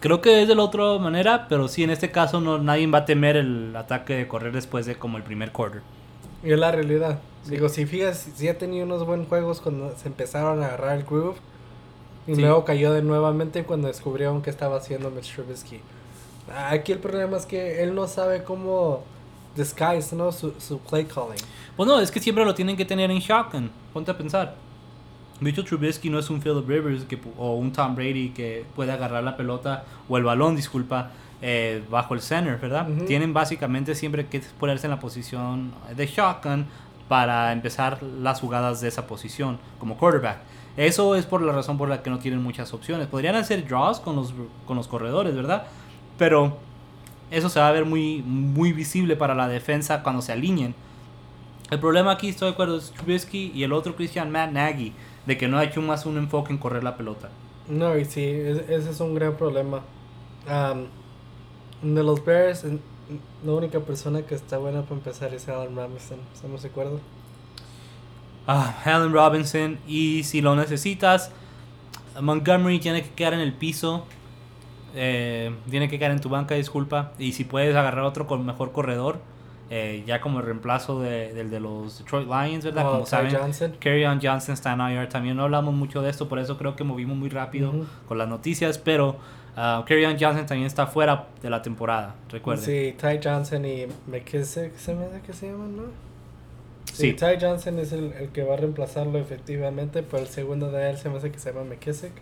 Creo 0.00 0.20
que 0.20 0.42
es 0.42 0.48
de 0.48 0.56
la 0.56 0.64
otra 0.64 0.98
manera, 0.98 1.46
pero 1.48 1.68
sí, 1.68 1.84
en 1.84 1.90
este 1.90 2.10
caso 2.10 2.40
no, 2.40 2.58
nadie 2.58 2.88
va 2.88 2.98
a 2.98 3.04
temer 3.04 3.36
el 3.36 3.74
ataque 3.76 4.14
de 4.16 4.26
correr 4.26 4.52
después 4.52 4.84
de 4.84 4.96
como 4.96 5.16
el 5.16 5.22
primer 5.22 5.52
quarter. 5.52 5.82
Y 6.42 6.50
es 6.52 6.58
la 6.58 6.72
realidad. 6.72 7.20
Digo, 7.46 7.68
si 7.68 7.86
fijas, 7.86 8.28
sí 8.34 8.48
ha 8.48 8.58
tenido 8.58 8.84
unos 8.84 9.06
buenos 9.06 9.28
juegos 9.28 9.60
cuando 9.60 9.96
se 9.96 10.08
empezaron 10.08 10.60
a 10.60 10.66
agarrar 10.66 10.96
el 10.98 11.04
groove. 11.04 11.36
Y 12.26 12.34
Sí. 12.34 12.40
luego 12.40 12.64
cayó 12.64 12.92
de 12.92 13.02
nuevamente 13.02 13.62
cuando 13.62 13.86
descubrieron 13.86 14.42
que 14.42 14.50
estaba 14.50 14.76
haciendo 14.76 15.10
Mitch 15.10 15.34
Trubisky. 15.34 15.80
Aquí 16.68 16.90
el 16.90 16.98
problema 16.98 17.36
es 17.36 17.46
que 17.46 17.84
él 17.84 17.94
no 17.94 18.08
sabe 18.08 18.42
cómo 18.42 19.04
disguise, 19.54 20.14
¿no? 20.14 20.32
Su, 20.32 20.54
su 20.58 20.78
play 20.78 21.04
calling. 21.04 21.42
Pues 21.76 21.86
no, 21.86 22.00
es 22.00 22.10
que 22.10 22.20
siempre 22.20 22.44
lo 22.44 22.54
tienen 22.54 22.76
que 22.76 22.84
tener 22.84 23.10
en 23.10 23.18
shotgun. 23.18 23.70
Ponte 23.92 24.10
a 24.10 24.16
pensar. 24.16 24.54
Mitchell 25.40 25.64
Trubisky 25.64 26.08
no 26.08 26.18
es 26.18 26.30
un 26.30 26.40
Philip 26.40 26.68
Rivers 26.68 27.04
que, 27.04 27.18
o 27.36 27.56
un 27.56 27.72
Tom 27.72 27.96
Brady 27.96 28.30
que 28.30 28.64
puede 28.76 28.92
agarrar 28.92 29.24
la 29.24 29.36
pelota 29.36 29.84
o 30.08 30.16
el 30.16 30.22
balón, 30.24 30.54
disculpa, 30.54 31.10
eh, 31.40 31.82
bajo 31.90 32.14
el 32.14 32.20
center, 32.20 32.58
¿verdad? 32.58 32.88
Ujú. 32.88 33.04
Tienen 33.06 33.34
básicamente 33.34 33.94
siempre 33.94 34.26
que 34.26 34.40
ponerse 34.60 34.86
en 34.86 34.92
la 34.92 35.00
posición 35.00 35.72
de 35.96 36.06
shotgun 36.06 36.66
para 37.08 37.52
empezar 37.52 38.02
las 38.02 38.40
jugadas 38.40 38.80
de 38.80 38.88
esa 38.88 39.06
posición 39.06 39.58
como 39.78 39.96
quarterback. 39.96 40.38
Eso 40.76 41.14
es 41.16 41.26
por 41.26 41.42
la 41.42 41.52
razón 41.52 41.76
por 41.76 41.88
la 41.88 42.02
que 42.02 42.08
no 42.08 42.18
tienen 42.18 42.42
muchas 42.42 42.72
opciones. 42.72 43.06
Podrían 43.08 43.34
hacer 43.34 43.66
draws 43.66 44.00
con 44.00 44.16
los, 44.16 44.32
con 44.66 44.76
los 44.76 44.88
corredores, 44.88 45.34
¿verdad? 45.34 45.64
Pero 46.16 46.56
eso 47.32 47.48
se 47.48 47.60
va 47.60 47.68
a 47.68 47.72
ver 47.72 47.84
muy, 47.84 48.22
muy 48.22 48.72
visible 48.72 49.16
para 49.16 49.34
la 49.34 49.48
defensa 49.48 50.02
cuando 50.02 50.22
se 50.22 50.32
alineen. 50.32 50.74
El 51.70 51.80
problema 51.80 52.12
aquí, 52.12 52.28
estoy 52.28 52.48
de 52.48 52.52
acuerdo, 52.52 52.76
es 52.78 52.92
Trubisky 52.92 53.50
y 53.54 53.62
el 53.64 53.72
otro 53.72 53.96
Christian 53.96 54.30
Matt 54.30 54.52
Nagy, 54.52 54.92
de 55.26 55.38
que 55.38 55.48
no 55.48 55.58
ha 55.58 55.64
hecho 55.64 55.80
más 55.82 56.06
un 56.06 56.18
enfoque 56.18 56.52
en 56.52 56.58
correr 56.58 56.84
la 56.84 56.96
pelota. 56.96 57.30
No, 57.68 57.96
y 57.96 58.04
sí, 58.04 58.22
es- 58.24 58.68
ese 58.68 58.90
es 58.90 59.00
un 59.00 59.14
gran 59.14 59.36
problema. 59.36 59.80
Am, 60.46 60.86
de 61.82 62.02
los 62.02 62.24
Bears, 62.24 62.64
la 63.44 63.52
única 63.52 63.80
persona 63.80 64.22
que 64.22 64.34
está 64.34 64.58
buena 64.58 64.82
para 64.82 64.96
empezar 64.96 65.32
es 65.34 65.48
Allen 65.48 65.76
Robinson. 65.76 66.18
¿Estamos 66.34 66.62
de 66.62 66.68
acuerdo? 66.68 67.00
Ah, 68.46 68.74
Allen 68.84 69.12
Robinson, 69.12 69.78
y 69.86 70.24
si 70.24 70.40
lo 70.40 70.56
necesitas, 70.56 71.30
Montgomery 72.20 72.80
tiene 72.80 73.02
que 73.02 73.10
quedar 73.10 73.34
en 73.34 73.40
el 73.40 73.52
piso, 73.52 74.04
eh, 74.94 75.54
tiene 75.70 75.88
que 75.88 75.98
quedar 75.98 76.10
en 76.12 76.20
tu 76.20 76.28
banca, 76.28 76.54
disculpa, 76.54 77.12
y 77.18 77.32
si 77.32 77.44
puedes 77.44 77.74
agarrar 77.74 78.04
otro 78.04 78.26
con 78.26 78.44
mejor 78.44 78.72
corredor, 78.72 79.18
eh, 79.70 80.02
ya 80.06 80.20
como 80.20 80.40
el 80.40 80.44
reemplazo 80.46 81.00
de- 81.00 81.32
del 81.32 81.48
de 81.50 81.58
los 81.60 81.98
Detroit 82.00 82.26
Lions, 82.28 82.64
¿verdad? 82.64 82.86
O 82.88 82.92
como 82.92 83.06
saben. 83.06 83.34
Kerryon 83.80 84.20
Johnson 84.22 84.52
está 84.52 84.72
en 84.74 84.80
IR. 84.80 85.08
También 85.08 85.36
no 85.36 85.44
hablamos 85.44 85.72
mucho 85.74 86.02
de 86.02 86.10
esto, 86.10 86.28
por 86.28 86.38
eso 86.38 86.58
creo 86.58 86.76
que 86.76 86.84
movimos 86.84 87.16
muy 87.16 87.30
rápido 87.30 87.70
Ujú. 87.70 87.86
con 88.06 88.18
las 88.18 88.28
noticias. 88.28 88.76
Pero 88.76 89.16
uh, 89.56 89.82
Kerryon 89.86 90.18
Johnson 90.20 90.44
también 90.44 90.66
está 90.66 90.86
fuera 90.86 91.28
de 91.40 91.48
la 91.48 91.62
temporada, 91.62 92.16
recuerden. 92.30 92.64
Sí, 92.66 92.94
Ty 93.00 93.20
Johnson 93.26 93.64
y 93.64 93.86
McKissick, 94.08 94.76
¿se 94.76 94.94
me 94.94 95.06
hace 95.06 95.20
que 95.22 95.32
se 95.32 95.50
llaman, 95.50 95.74
no? 95.76 95.82
Sí. 96.92 97.10
Sí, 97.10 97.12
Ty 97.14 97.38
Johnson 97.40 97.78
es 97.78 97.92
el, 97.92 98.12
el 98.12 98.28
que 98.28 98.42
va 98.42 98.52
a 98.52 98.56
reemplazarlo 98.58 99.18
efectivamente, 99.18 100.02
pero 100.02 100.22
el 100.22 100.28
segundo 100.28 100.70
de 100.70 100.90
él 100.90 100.98
se 100.98 101.08
me 101.08 101.16
hace 101.16 101.30
que 101.32 101.38
se 101.38 101.50
llama 101.50 101.64
McKissick. 101.64 102.12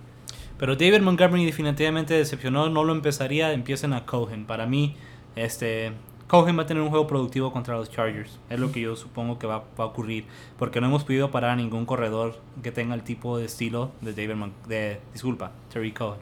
Pero 0.60 0.76
David 0.76 1.00
Montgomery 1.00 1.44
definitivamente 1.44 2.14
decepcionó. 2.14 2.68
No 2.68 2.84
lo 2.84 2.92
empezaría. 2.92 3.52
Empiecen 3.52 3.92
a 3.94 4.06
Cohen. 4.06 4.44
Para 4.46 4.66
mí, 4.66 4.94
este. 5.34 5.92
Cohen 6.28 6.56
va 6.56 6.62
a 6.62 6.66
tener 6.66 6.80
un 6.80 6.90
juego 6.90 7.08
productivo 7.08 7.52
contra 7.52 7.76
los 7.76 7.90
Chargers. 7.90 8.38
Es 8.50 8.60
lo 8.60 8.70
que 8.70 8.80
yo 8.82 8.94
supongo 8.94 9.38
que 9.40 9.48
va, 9.48 9.64
va 9.78 9.82
a 9.82 9.86
ocurrir. 9.86 10.26
Porque 10.60 10.80
no 10.80 10.86
hemos 10.86 11.02
podido 11.02 11.32
parar 11.32 11.50
a 11.50 11.56
ningún 11.56 11.86
corredor 11.86 12.36
que 12.62 12.70
tenga 12.70 12.94
el 12.94 13.02
tipo 13.02 13.36
de 13.38 13.46
estilo 13.46 13.90
de 14.00 14.12
David 14.12 14.34
Mon- 14.36 14.52
de 14.68 15.00
Disculpa, 15.12 15.50
Terry 15.72 15.90
Cohen. 15.90 16.20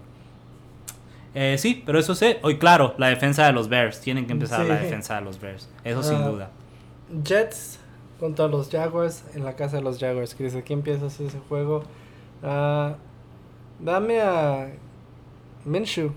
Eh, 1.34 1.56
sí, 1.58 1.82
pero 1.84 1.98
eso 1.98 2.14
sé. 2.14 2.38
Hoy, 2.42 2.56
claro, 2.58 2.94
la 2.96 3.08
defensa 3.08 3.44
de 3.44 3.52
los 3.52 3.68
Bears. 3.68 4.00
Tienen 4.00 4.26
que 4.26 4.32
empezar 4.32 4.62
Sí. 4.62 4.68
la 4.68 4.78
defensa 4.78 5.16
de 5.16 5.20
los 5.20 5.38
Bears. 5.40 5.68
Eso 5.84 6.02
sin 6.02 6.16
Ah. 6.22 6.28
duda. 6.28 6.50
Jets 7.22 7.78
contra 8.18 8.48
los 8.48 8.70
Jaguars 8.70 9.24
en 9.34 9.44
la 9.44 9.56
casa 9.56 9.76
de 9.76 9.82
los 9.82 9.98
Jaguars. 9.98 10.34
Chris, 10.34 10.54
aquí 10.54 10.72
empiezas 10.72 11.20
ese 11.20 11.38
juego. 11.50 11.84
Ah, 12.42 12.94
dame 13.78 14.20
a 14.20 14.70
Minshew. 15.64 16.12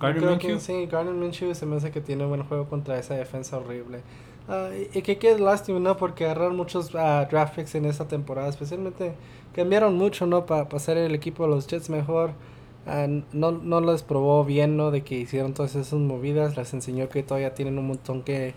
Gardner 0.00 0.30
Minshew. 0.30 0.58
sí, 0.58 0.86
Gardner 0.86 1.14
Minshew 1.14 1.54
se 1.54 1.66
me 1.66 1.76
hace 1.76 1.90
que 1.90 2.00
tiene 2.00 2.24
un 2.24 2.30
buen 2.30 2.42
juego 2.44 2.68
contra 2.68 2.98
esa 2.98 3.14
defensa 3.14 3.58
horrible. 3.58 4.00
Ah, 4.48 4.70
y, 4.92 5.02
que 5.02 5.18
quede 5.18 5.38
lástima, 5.38 5.78
¿no? 5.78 5.96
Porque 5.96 6.24
agarraron 6.24 6.56
muchos 6.56 6.94
ah, 6.94 7.26
draft 7.30 7.54
picks 7.54 7.74
en 7.74 7.84
esta 7.84 8.08
temporada, 8.08 8.48
especialmente 8.48 9.14
cambiaron 9.54 9.96
mucho, 9.96 10.26
¿no? 10.26 10.46
Para 10.46 10.66
hacer 10.72 10.96
el 10.96 11.14
equipo 11.14 11.44
de 11.44 11.50
los 11.50 11.66
Jets 11.66 11.90
mejor. 11.90 12.32
Ah, 12.86 13.06
no, 13.32 13.52
no 13.52 13.80
les 13.80 14.02
probó 14.02 14.44
bien, 14.44 14.76
¿no? 14.76 14.90
De 14.90 15.02
que 15.02 15.16
hicieron 15.16 15.54
todas 15.54 15.76
esas 15.76 15.98
movidas. 15.98 16.56
Les 16.56 16.72
enseñó 16.72 17.08
que 17.08 17.22
todavía 17.22 17.54
tienen 17.54 17.78
un 17.78 17.86
montón 17.86 18.22
que, 18.22 18.54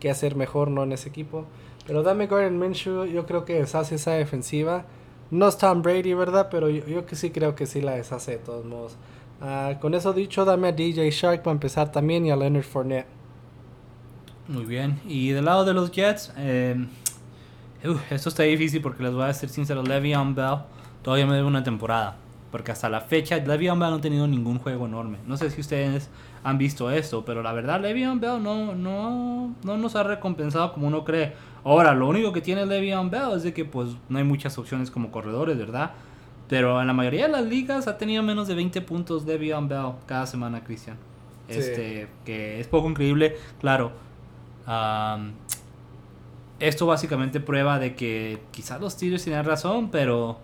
que 0.00 0.10
hacer 0.10 0.34
mejor, 0.34 0.70
¿no? 0.70 0.82
En 0.82 0.92
ese 0.92 1.10
equipo. 1.10 1.44
Pero 1.86 2.02
dame 2.02 2.26
Gardner 2.26 2.50
Minshew, 2.50 3.04
yo 3.04 3.26
creo 3.26 3.44
que 3.44 3.54
deshace 3.54 3.96
esa 3.96 4.12
defensiva. 4.12 4.86
No 5.30 5.48
es 5.48 5.58
Tom 5.58 5.82
Brady, 5.82 6.14
¿verdad? 6.14 6.48
Pero 6.50 6.68
yo, 6.68 6.86
yo 6.86 7.06
que 7.06 7.16
sí 7.16 7.30
creo 7.30 7.54
que 7.54 7.66
sí 7.66 7.80
la 7.80 7.92
deshace 7.92 8.32
de 8.32 8.38
todos 8.38 8.64
modos. 8.64 8.96
Ah, 9.40 9.74
con 9.80 9.94
eso 9.94 10.12
dicho, 10.12 10.44
dame 10.44 10.68
a 10.68 10.72
DJ 10.72 11.10
Shark 11.10 11.42
para 11.42 11.52
empezar 11.52 11.92
también 11.92 12.24
y 12.24 12.30
a 12.30 12.36
Leonard 12.36 12.62
Fournette. 12.62 13.06
Muy 14.48 14.64
bien. 14.64 15.00
Y 15.06 15.30
del 15.30 15.44
lado 15.44 15.64
de 15.64 15.74
los 15.74 15.90
Jets, 15.90 16.32
eh, 16.36 16.86
uf, 17.84 18.00
esto 18.12 18.28
está 18.28 18.44
difícil 18.44 18.80
porque 18.80 19.02
les 19.02 19.12
voy 19.12 19.24
a 19.24 19.34
ser 19.34 19.48
sincero. 19.48 19.82
Le'Veon 19.82 20.34
Bell 20.34 20.58
todavía 21.02 21.26
me 21.26 21.34
debe 21.34 21.46
una 21.46 21.64
temporada. 21.64 22.16
Porque 22.50 22.70
hasta 22.70 22.88
la 22.88 23.00
fecha, 23.00 23.36
Le'Veon 23.36 23.78
Bell 23.78 23.90
no 23.90 23.96
ha 23.96 24.00
tenido 24.00 24.26
ningún 24.26 24.58
juego 24.58 24.86
enorme. 24.86 25.18
No 25.26 25.36
sé 25.36 25.50
si 25.50 25.60
ustedes 25.60 26.08
han 26.46 26.58
visto 26.58 26.92
esto, 26.92 27.24
pero 27.24 27.42
la 27.42 27.52
verdad, 27.52 27.80
Le'Veon 27.80 28.20
Bell 28.20 28.40
no, 28.40 28.72
no, 28.72 29.52
no 29.64 29.76
nos 29.76 29.96
ha 29.96 30.04
recompensado 30.04 30.72
como 30.72 30.86
uno 30.86 31.02
cree. 31.04 31.32
Ahora, 31.64 31.92
lo 31.92 32.06
único 32.06 32.32
que 32.32 32.40
tiene 32.40 32.64
Le'Veon 32.64 33.10
Bell 33.10 33.32
es 33.34 33.42
de 33.42 33.52
que 33.52 33.64
pues 33.64 33.96
no 34.08 34.18
hay 34.18 34.22
muchas 34.22 34.56
opciones 34.56 34.92
como 34.92 35.10
corredores, 35.10 35.58
¿verdad? 35.58 35.90
Pero 36.48 36.80
en 36.80 36.86
la 36.86 36.92
mayoría 36.92 37.26
de 37.26 37.32
las 37.32 37.44
ligas 37.44 37.88
ha 37.88 37.98
tenido 37.98 38.22
menos 38.22 38.46
de 38.46 38.54
20 38.54 38.80
puntos 38.82 39.26
Le'Veon 39.26 39.66
Bell 39.66 39.94
cada 40.06 40.24
semana, 40.24 40.62
Cristian. 40.62 40.96
Sí. 41.48 41.58
Este, 41.58 42.06
que 42.24 42.60
es 42.60 42.68
poco 42.68 42.88
increíble, 42.88 43.36
claro. 43.60 43.90
Esto 46.60 46.86
básicamente 46.86 47.40
prueba 47.40 47.80
de 47.80 47.96
que 47.96 48.38
quizás 48.52 48.80
los 48.80 48.92
Steelers 48.92 49.24
tienen 49.24 49.44
razón, 49.44 49.90
pero 49.90 50.38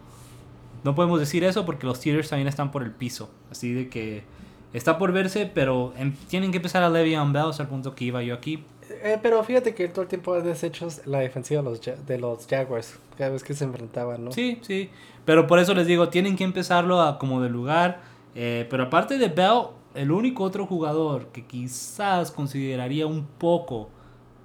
no 0.83 0.97
podemos 0.97 1.21
decir 1.21 1.45
eso 1.45 1.65
porque 1.65 1.87
los 1.87 1.99
Steelers 1.99 2.29
también 2.29 2.49
están 2.49 2.73
por 2.73 2.83
el 2.83 2.91
piso. 2.91 3.31
Así 3.53 3.73
de 3.73 3.89
que 3.89 4.42
está 4.73 4.99
por 4.99 5.13
verse, 5.13 5.51
pero 5.53 5.93
em- 5.97 6.15
tienen 6.29 6.51
que 6.51 6.57
empezar 6.59 6.83
a 6.83 6.89
Le'Veon 6.91 7.33
Bell 7.33 7.51
hasta 7.51 7.63
el 7.65 7.69
punto 7.69 7.95
que 7.95 8.05
iba 8.05 8.23
yo 8.23 8.35
aquí. 8.35 8.65
Eh, 9.03 9.19
pero 9.23 9.43
fíjate 9.43 9.75
que 9.75 9.89
todo 9.89 10.03
el 10.03 10.09
tiempo 10.09 10.35
ha 10.35 10.41
deshecho 10.41 10.89
la 11.07 11.21
defensiva 11.21 11.63
de 11.63 11.71
los, 11.71 11.81
de 12.07 12.19
los 12.19 12.47
Jaguars 12.47 12.99
cada 13.17 13.31
vez 13.31 13.43
que 13.43 13.55
se 13.55 13.65
enfrentaban, 13.65 14.25
¿no? 14.25 14.33
Sí, 14.33 14.59
sí. 14.63 14.91
Pero 15.25 15.47
por 15.47 15.59
eso 15.59 15.73
les 15.75 15.87
digo, 15.87 16.09
tienen 16.09 16.37
que 16.37 16.45
empezarlo 16.45 17.01
a 17.01 17.19
como 17.19 17.41
de 17.41 17.49
lugar. 17.49 18.01
Eh, 18.35 18.67
pero 18.71 18.85
aparte 18.85 19.19
de 19.19 19.29
Bell, 19.29 19.69
el 19.95 20.11
único 20.11 20.43
otro 20.45 20.67
jugador 20.67 21.27
que 21.29 21.45
quizás 21.47 22.31
consideraría 22.31 23.07
un 23.07 23.27
poco, 23.27 23.91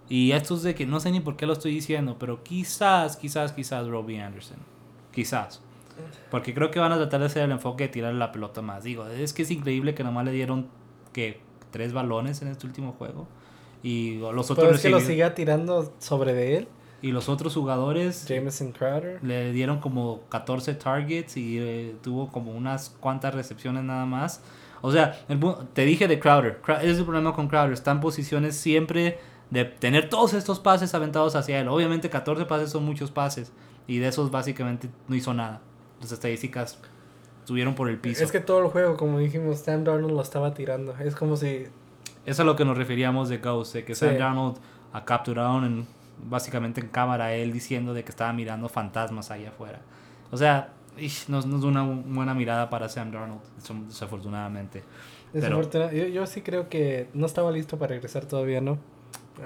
y 0.09 0.31
esto 0.31 0.55
es 0.55 0.63
de 0.63 0.75
que 0.75 0.85
no 0.85 0.99
sé 0.99 1.11
ni 1.11 1.19
por 1.19 1.35
qué 1.35 1.45
lo 1.45 1.53
estoy 1.53 1.73
diciendo, 1.73 2.17
pero 2.19 2.43
quizás, 2.43 3.17
quizás, 3.17 3.51
quizás 3.53 3.87
Robbie 3.87 4.21
Anderson. 4.21 4.57
Quizás. 5.11 5.61
Porque 6.29 6.53
creo 6.53 6.71
que 6.71 6.79
van 6.79 6.91
a 6.91 6.97
tratar 6.97 7.19
de 7.21 7.25
hacer 7.27 7.43
el 7.43 7.51
enfoque 7.51 7.85
de 7.85 7.89
tirar 7.89 8.13
la 8.13 8.31
pelota 8.31 8.61
más. 8.61 8.83
Digo, 8.83 9.07
es 9.07 9.33
que 9.33 9.43
es 9.43 9.51
increíble 9.51 9.93
que 9.95 10.03
nomás 10.03 10.25
le 10.25 10.31
dieron 10.31 10.67
que 11.13 11.39
tres 11.71 11.93
balones 11.93 12.41
en 12.41 12.49
este 12.49 12.67
último 12.67 12.93
juego. 12.93 13.27
Y 13.83 14.17
los 14.17 14.49
otros 14.51 14.65
Pero 14.65 14.75
es 14.75 14.81
que 14.81 14.89
lo 14.89 14.99
siga 14.99 15.33
tirando 15.35 15.93
sobre 15.99 16.33
de 16.33 16.57
él. 16.57 16.67
y 17.01 17.11
los 17.11 17.29
ototros 17.29 17.53
jugadores 17.53 18.25
Jameson 18.27 18.71
Crowder. 18.71 19.23
le 19.23 19.51
dieron 19.51 19.79
como 19.79 20.21
14 20.29 20.73
targets 20.73 21.37
y 21.37 21.59
eh, 21.59 21.95
tuvo 22.01 22.31
como 22.31 22.51
unas 22.51 22.89
cuantas 22.99 23.35
recepciones 23.35 23.83
nada 23.83 24.05
más. 24.05 24.41
O 24.81 24.91
sea, 24.91 25.19
el 25.29 25.39
te 25.73 25.85
dije 25.85 26.07
de 26.07 26.19
Crowder. 26.19 26.59
Es 26.81 26.97
el 26.97 27.03
problema 27.05 27.33
con 27.33 27.47
Crowder. 27.47 27.73
Está 27.73 27.91
en 27.91 27.99
posiciones 27.99 28.55
siempre 28.55 29.19
de 29.49 29.65
tener 29.65 30.09
todos 30.09 30.33
estos 30.33 30.59
pases 30.59 30.93
aventados 30.93 31.35
hacia 31.35 31.59
él. 31.59 31.67
Obviamente 31.67 32.09
14 32.09 32.45
pases 32.45 32.71
son 32.71 32.83
muchos 32.83 33.11
pases. 33.11 33.51
Y 33.87 33.99
de 33.99 34.07
esos 34.07 34.31
básicamente 34.31 34.89
no 35.07 35.15
hizo 35.15 35.33
nada. 35.33 35.61
Las 36.01 36.11
estadísticas 36.11 36.79
subieron 37.45 37.75
por 37.75 37.89
el 37.89 37.97
piso. 37.99 38.23
Es 38.23 38.31
que 38.31 38.39
todo 38.39 38.61
el 38.63 38.67
juego, 38.69 38.97
como 38.97 39.19
dijimos, 39.19 39.59
Sam 39.59 39.83
Darnold 39.83 40.13
lo 40.13 40.21
estaba 40.21 40.53
tirando. 40.53 40.95
Es 40.99 41.15
como 41.15 41.35
si... 41.37 41.47
Eso 41.65 41.71
es 42.25 42.39
a 42.41 42.43
lo 42.43 42.55
que 42.55 42.65
nos 42.65 42.77
referíamos 42.77 43.29
de 43.29 43.37
Ghost, 43.37 43.73
de 43.73 43.85
que 43.85 43.95
Sí. 43.95 44.05
Sam 44.05 44.17
Darnold 44.17 44.57
a 44.93 45.05
capturaron 45.05 45.63
en, 45.65 45.87
básicamente 46.29 46.81
en 46.81 46.87
cámara 46.89 47.33
él 47.33 47.51
diciendo 47.53 47.93
de 47.93 48.03
que 48.03 48.09
estaba 48.11 48.33
mirando 48.33 48.67
fantasmas 48.69 49.31
allá 49.31 49.49
afuera. 49.49 49.79
O 50.31 50.37
sea, 50.37 50.73
ish, 50.97 51.25
no, 51.29 51.41
no 51.41 51.57
es 51.57 51.63
una 51.63 51.83
buena 51.83 52.33
mirada 52.33 52.69
para 52.69 52.89
Sam 52.89 53.11
Darnold, 53.11 53.41
des- 53.55 53.87
desafortunadamente. 53.87 54.83
Pero- 55.33 55.61
Yo, 55.91 56.05
yo 56.07 56.25
sí 56.25 56.41
creo 56.41 56.69
que 56.69 57.09
no 57.13 57.25
estaba 57.25 57.51
listo 57.51 57.77
para 57.77 57.89
regresar 57.89 58.25
todavía, 58.25 58.59
¿no? 58.61 58.77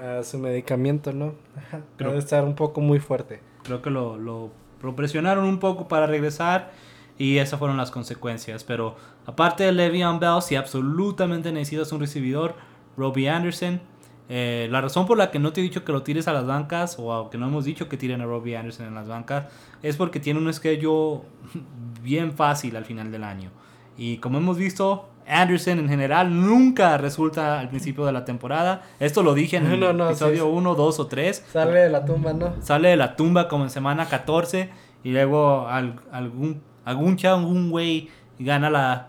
A 0.00 0.22
su 0.22 0.38
medicamento, 0.38 1.12
¿no? 1.12 1.34
Creo- 1.96 2.10
Debe 2.10 2.18
estar 2.20 2.44
un 2.44 2.54
poco 2.54 2.80
muy 2.80 2.98
fuerte. 2.98 3.40
Creo 3.62 3.80
que 3.82 3.90
lo, 3.90 4.16
lo, 4.16 4.50
lo 4.82 4.96
presionaron 4.96 5.44
un 5.44 5.58
poco 5.58 5.88
para 5.88 6.06
regresar 6.06 6.72
y 7.18 7.38
esas 7.38 7.58
fueron 7.58 7.76
las 7.76 7.90
consecuencias. 7.90 8.64
Pero 8.64 8.96
aparte 9.26 9.64
de 9.64 9.72
Le'Veon 9.72 10.18
Bell, 10.18 10.42
si 10.42 10.56
absolutamente 10.56 11.52
necesitas 11.52 11.92
un 11.92 12.00
recibidor, 12.00 12.54
Robbie 12.96 13.28
Anderson. 13.28 13.80
Eh, 14.28 14.68
la 14.70 14.80
razón 14.80 15.06
por 15.06 15.18
la 15.18 15.30
que 15.30 15.38
no 15.38 15.52
te 15.52 15.60
he 15.60 15.64
dicho 15.64 15.84
que 15.84 15.92
lo 15.92 16.02
tires 16.02 16.26
a 16.28 16.32
las 16.32 16.46
bancas 16.46 16.96
o 16.98 17.28
que 17.28 17.36
no 17.36 17.48
hemos 17.48 17.64
dicho 17.64 17.88
que 17.88 17.96
tiren 17.96 18.20
a 18.22 18.24
Robbie 18.24 18.56
Anderson 18.56 18.86
en 18.86 18.94
las 18.94 19.08
bancas 19.08 19.52
es 19.82 19.96
porque 19.96 20.20
tiene 20.20 20.40
un 20.40 20.52
schedule 20.54 21.22
bien 22.02 22.32
fácil 22.32 22.76
al 22.76 22.84
final 22.84 23.10
del 23.10 23.24
año. 23.24 23.50
Y 23.96 24.18
como 24.18 24.38
hemos 24.38 24.56
visto, 24.56 25.08
Anderson 25.32 25.78
en 25.80 25.88
general 25.88 26.38
nunca 26.44 26.96
resulta 26.98 27.58
al 27.58 27.68
principio 27.68 28.04
de 28.06 28.12
la 28.12 28.24
temporada. 28.24 28.82
Esto 29.00 29.22
lo 29.22 29.34
dije 29.34 29.56
en 29.56 29.66
el 29.66 29.80
No, 29.80 29.92
no, 29.92 30.06
sí, 30.06 30.10
episodio 30.12 30.44
sí. 30.44 30.50
1, 30.52 30.74
2 30.74 31.00
o 31.00 31.06
3 31.06 31.44
Sale 31.52 31.80
de 31.80 31.88
la 31.90 32.04
tumba, 32.04 32.32
¿no? 32.32 32.54
sale 32.60 32.88
de 32.90 32.96
la 32.96 33.16
tumba 33.16 33.48
como 33.48 33.64
en 33.64 33.70
semana 33.70 34.06
14 34.06 34.70
y 35.04 35.10
luego 35.10 35.66
al- 35.68 36.00
algún 36.12 36.62
algún 36.84 37.16
chavo, 37.16 37.38
algún 37.40 37.70
güey 37.70 38.08
gana 38.38 38.68
la 38.70 39.08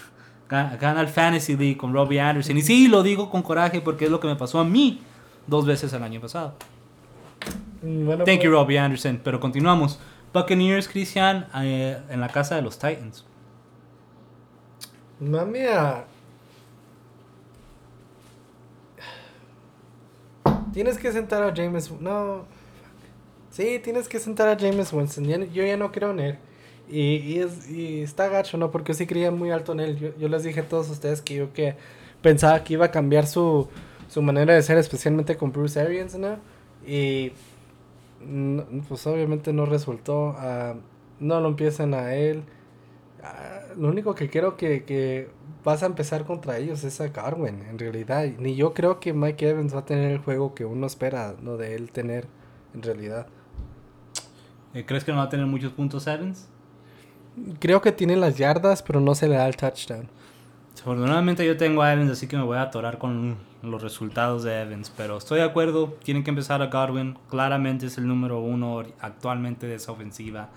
ga- 0.50 0.78
gana 0.78 1.00
el 1.00 1.08
Fantasy 1.08 1.56
League 1.56 1.76
con 1.76 1.92
Robbie 1.92 2.20
Anderson 2.20 2.56
y 2.58 2.62
sí 2.62 2.88
lo 2.88 3.02
digo 3.02 3.30
con 3.30 3.42
coraje 3.42 3.80
porque 3.80 4.06
es 4.06 4.10
lo 4.10 4.20
que 4.20 4.28
me 4.28 4.36
pasó 4.36 4.58
a 4.60 4.64
mí 4.64 5.00
dos 5.46 5.66
veces 5.66 5.92
el 5.92 6.02
año 6.02 6.20
pasado. 6.20 6.54
Bueno, 7.82 8.24
Thank 8.24 8.40
you 8.42 8.50
pues, 8.50 8.52
Robbie 8.52 8.78
Anderson, 8.78 9.20
pero 9.24 9.40
continuamos. 9.40 9.98
Buccaneers 10.32 10.86
Christian 10.86 11.46
eh, 11.56 11.98
en 12.10 12.20
la 12.20 12.28
casa 12.28 12.54
de 12.54 12.62
los 12.62 12.78
Titans. 12.78 13.24
Mami, 15.20 15.66
a- 15.66 16.04
Tienes 20.72 20.98
que 20.98 21.12
sentar 21.12 21.42
a 21.42 21.54
James... 21.54 21.90
No. 22.00 22.44
Sí, 23.50 23.80
tienes 23.82 24.08
que 24.08 24.18
sentar 24.20 24.48
a 24.48 24.56
James 24.58 24.92
Winston. 24.92 25.24
Yo 25.52 25.64
ya 25.64 25.76
no 25.76 25.90
creo 25.92 26.12
en 26.12 26.20
él. 26.20 26.38
Y, 26.88 27.16
y, 27.16 27.38
es, 27.40 27.68
y 27.70 28.02
está 28.02 28.28
gacho, 28.28 28.56
¿no? 28.58 28.70
Porque 28.70 28.92
yo 28.92 28.98
sí 28.98 29.06
creía 29.06 29.30
muy 29.30 29.50
alto 29.50 29.72
en 29.72 29.80
él. 29.80 29.96
Yo, 29.98 30.16
yo 30.18 30.28
les 30.28 30.42
dije 30.44 30.60
a 30.60 30.68
todos 30.68 30.88
ustedes 30.90 31.20
que 31.22 31.34
yo 31.34 31.52
que 31.52 31.76
pensaba 32.22 32.62
que 32.64 32.74
iba 32.74 32.86
a 32.86 32.90
cambiar 32.90 33.26
su, 33.26 33.68
su 34.08 34.22
manera 34.22 34.54
de 34.54 34.62
ser, 34.62 34.78
especialmente 34.78 35.36
con 35.36 35.52
Bruce 35.52 35.80
Arians, 35.80 36.16
¿no? 36.16 36.38
Y 36.86 37.32
pues 38.88 39.06
obviamente 39.06 39.52
no 39.52 39.66
resultó. 39.66 40.34
ah, 40.38 40.74
no 41.20 41.40
lo 41.40 41.48
empiezan 41.48 41.94
a 41.94 42.14
él. 42.14 42.42
Ah, 43.22 43.59
lo 43.76 43.88
único 43.88 44.14
que 44.14 44.30
creo 44.30 44.56
que, 44.56 44.84
que 44.84 45.30
vas 45.64 45.82
a 45.82 45.86
empezar 45.86 46.24
contra 46.24 46.58
ellos 46.58 46.84
es 46.84 47.00
a 47.00 47.08
Garwin, 47.08 47.62
en 47.68 47.78
realidad. 47.78 48.26
Ni 48.38 48.54
yo 48.54 48.74
creo 48.74 49.00
que 49.00 49.12
Mike 49.12 49.48
Evans 49.48 49.74
va 49.74 49.80
a 49.80 49.84
tener 49.84 50.10
el 50.10 50.18
juego 50.18 50.54
que 50.54 50.64
uno 50.64 50.86
espera 50.86 51.34
¿no? 51.42 51.56
de 51.56 51.74
él 51.74 51.90
tener, 51.90 52.26
en 52.74 52.82
realidad. 52.82 53.26
Eh, 54.74 54.84
¿Crees 54.86 55.04
que 55.04 55.12
no 55.12 55.18
va 55.18 55.24
a 55.24 55.28
tener 55.28 55.46
muchos 55.46 55.72
puntos 55.72 56.06
Evans? 56.06 56.48
Creo 57.58 57.80
que 57.80 57.92
tiene 57.92 58.16
las 58.16 58.36
yardas, 58.36 58.82
pero 58.82 59.00
no 59.00 59.14
se 59.14 59.28
le 59.28 59.36
da 59.36 59.46
el 59.46 59.56
touchdown. 59.56 60.08
Desafortunadamente 60.72 61.44
yo 61.44 61.56
tengo 61.56 61.82
a 61.82 61.92
Evans, 61.92 62.10
así 62.10 62.26
que 62.26 62.36
me 62.36 62.44
voy 62.44 62.56
a 62.56 62.62
atorar 62.62 62.98
con 62.98 63.36
los 63.62 63.82
resultados 63.82 64.44
de 64.44 64.62
Evans. 64.62 64.92
Pero 64.96 65.18
estoy 65.18 65.40
de 65.40 65.44
acuerdo, 65.44 65.98
tienen 66.02 66.24
que 66.24 66.30
empezar 66.30 66.62
a 66.62 66.66
Godwin. 66.66 67.18
Claramente 67.28 67.86
es 67.86 67.98
el 67.98 68.06
número 68.06 68.40
uno 68.40 68.82
actualmente 69.00 69.66
de 69.66 69.74
esa 69.74 69.92
ofensiva. 69.92 70.48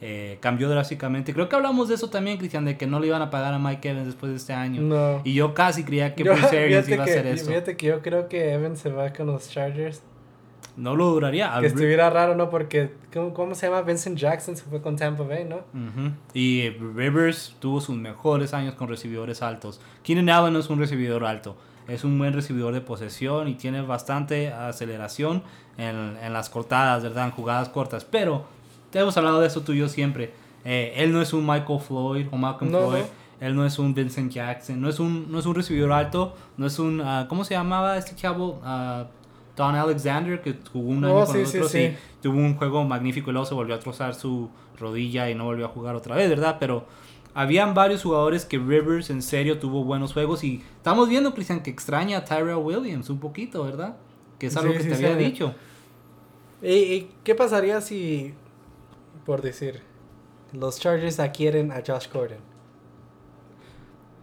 Eh, 0.00 0.36
cambió 0.40 0.68
drásticamente. 0.68 1.32
Creo 1.32 1.48
que 1.48 1.56
hablamos 1.56 1.88
de 1.88 1.94
eso 1.94 2.10
también, 2.10 2.36
Cristian, 2.36 2.64
de 2.66 2.76
que 2.76 2.86
no 2.86 3.00
le 3.00 3.06
iban 3.06 3.22
a 3.22 3.30
pagar 3.30 3.54
a 3.54 3.58
Mike 3.58 3.88
Evans 3.90 4.06
después 4.06 4.30
de 4.30 4.36
este 4.36 4.52
año. 4.52 4.82
No. 4.82 5.22
Y 5.24 5.32
yo 5.34 5.54
casi 5.54 5.84
creía 5.84 6.14
que 6.14 6.22
Yo- 6.24 6.34
Bruce 6.34 6.58
Arians 6.64 6.88
iba 6.88 7.02
a 7.02 7.06
que- 7.06 7.12
hacer 7.12 7.26
eso. 7.26 7.46
Fíjate 7.46 7.76
que 7.78 7.86
yo 7.86 8.02
creo 8.02 8.28
que 8.28 8.52
Evans 8.52 8.78
se 8.78 8.90
va 8.90 9.10
con 9.12 9.26
los 9.26 9.48
Chargers. 9.48 10.02
No 10.76 10.94
lo 10.94 11.06
duraría. 11.06 11.50
Que 11.60 11.68
estuviera 11.68 12.10
raro, 12.10 12.34
¿no? 12.34 12.50
Porque, 12.50 12.90
¿cómo, 13.10 13.32
cómo 13.32 13.54
se 13.54 13.66
llama? 13.66 13.80
Vincent 13.80 14.18
Jackson 14.18 14.54
se 14.56 14.64
fue 14.64 14.82
con 14.82 14.96
Tampa 14.96 15.22
Bay, 15.22 15.46
¿no? 15.46 15.56
Ujú. 15.56 16.12
Y 16.34 16.68
Rivers 16.68 17.56
tuvo 17.60 17.80
sus 17.80 17.96
mejores 17.96 18.52
años 18.52 18.74
con 18.74 18.88
recibidores 18.88 19.40
altos. 19.40 19.80
Keenan 20.02 20.28
Allen 20.28 20.52
no 20.52 20.58
es 20.58 20.68
un 20.68 20.78
recibidor 20.78 21.24
alto, 21.24 21.56
es 21.88 22.04
un 22.04 22.18
buen 22.18 22.34
recibidor 22.34 22.74
de 22.74 22.82
posesión 22.82 23.48
y 23.48 23.54
tiene 23.54 23.80
bastante 23.80 24.52
aceleración 24.52 25.42
en, 25.78 26.18
en 26.22 26.32
las 26.34 26.50
cortadas, 26.50 27.02
¿verdad? 27.02 27.24
En 27.24 27.30
jugadas 27.30 27.70
cortas. 27.70 28.04
Pero 28.04 28.44
te 28.96 29.02
hemos 29.02 29.16
hablado 29.18 29.40
de 29.42 29.46
eso 29.46 29.60
tú 29.60 29.72
y 29.72 29.78
yo 29.78 29.88
siempre. 29.90 30.32
Eh, 30.64 30.94
él 30.96 31.12
no 31.12 31.20
es 31.20 31.32
un 31.34 31.44
Michael 31.46 31.80
Floyd 31.80 32.26
o 32.30 32.36
Malcolm 32.38 32.70
No, 32.70 32.88
Floyd. 32.88 33.02
no. 33.02 33.46
Él 33.46 33.54
no 33.54 33.66
es 33.66 33.78
un 33.78 33.92
Vincent 33.92 34.32
Jackson, 34.32 34.80
no 34.80 34.88
es 34.88 34.98
un, 34.98 35.30
no 35.30 35.38
es 35.38 35.44
un 35.44 35.54
recibidor 35.54 35.92
alto, 35.92 36.34
no 36.56 36.66
es 36.66 36.78
un, 36.78 37.02
ah, 37.02 37.26
¿cómo 37.28 37.44
se 37.44 37.52
llamaba 37.52 37.98
este 37.98 38.16
chavo? 38.16 38.58
Ah, 38.64 39.04
Don 39.54 39.74
Alexander, 39.74 40.40
que 40.40 40.54
jugó 40.72 40.88
un 40.88 41.04
año 41.04 41.14
Oh, 41.14 41.24
con 41.26 41.34
sí, 41.34 41.44
sí, 41.44 41.58
nosotros 41.58 41.70
sí. 41.72 41.78
y 41.80 41.96
tuvo 42.22 42.38
un 42.38 42.56
juego 42.56 42.84
magnífico 42.84 43.28
y 43.28 43.32
luego 43.34 43.44
se 43.46 43.52
volvió 43.54 43.74
a 43.74 43.78
trozar 43.80 44.14
su 44.14 44.48
rodilla 44.80 45.28
y 45.28 45.34
no 45.34 45.44
volvió 45.44 45.66
a 45.66 45.68
jugar 45.68 45.94
otra 45.94 46.14
vez, 46.16 46.30
¿verdad? 46.30 46.56
Pero 46.58 46.86
habían 47.34 47.74
varios 47.74 48.02
jugadores 48.02 48.46
que 48.46 48.56
Rivers 48.58 49.10
en 49.10 49.20
serio 49.20 49.58
tuvo 49.58 49.84
buenos 49.84 50.14
juegos 50.14 50.42
y 50.42 50.62
estamos 50.78 51.10
viendo, 51.10 51.34
Cristian, 51.34 51.62
que 51.62 51.68
extraña 51.70 52.16
a 52.18 52.24
Tyrell 52.24 52.54
Williams 52.56 53.10
un 53.10 53.18
poquito, 53.20 53.62
¿verdad? 53.64 53.96
Que 54.38 54.46
es 54.46 54.56
algo 54.56 54.72
Sí, 54.72 54.78
que 54.78 54.82
sí, 54.84 54.88
te 54.88 54.96
sí. 54.96 55.04
había 55.04 55.16
dicho. 55.18 55.54
¿Y, 56.62 56.68
y 56.72 57.10
qué 57.22 57.34
pasaría 57.34 57.80
si, 57.82 58.32
por 59.26 59.42
decir, 59.42 59.82
los 60.52 60.78
Chargers 60.78 61.20
adquieren 61.20 61.72
a 61.72 61.82
Josh 61.86 62.08
Gordon? 62.12 62.38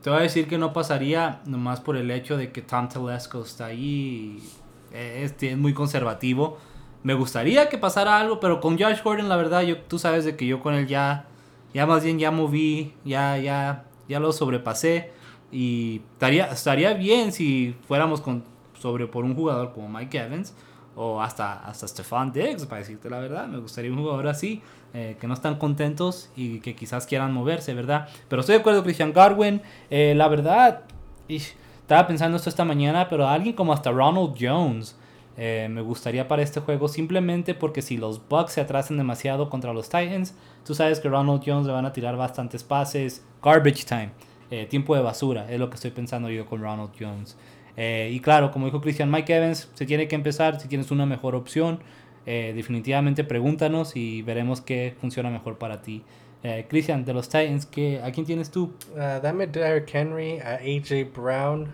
Te 0.02 0.10
voy 0.10 0.20
a 0.20 0.22
decir 0.24 0.48
que 0.48 0.58
no 0.58 0.74
pasaría 0.74 1.42
nomás 1.46 1.80
por 1.80 1.96
el 1.96 2.10
hecho 2.12 2.36
de 2.38 2.52
que 2.52 2.62
Tom 2.62 2.90
Telesco 2.90 3.42
está 3.44 3.68
ahí. 3.68 4.42
y 4.42 4.44
Es, 4.92 5.36
es 5.42 5.58
muy 5.58 5.74
conservativo. 5.74 6.58
Me 7.04 7.14
gustaría 7.14 7.70
que 7.70 7.78
pasara 7.78 8.18
algo, 8.18 8.40
pero 8.40 8.60
con 8.60 8.80
Josh 8.80 9.02
Gordon, 9.04 9.30
la 9.30 9.36
verdad, 9.36 9.62
yo, 9.62 9.78
tú 9.82 10.00
sabes 10.00 10.26
de 10.26 10.36
que 10.36 10.46
yo 10.46 10.62
con 10.62 10.74
él 10.74 10.88
ya, 10.88 11.26
ya 11.74 11.86
más 11.86 12.04
bien 12.04 12.18
ya 12.18 12.32
moví, 12.32 12.94
ya, 13.06 13.38
ya, 13.38 13.86
ya 14.08 14.20
lo 14.20 14.32
sobrepasé. 14.32 15.12
Y 15.52 16.02
estaría, 16.14 16.46
estaría 16.48 16.94
bien 16.94 17.32
si 17.32 17.76
fuéramos 17.88 18.22
con, 18.22 18.44
sobre 18.80 19.08
por 19.08 19.24
un 19.24 19.36
jugador 19.36 19.72
como 19.74 19.88
Mike 19.88 20.18
Evans 20.18 20.54
o 20.96 21.22
hasta, 21.22 21.66
hasta 21.66 21.88
Stefan 21.88 22.32
Diggs, 22.32 22.66
para 22.66 22.80
decirte 22.80 23.10
la 23.10 23.20
verdad. 23.20 23.48
Me 23.48 23.60
gustaría 23.60 23.92
un 23.92 24.00
jugador 24.00 24.28
así, 24.28 24.62
eh, 24.96 25.18
que 25.20 25.28
no 25.28 25.34
están 25.34 25.56
contentos 25.56 26.30
y 26.36 26.60
que 26.60 26.76
quizás 26.76 27.08
quieran 27.08 27.34
moverse, 27.34 27.74
¿verdad? 27.74 28.08
Pero 28.28 28.42
estoy 28.42 28.54
de 28.54 28.60
acuerdo, 28.60 28.84
Christian 28.84 29.12
Garwin. 29.12 29.62
eh, 29.90 30.14
la 30.16 30.28
verdad, 30.28 30.82
estaba 31.28 32.06
pensando 32.06 32.38
esto 32.38 32.50
esta 32.50 32.64
mañana, 32.64 33.10
pero 33.10 33.28
alguien 33.28 33.56
como 33.56 33.74
hasta 33.74 33.90
Ronald 33.92 34.36
Jones 34.40 34.96
eh, 35.36 35.68
me 35.72 35.82
gustaría 35.82 36.28
para 36.28 36.44
este 36.44 36.60
juego, 36.60 36.88
simplemente 36.88 37.56
porque 37.56 37.82
si 37.82 37.98
los 37.98 38.22
Bucks 38.30 38.54
se 38.54 38.62
atrasan 38.62 38.98
demasiado 38.98 39.50
contra 39.50 39.74
los 39.74 39.90
Titans, 39.90 40.36
tú 40.64 40.76
sabes 40.76 41.00
que 41.00 41.10
Ronald 41.10 41.42
Jones 41.44 41.66
le 41.66 41.74
van 41.74 41.88
a 41.88 41.92
tirar 41.92 42.16
bastantes 42.16 42.64
pases, 42.64 43.26
garbage 43.42 43.86
time. 43.86 44.12
eh, 44.52 44.68
tiempo 44.68 44.96
de 44.96 45.02
basura, 45.02 45.50
es 45.50 45.60
lo 45.60 45.70
que 45.72 45.76
estoy 45.76 45.90
pensando 45.90 46.30
yo 46.30 46.46
con 46.46 46.62
Ronald 46.62 46.92
Jones. 47.00 47.36
Y 47.76 48.20
claro, 48.20 48.52
como 48.52 48.68
dijo 48.68 48.80
Christian, 48.82 49.10
Mike 49.10 49.36
Evans, 49.36 49.68
se 49.74 49.88
tiene 49.88 50.08
que 50.08 50.14
empezar, 50.14 50.60
si 50.60 50.68
tienes 50.68 50.92
una 50.92 51.08
mejor 51.08 51.34
opción, 51.34 51.80
eh, 52.26 52.54
definitivamente 52.56 53.24
pregúntanos 53.24 53.96
y 53.96 54.22
veremos 54.22 54.62
qué 54.62 54.96
funciona 55.00 55.30
mejor 55.30 55.58
para 55.58 55.82
ti. 55.82 56.04
Eh, 56.44 56.66
Christian, 56.70 57.06
de 57.06 57.14
los 57.14 57.30
Titans, 57.30 57.66
¿qué, 57.66 58.02
¿a 58.02 58.12
quién 58.12 58.26
tienes 58.26 58.52
tú? 58.52 58.74
Ah, 58.98 59.20
dame 59.22 59.48
Derrick 59.48 59.94
Henry, 59.94 60.40
a 60.40 60.56
AJ 60.56 61.14
Brown 61.16 61.74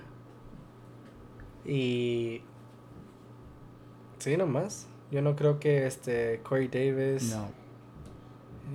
y... 1.66 2.42
Sí, 4.20 4.38
nomás. 4.38 4.88
Yo 5.12 5.22
no 5.22 5.36
creo 5.36 5.60
que 5.60 5.88
este 5.88 6.42
Corey 6.44 6.68
Davis. 6.68 7.32
No. 7.36 7.50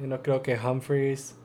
Yo 0.00 0.06
no 0.06 0.22
creo 0.22 0.42
que 0.42 0.58
Humphreys. 0.58 1.36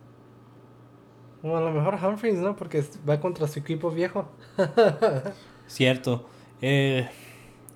Bueno, 1.42 1.58
a 1.58 1.62
lo 1.62 1.72
mejor 1.72 1.96
Humphreys, 1.96 2.40
¿no? 2.40 2.56
Porque 2.56 2.84
va 3.08 3.20
contra 3.20 3.48
su 3.48 3.60
equipo 3.60 3.92
viejo. 3.92 4.30
Cierto. 5.68 6.28
Eh, 6.62 7.08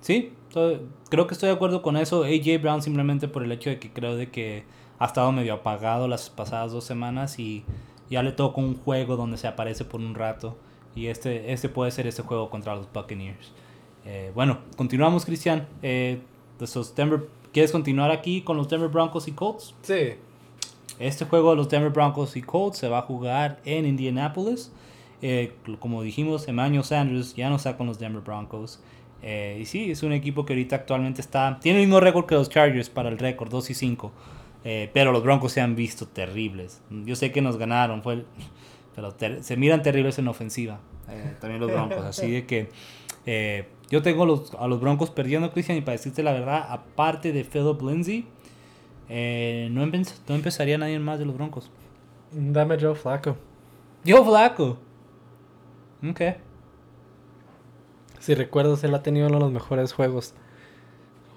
sí, 0.00 0.32
creo 1.08 1.26
que 1.26 1.34
estoy 1.34 1.48
de 1.48 1.54
acuerdo 1.54 1.82
con 1.82 1.96
eso. 1.96 2.24
AJ 2.24 2.60
Brown 2.60 2.82
simplemente 2.82 3.28
por 3.28 3.42
el 3.42 3.52
hecho 3.52 3.70
de 3.70 3.78
que 3.78 3.92
creo 3.92 4.16
de 4.16 4.30
que 4.30 4.64
ha 4.98 5.06
estado 5.06 5.32
medio 5.32 5.54
apagado 5.54 6.08
las 6.08 6.30
pasadas 6.30 6.72
dos 6.72 6.84
semanas 6.84 7.38
y 7.38 7.64
ya 8.10 8.22
le 8.22 8.32
toca 8.32 8.60
un 8.60 8.76
juego 8.76 9.16
donde 9.16 9.36
se 9.36 9.46
aparece 9.46 9.84
por 9.84 10.00
un 10.00 10.14
rato. 10.14 10.56
Y 10.94 11.06
este, 11.06 11.52
este 11.52 11.68
puede 11.68 11.90
ser 11.90 12.06
este 12.06 12.22
juego 12.22 12.50
contra 12.50 12.74
los 12.76 12.92
Buccaneers. 12.92 13.52
Eh, 14.04 14.30
bueno, 14.34 14.58
continuamos, 14.76 15.24
Cristian. 15.24 15.66
Eh, 15.82 16.20
Denver 16.96 17.28
¿Quieres 17.54 17.70
continuar 17.70 18.10
aquí 18.10 18.42
con 18.42 18.56
los 18.56 18.68
Denver 18.68 18.88
Broncos 18.88 19.28
y 19.28 19.32
Colts? 19.32 19.76
Sí. 19.82 20.14
Este 20.98 21.24
juego 21.24 21.50
de 21.50 21.56
los 21.56 21.68
Denver 21.68 21.90
Broncos 21.90 22.36
y 22.36 22.42
Colts 22.42 22.78
se 22.78 22.88
va 22.88 22.98
a 22.98 23.02
jugar 23.02 23.60
en 23.64 23.86
Indianapolis. 23.86 24.72
Eh, 25.22 25.54
como 25.78 26.02
dijimos, 26.02 26.48
Emmanuel 26.48 26.82
Sanders 26.82 27.36
ya 27.36 27.48
no 27.50 27.54
está 27.56 27.76
con 27.76 27.86
los 27.86 28.00
Denver 28.00 28.22
Broncos. 28.22 28.80
Eh, 29.26 29.56
y 29.62 29.64
sí, 29.64 29.90
es 29.90 30.02
un 30.02 30.12
equipo 30.12 30.44
que 30.44 30.52
ahorita 30.52 30.76
actualmente 30.76 31.22
está. 31.22 31.58
Tiene 31.62 31.80
el 31.80 31.86
mismo 31.86 31.98
récord 31.98 32.26
que 32.26 32.34
los 32.34 32.50
Chargers 32.50 32.90
para 32.90 33.08
el 33.08 33.18
récord, 33.18 33.48
2 33.50 33.70
y 33.70 33.74
5. 33.74 34.12
Eh, 34.64 34.90
pero 34.92 35.12
los 35.12 35.22
Broncos 35.22 35.52
se 35.52 35.60
han 35.62 35.74
visto 35.76 36.06
terribles. 36.06 36.82
Yo 36.90 37.16
sé 37.16 37.32
que 37.32 37.40
nos 37.40 37.56
ganaron, 37.56 38.02
fue 38.02 38.14
el- 38.14 38.26
pero 38.94 39.12
ter- 39.12 39.42
se 39.42 39.56
miran 39.56 39.82
terribles 39.82 40.18
en 40.18 40.28
ofensiva. 40.28 40.78
eh, 41.08 41.36
también 41.40 41.60
los 41.60 41.70
Broncos. 41.72 42.04
Así 42.04 42.30
de 42.30 42.44
que 42.46 42.68
yo 43.90 44.02
tengo 44.02 44.26
los, 44.26 44.52
a 44.54 44.66
los 44.68 44.80
Broncos 44.80 45.10
perdiendo, 45.10 45.50
Cristian. 45.52 45.78
Y 45.78 45.80
para 45.80 45.92
decirte 45.96 46.22
la 46.22 46.32
verdad, 46.32 46.66
aparte 46.68 47.32
de 47.32 47.44
Philip 47.44 47.80
Lindsay, 47.80 48.26
no, 49.08 49.86
empe- 49.86 50.14
no 50.28 50.34
empezaría 50.34 50.76
nadie 50.78 50.98
más 50.98 51.18
de 51.18 51.24
los 51.24 51.34
Broncos. 51.34 51.70
Dame 52.32 52.76
Joe 52.80 52.94
Flaco. 52.94 53.36
Yo, 54.04 54.22
Flaco. 54.24 54.78
Ok. 56.08 56.20
Si 58.24 58.34
recuerdas, 58.34 58.82
él 58.84 58.94
ha 58.94 59.02
tenido 59.02 59.26
uno 59.26 59.36
de 59.36 59.42
los 59.44 59.52
mejores 59.52 59.92
juegos 59.92 60.34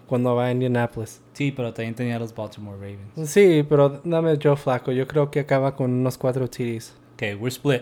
cuando 0.08 0.36
va 0.36 0.46
a 0.46 0.52
Indianapolis. 0.52 1.22
Sí, 1.34 1.52
pero 1.52 1.74
también 1.74 1.96
tenía 1.96 2.18
los 2.18 2.34
Baltimore 2.34 2.78
Ravens. 2.78 3.30
Sí, 3.30 3.66
pero 3.68 4.02
dame 4.06 4.38
Joe 4.42 4.56
Flaco. 4.56 4.92
Yo 4.94 5.06
creo 5.08 5.30
que 5.30 5.42
acaba 5.42 5.76
con 5.76 5.92
unos 5.92 6.18
cuatro 6.18 6.50
TDs. 6.50 6.96
Ok, 7.16 7.24
we're 7.42 7.48
split. 7.50 7.82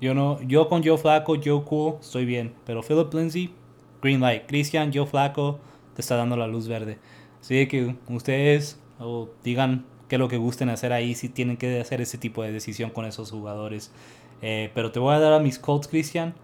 Yo 0.00 0.14
no, 0.14 0.40
yo 0.42 0.68
con 0.68 0.84
Joe 0.84 0.98
Flaco, 0.98 1.34
Joe 1.42 1.64
Cool, 1.64 1.94
estoy 2.00 2.24
bien. 2.26 2.54
Pero 2.64 2.82
Philip 2.82 3.12
Lindsay, 3.12 3.52
green 4.00 4.20
light. 4.20 4.44
Christian, 4.46 4.92
Joe 4.94 5.06
Flaco, 5.06 5.58
te 5.94 6.00
está 6.02 6.14
dando 6.16 6.36
la 6.36 6.46
luz 6.46 6.68
verde. 6.68 6.98
Así 7.40 7.66
que 7.66 7.96
ustedes 8.08 8.78
digan 9.42 9.84
qué 10.08 10.14
es 10.16 10.20
lo 10.20 10.28
que 10.28 10.36
gusten 10.36 10.68
hacer 10.68 10.92
ahí, 10.92 11.14
si 11.16 11.28
tienen 11.28 11.56
que 11.56 11.80
hacer 11.80 12.00
ese 12.00 12.18
tipo 12.18 12.42
de 12.44 12.52
decisión 12.52 12.90
con 12.90 13.04
esos 13.04 13.30
jugadores. 13.32 13.90
Eh, 14.42 14.70
pero 14.74 14.92
te 14.92 15.00
voy 15.00 15.14
a 15.14 15.18
dar 15.18 15.32
a 15.32 15.40
mis 15.40 15.58
Colts, 15.58 15.88
Christian. 15.88 16.34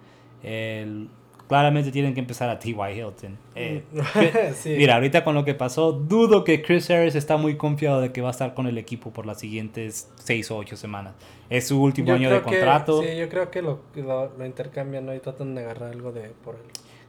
El- 0.42 1.08
claramente 1.50 1.90
tienen 1.90 2.14
que 2.14 2.20
empezar 2.20 2.48
a 2.48 2.60
T.Y. 2.60 2.74
Hilton. 2.94 3.36
Eh, 3.56 3.82
Sí. 4.54 4.70
Mira, 4.78 4.94
ahorita 4.94 5.24
con 5.24 5.34
lo 5.34 5.44
que 5.44 5.54
pasó, 5.54 5.90
dudo 5.92 6.44
que 6.44 6.62
Chris 6.62 6.88
Harris 6.90 7.16
está 7.16 7.36
muy 7.36 7.56
confiado 7.56 8.00
de 8.00 8.12
que 8.12 8.20
va 8.22 8.28
a 8.28 8.30
estar 8.30 8.54
con 8.54 8.68
el 8.68 8.78
equipo 8.78 9.10
por 9.12 9.26
las 9.26 9.40
siguientes 9.40 10.08
6 10.22 10.50
o 10.52 10.58
8 10.58 10.76
semanas. 10.76 11.14
Es 11.50 11.66
su 11.66 11.82
último 11.82 12.06
Yo 12.08 12.14
año 12.14 12.30
de 12.30 12.38
que- 12.38 12.44
contrato. 12.44 13.02
sí, 13.02 13.08
yo 13.18 13.28
creo 13.28 13.50
que 13.50 13.62
lo, 13.62 13.80
lo, 13.96 14.32
lo 14.38 14.46
intercambian 14.46 15.04
¿no? 15.06 15.12
y 15.14 15.18
tratan 15.18 15.56
de 15.56 15.62
agarrar 15.62 15.90
algo 15.92 16.12
de 16.12 16.30
por 16.44 16.54
él. 16.54 16.60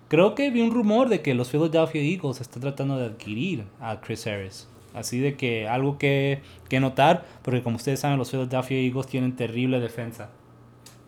Creo 0.08 0.34
que 0.34 0.50
vi 0.50 0.62
un 0.62 0.72
rumor 0.72 1.08
de 1.08 1.22
que 1.22 1.36
los 1.36 1.50
Philadelphia 1.52 2.02
Eagles 2.02 2.42
están 2.42 2.62
tratando 2.64 2.98
de 2.98 3.06
adquirir 3.06 3.66
a 3.80 4.02
Chris 4.02 4.26
Harris. 4.26 4.68
Así 4.96 5.20
de 5.20 5.36
que 5.36 5.68
algo 5.70 5.98
que, 6.00 6.42
que 6.68 6.80
notar, 6.80 7.26
porque 7.44 7.62
como 7.62 7.76
ustedes 7.78 8.00
saben, 8.00 8.18
los 8.18 8.32
Philadelphia 8.32 8.78
Eagles 8.80 9.06
tienen 9.06 9.36
terrible 9.36 9.80
defensa. 9.80 10.32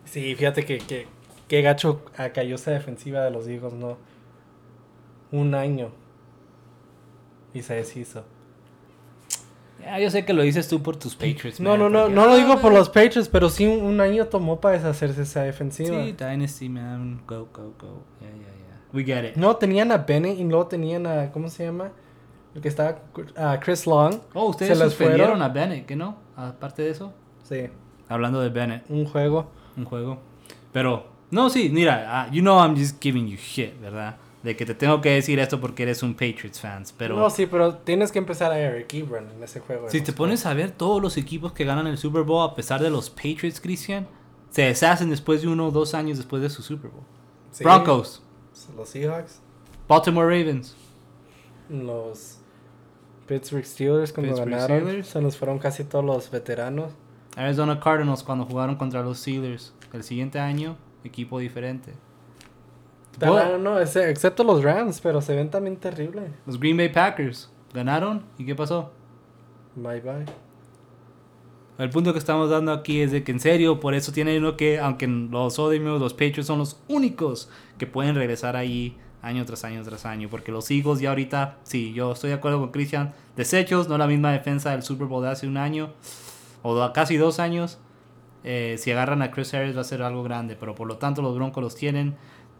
Sí, 0.04 0.34
fíjate 0.36 0.64
que, 0.64 0.78
que, 0.78 1.06
que 1.48 1.62
gacho 1.62 2.02
ah, 2.16 2.30
cayó 2.30 2.54
esa 2.56 2.70
defensiva 2.70 3.22
de 3.22 3.30
los 3.30 3.46
Eagles, 3.48 3.74
¿no? 3.74 3.96
Un 5.32 5.54
año. 5.54 5.90
Y 7.52 7.62
se 7.62 7.74
deshizo. 7.74 8.24
Ya, 9.80 9.98
yo 9.98 10.10
sé 10.10 10.24
que 10.24 10.32
lo 10.32 10.42
dices 10.42 10.68
tú 10.68 10.82
por 10.82 10.96
tus 10.96 11.14
Patriots. 11.14 11.60
No, 11.60 11.70
man, 11.70 11.78
no, 11.80 11.90
no, 11.90 12.00
porque- 12.02 12.14
no 12.14 12.26
lo 12.26 12.36
digo 12.36 12.52
Ah, 12.54 12.60
por 12.60 12.72
los 12.72 12.88
Patriots, 12.88 13.28
pero 13.28 13.48
sí 13.50 13.66
un, 13.66 13.82
un 13.84 14.00
año 14.00 14.26
tomó 14.26 14.60
para 14.60 14.76
deshacerse 14.76 15.22
esa 15.22 15.42
defensiva. 15.42 16.02
Sí, 16.04 16.12
Dynasty, 16.12 16.68
man. 16.68 17.20
Go, 17.26 17.48
go, 17.52 17.74
go. 17.78 18.02
Yeah, 18.20 18.30
yeah, 18.30 18.38
yeah. 18.38 18.80
We 18.92 19.04
get 19.04 19.24
it. 19.30 19.36
No, 19.36 19.56
tenían 19.56 19.92
a 19.92 19.98
Bennett 19.98 20.38
y 20.38 20.44
luego 20.44 20.66
tenían 20.68 21.06
a, 21.06 21.30
¿cómo 21.32 21.48
se 21.48 21.64
llama? 21.64 21.90
El 22.54 22.62
que 22.62 22.68
estaba, 22.68 23.00
a 23.36 23.58
Chris 23.60 23.86
Long. 23.86 24.20
Oh, 24.32 24.46
ustedes 24.46 24.78
Se 24.78 24.84
suspendieron 24.84 25.32
fueron. 25.38 25.42
a 25.42 25.48
Bennett, 25.48 25.86
¿qué 25.86 25.96
no? 25.96 26.16
Aparte 26.36 26.82
de 26.82 26.90
eso. 26.90 27.12
Sí, 27.42 27.68
Hablando 28.08 28.40
de 28.40 28.48
Bennett, 28.50 28.84
un 28.88 29.04
juego. 29.06 29.50
un 29.76 29.84
juego. 29.84 30.18
Pero, 30.72 31.04
no, 31.34 31.50
sí, 31.50 31.68
mira, 31.70 32.06
ah, 32.08 32.30
you 32.30 32.40
know 32.40 32.58
I'm 32.58 32.76
just 32.76 33.02
giving 33.02 33.26
you 33.26 33.36
shit, 33.36 33.78
¿verdad? 33.80 34.16
De 34.42 34.56
que 34.56 34.64
te 34.66 34.74
tengo 34.74 35.00
que 35.00 35.10
decir 35.10 35.38
esto 35.38 35.60
porque 35.60 35.82
eres 35.84 36.02
un 36.02 36.12
Patriots 36.14 36.60
fans. 36.60 36.94
Pero 36.96 37.16
No, 37.16 37.30
sí, 37.30 37.46
pero 37.46 37.76
tienes 37.76 38.12
que 38.12 38.18
empezar 38.18 38.52
a 38.52 38.58
Eric 38.58 38.92
Ebron 38.94 39.30
en 39.30 39.42
ese 39.42 39.60
juego. 39.60 39.88
si 39.88 40.00
te 40.02 40.12
pones 40.12 40.44
a 40.46 40.52
ver 40.54 40.70
todos 40.70 41.00
los 41.02 41.16
equipos 41.16 41.52
que 41.52 41.64
ganan 41.64 41.86
el 41.86 41.96
Super 41.98 42.22
Bowl, 42.22 42.48
a 42.48 42.54
pesar 42.54 42.82
de 42.82 42.90
los 42.90 43.08
Patriots, 43.10 43.60
Christian, 43.60 44.06
se 44.50 44.62
deshacen 44.62 45.10
después 45.10 45.42
de 45.42 45.48
uno 45.48 45.68
o 45.68 45.70
dos 45.70 45.94
años 45.94 46.18
después 46.18 46.42
de 46.42 46.50
su 46.50 46.62
Super 46.62 46.90
Bowl. 46.90 47.04
Sí, 47.52 47.64
Broncos, 47.64 48.22
Los 48.76 48.88
Seahawks. 48.90 49.40
Baltimore 49.88 50.26
Ravens. 50.26 50.76
Los 51.70 52.38
Pittsburgh 53.26 53.64
Steelers 53.64 54.12
cuando 54.12 54.32
Pittsburgh 54.34 54.50
ganaron. 54.50 54.80
Steelers. 54.82 55.08
Se 55.08 55.20
nos 55.20 55.36
fueron 55.36 55.58
casi 55.58 55.84
todos 55.84 56.04
los 56.04 56.30
veteranos. 56.30 56.92
Arizona 57.36 57.80
Cardinals 57.80 58.22
cuando 58.22 58.44
jugaron 58.44 58.76
contra 58.76 59.02
los 59.02 59.18
Steelers. 59.20 59.72
El 59.92 60.02
siguiente 60.02 60.38
año, 60.38 60.76
equipo 61.04 61.38
diferente. 61.38 61.92
No, 63.20 63.58
no, 63.58 63.78
ese- 63.78 64.10
excepto 64.10 64.42
los 64.42 64.62
Rams, 64.62 65.00
pero 65.00 65.20
se 65.20 65.34
ven 65.36 65.48
también 65.50 65.76
terrible. 65.76 66.22
Los 66.46 66.58
Green 66.58 66.76
Bay 66.76 66.88
Packers 66.88 67.50
ganaron 67.72 68.24
y 68.38 68.44
¿qué 68.44 68.54
pasó? 68.54 68.90
Bye 69.76 70.00
bye. 70.00 70.24
El 71.78 71.90
punto 71.90 72.12
que 72.12 72.18
estamos 72.20 72.50
dando 72.50 72.72
aquí 72.72 73.00
es 73.00 73.10
de 73.10 73.24
que 73.24 73.32
en 73.32 73.40
serio, 73.40 73.80
por 73.80 73.94
eso 73.94 74.12
tiene 74.12 74.38
uno 74.38 74.56
que, 74.56 74.78
aunque 74.78 75.06
los 75.08 75.58
odiemos, 75.58 76.00
los 76.00 76.12
Patriots 76.12 76.46
son 76.46 76.58
los 76.60 76.80
únicos 76.88 77.48
que 77.78 77.86
pueden 77.86 78.14
regresar 78.14 78.54
ahí 78.56 78.96
año 79.22 79.44
tras 79.44 79.64
año 79.64 79.82
tras 79.82 80.06
año. 80.06 80.28
Porque 80.30 80.52
los 80.52 80.70
Eagles 80.70 81.00
ya 81.00 81.08
ahorita, 81.10 81.58
sí, 81.64 81.92
yo 81.92 82.12
estoy 82.12 82.30
de 82.30 82.36
acuerdo 82.36 82.60
con 82.60 82.70
Christian, 82.70 83.12
desechos, 83.36 83.88
no 83.88 83.98
la 83.98 84.06
misma 84.06 84.30
defensa 84.32 84.70
del 84.70 84.82
Super 84.82 85.08
Bowl 85.08 85.22
de 85.24 85.30
hace 85.30 85.48
un 85.48 85.56
año 85.56 85.90
o 86.62 86.92
casi 86.92 87.16
dos 87.16 87.40
años. 87.40 87.78
Eh, 88.44 88.76
si 88.78 88.92
agarran 88.92 89.22
a 89.22 89.30
Chris 89.30 89.52
Harris 89.54 89.76
va 89.76 89.80
a 89.80 89.84
ser 89.84 90.02
algo 90.02 90.22
grande, 90.22 90.54
pero 90.54 90.74
por 90.74 90.86
lo 90.86 90.98
tanto 90.98 91.22
los 91.22 91.34
Broncos 91.34 91.62
los 91.62 91.74
tienen. 91.74 92.14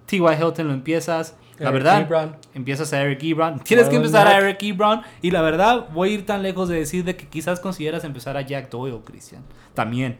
T.Y. 0.06 0.20
Hilton 0.20 0.68
lo 0.68 0.74
empiezas. 0.74 1.36
La 1.58 1.70
Eric 1.70 1.72
verdad, 1.82 2.00
Ebron. 2.02 2.36
empiezas 2.52 2.92
a 2.92 3.02
Eric 3.02 3.22
Ebron. 3.22 3.60
Tienes 3.60 3.88
que 3.88 3.96
empezar 3.96 4.26
a. 4.26 4.38
Eric 4.38 4.62
Ebron. 4.62 5.02
Y 5.22 5.30
la 5.30 5.42
verdad, 5.42 5.88
voy 5.92 6.10
a 6.10 6.12
ir 6.12 6.26
tan 6.26 6.42
lejos 6.42 6.68
de 6.68 6.76
decir 6.76 7.04
de 7.04 7.16
que 7.16 7.28
quizás 7.28 7.60
consideras 7.60 8.04
empezar 8.04 8.36
a 8.36 8.42
Jack 8.42 8.70
Doyle, 8.70 9.00
Christian. 9.04 9.42
También. 9.72 10.18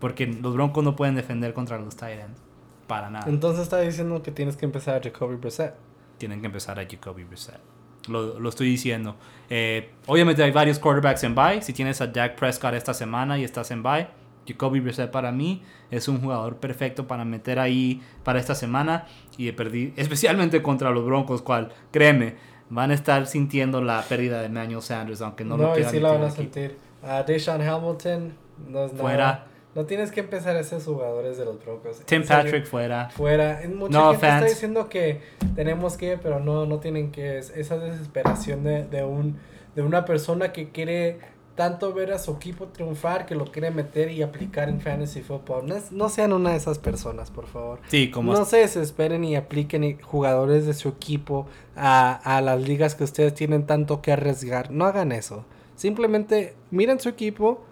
Porque 0.00 0.26
los 0.26 0.54
Broncos 0.54 0.84
no 0.84 0.96
pueden 0.96 1.14
defender 1.14 1.54
contra 1.54 1.78
los 1.78 1.94
Titans. 1.94 2.42
Para 2.86 3.10
nada. 3.10 3.26
Entonces 3.28 3.62
está 3.62 3.80
diciendo 3.80 4.22
que 4.22 4.30
tienes 4.30 4.56
que 4.56 4.64
empezar 4.66 4.96
a 4.96 5.02
Jacoby 5.02 5.36
Brissett. 5.36 5.74
Tienen 6.18 6.40
que 6.40 6.46
empezar 6.46 6.78
a 6.78 6.86
Jacoby 6.86 7.24
Brissett. 7.24 7.60
Lo, 8.08 8.38
lo 8.38 8.48
estoy 8.48 8.68
diciendo. 8.68 9.16
Eh, 9.50 9.90
obviamente 10.06 10.42
hay 10.42 10.52
varios 10.52 10.78
quarterbacks 10.78 11.24
en 11.24 11.34
bye. 11.34 11.62
Si 11.62 11.72
tienes 11.72 12.00
a 12.00 12.06
Dak 12.06 12.36
Prescott 12.36 12.74
esta 12.74 12.94
semana 12.94 13.38
y 13.38 13.44
estás 13.44 13.70
en 13.70 13.82
bye, 13.82 14.06
Jacoby 14.46 14.80
Brissett 14.80 15.10
para 15.10 15.32
mí 15.32 15.62
es 15.90 16.08
un 16.08 16.20
jugador 16.20 16.56
perfecto 16.56 17.06
para 17.06 17.24
meter 17.24 17.58
ahí 17.58 18.00
para 18.24 18.38
esta 18.38 18.54
semana 18.54 19.06
y 19.36 19.50
perdí, 19.52 19.92
especialmente 19.96 20.62
contra 20.62 20.90
los 20.90 21.04
Broncos, 21.04 21.42
cual 21.42 21.72
créeme, 21.90 22.36
van 22.70 22.90
a 22.90 22.94
estar 22.94 23.26
sintiendo 23.26 23.80
la 23.82 24.02
pérdida 24.02 24.40
de 24.40 24.46
Emmanuel 24.46 24.82
Sanders, 24.82 25.20
aunque 25.22 25.44
no, 25.44 25.56
No, 25.56 25.68
lo 25.68 25.72
quieran 25.74 25.92
sí 25.92 26.00
la 26.00 26.12
van 26.12 26.22
a 26.22 26.26
aquí. 26.26 26.36
sentir. 26.36 26.76
A 27.02 27.22
Deshaun 27.22 27.62
Hamilton. 27.62 28.32
No 28.68 28.84
es 28.86 28.92
nada. 28.92 29.02
Fuera. 29.02 29.46
No 29.74 29.84
tienes 29.84 30.10
que 30.10 30.20
empezar 30.20 30.56
a 30.56 30.60
esos 30.60 30.82
jugadores 30.84 31.36
de 31.36 31.44
los 31.44 31.62
Broncos. 31.62 32.00
Tim 32.06 32.22
serio, 32.24 32.44
Patrick 32.44 32.64
fuera. 32.66 33.10
Fuera. 33.10 33.60
Mucha 33.68 33.98
No 33.98 34.10
gente 34.12 34.16
offense. 34.16 34.26
está 34.36 34.44
diciendo 34.46 34.88
que 34.88 35.20
tenemos 35.54 35.98
que, 35.98 36.16
pero 36.16 36.40
no, 36.40 36.64
no 36.64 36.78
tienen 36.80 37.12
que. 37.12 37.36
Es 37.38 37.50
esa 37.50 37.76
desesperación 37.76 38.64
de, 38.64 38.84
de, 38.86 39.04
un, 39.04 39.36
de 39.74 39.82
una 39.82 40.06
persona 40.06 40.50
que 40.52 40.70
quiere 40.70 41.18
tanto 41.56 41.92
ver 41.92 42.12
a 42.12 42.18
su 42.18 42.32
equipo 42.32 42.66
triunfar 42.66 43.26
que 43.26 43.34
lo 43.34 43.46
quiere 43.46 43.70
meter 43.70 44.10
y 44.10 44.22
aplicar 44.22 44.68
en 44.68 44.80
fantasy 44.80 45.22
football. 45.22 45.66
No, 45.90 46.08
sean 46.08 46.32
una 46.32 46.50
de 46.50 46.56
esas 46.56 46.78
personas, 46.78 47.30
por 47.30 47.46
favor. 47.46 47.80
Sí, 47.88 48.10
como 48.10 48.32
No 48.32 48.44
se 48.44 48.58
desesperen 48.58 49.24
y 49.24 49.36
apliquen 49.36 49.98
jugadores 50.00 50.66
de 50.66 50.74
su 50.74 50.88
equipo 50.90 51.46
a, 51.74 52.12
a 52.12 52.40
las 52.42 52.60
ligas 52.60 52.94
que 52.94 53.04
ustedes 53.04 53.34
tienen 53.34 53.66
tanto 53.66 54.02
que 54.02 54.12
arriesgar. 54.12 54.70
No 54.70 54.84
hagan 54.84 55.12
eso. 55.12 55.44
Simplemente 55.74 56.54
miren 56.70 57.00
su 57.00 57.08
equipo 57.08 57.64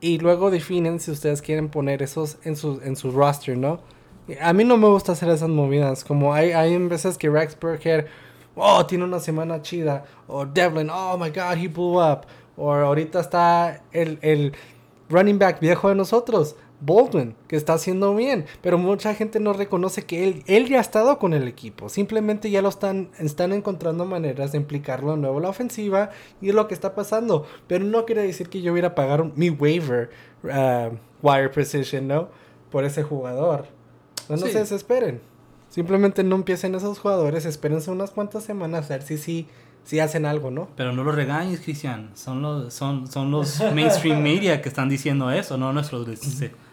y 0.00 0.18
luego 0.18 0.50
definen 0.50 1.00
si 1.00 1.10
ustedes 1.10 1.42
quieren 1.42 1.68
poner 1.68 2.02
esos 2.02 2.38
en 2.44 2.56
su, 2.56 2.80
en 2.84 2.96
su 2.96 3.10
roster, 3.10 3.58
¿no? 3.58 3.80
A 4.40 4.52
mí 4.52 4.64
no 4.64 4.76
me 4.76 4.88
gusta 4.88 5.12
hacer 5.12 5.28
esas 5.30 5.48
movidas. 5.48 6.04
Como 6.04 6.34
hay, 6.34 6.52
hay 6.52 6.76
veces 6.86 7.18
que 7.18 7.30
Rex 7.30 7.58
Burkhead, 7.58 8.06
oh, 8.54 8.84
tiene 8.86 9.04
una 9.04 9.20
semana 9.20 9.62
chida. 9.62 10.04
O 10.26 10.44
Devlin, 10.44 10.90
oh 10.90 11.16
my 11.16 11.30
god, 11.30 11.56
he 11.56 11.66
blew 11.66 12.00
up. 12.00 12.26
O 12.58 12.72
ahorita 12.72 13.20
está 13.20 13.82
el, 13.92 14.18
el 14.20 14.52
running 15.08 15.38
back 15.38 15.60
viejo 15.60 15.88
de 15.88 15.94
nosotros, 15.94 16.56
Baldwin, 16.80 17.34
que 17.48 17.56
está 17.56 17.74
haciendo 17.74 18.14
bien. 18.14 18.46
Pero 18.62 18.78
mucha 18.78 19.14
gente 19.14 19.40
no 19.40 19.52
reconoce 19.52 20.04
que 20.04 20.24
él, 20.24 20.42
él 20.46 20.68
ya 20.68 20.78
ha 20.78 20.80
estado 20.80 21.18
con 21.18 21.34
el 21.34 21.46
equipo. 21.48 21.88
Simplemente 21.88 22.50
ya 22.50 22.60
lo 22.62 22.68
están, 22.68 23.10
están 23.18 23.52
encontrando 23.52 24.04
maneras 24.04 24.52
de 24.52 24.58
implicarlo 24.58 25.12
de 25.12 25.18
nuevo 25.18 25.36
en 25.38 25.42
la 25.44 25.48
ofensiva. 25.50 26.10
Y 26.40 26.48
es 26.50 26.54
lo 26.54 26.68
que 26.68 26.74
está 26.74 26.94
pasando. 26.94 27.46
Pero 27.68 27.84
no 27.84 28.04
quiere 28.04 28.22
decir 28.22 28.48
que 28.48 28.60
yo 28.60 28.72
hubiera 28.72 28.94
pagado 28.94 29.30
mi 29.34 29.50
waiver, 29.50 30.10
uh, 30.44 30.96
wire 31.22 31.48
precision, 31.48 32.06
¿no? 32.08 32.28
Por 32.70 32.84
ese 32.84 33.02
jugador. 33.02 33.66
No, 34.28 34.36
no 34.36 34.46
Sí. 34.46 34.52
se 34.52 34.58
desesperen. 34.58 35.20
Simplemente 35.68 36.24
no 36.24 36.36
empiecen 36.36 36.74
esos 36.74 36.98
jugadores, 36.98 37.44
espérense 37.44 37.90
unas 37.90 38.10
cuantas 38.10 38.42
semanas 38.42 38.90
a 38.90 38.94
ver 38.94 39.02
si 39.02 39.16
sí 39.18 39.22
si 39.26 39.48
hacen 40.00 40.26
algo, 40.26 40.50
¿no? 40.50 40.68
Pero 40.76 40.92
no 40.92 41.02
los 41.02 41.14
regañes, 41.14 41.60
Cristian. 41.60 42.10
Son 42.14 42.42
los, 42.42 42.74
son, 42.74 43.10
son 43.10 43.30
los 43.30 43.60
mainstream 43.74 44.22
media 44.22 44.60
que 44.60 44.68
están 44.68 44.88
diciendo 44.90 45.30
eso, 45.30 45.56
no 45.56 45.72
nuestros, 45.72 46.06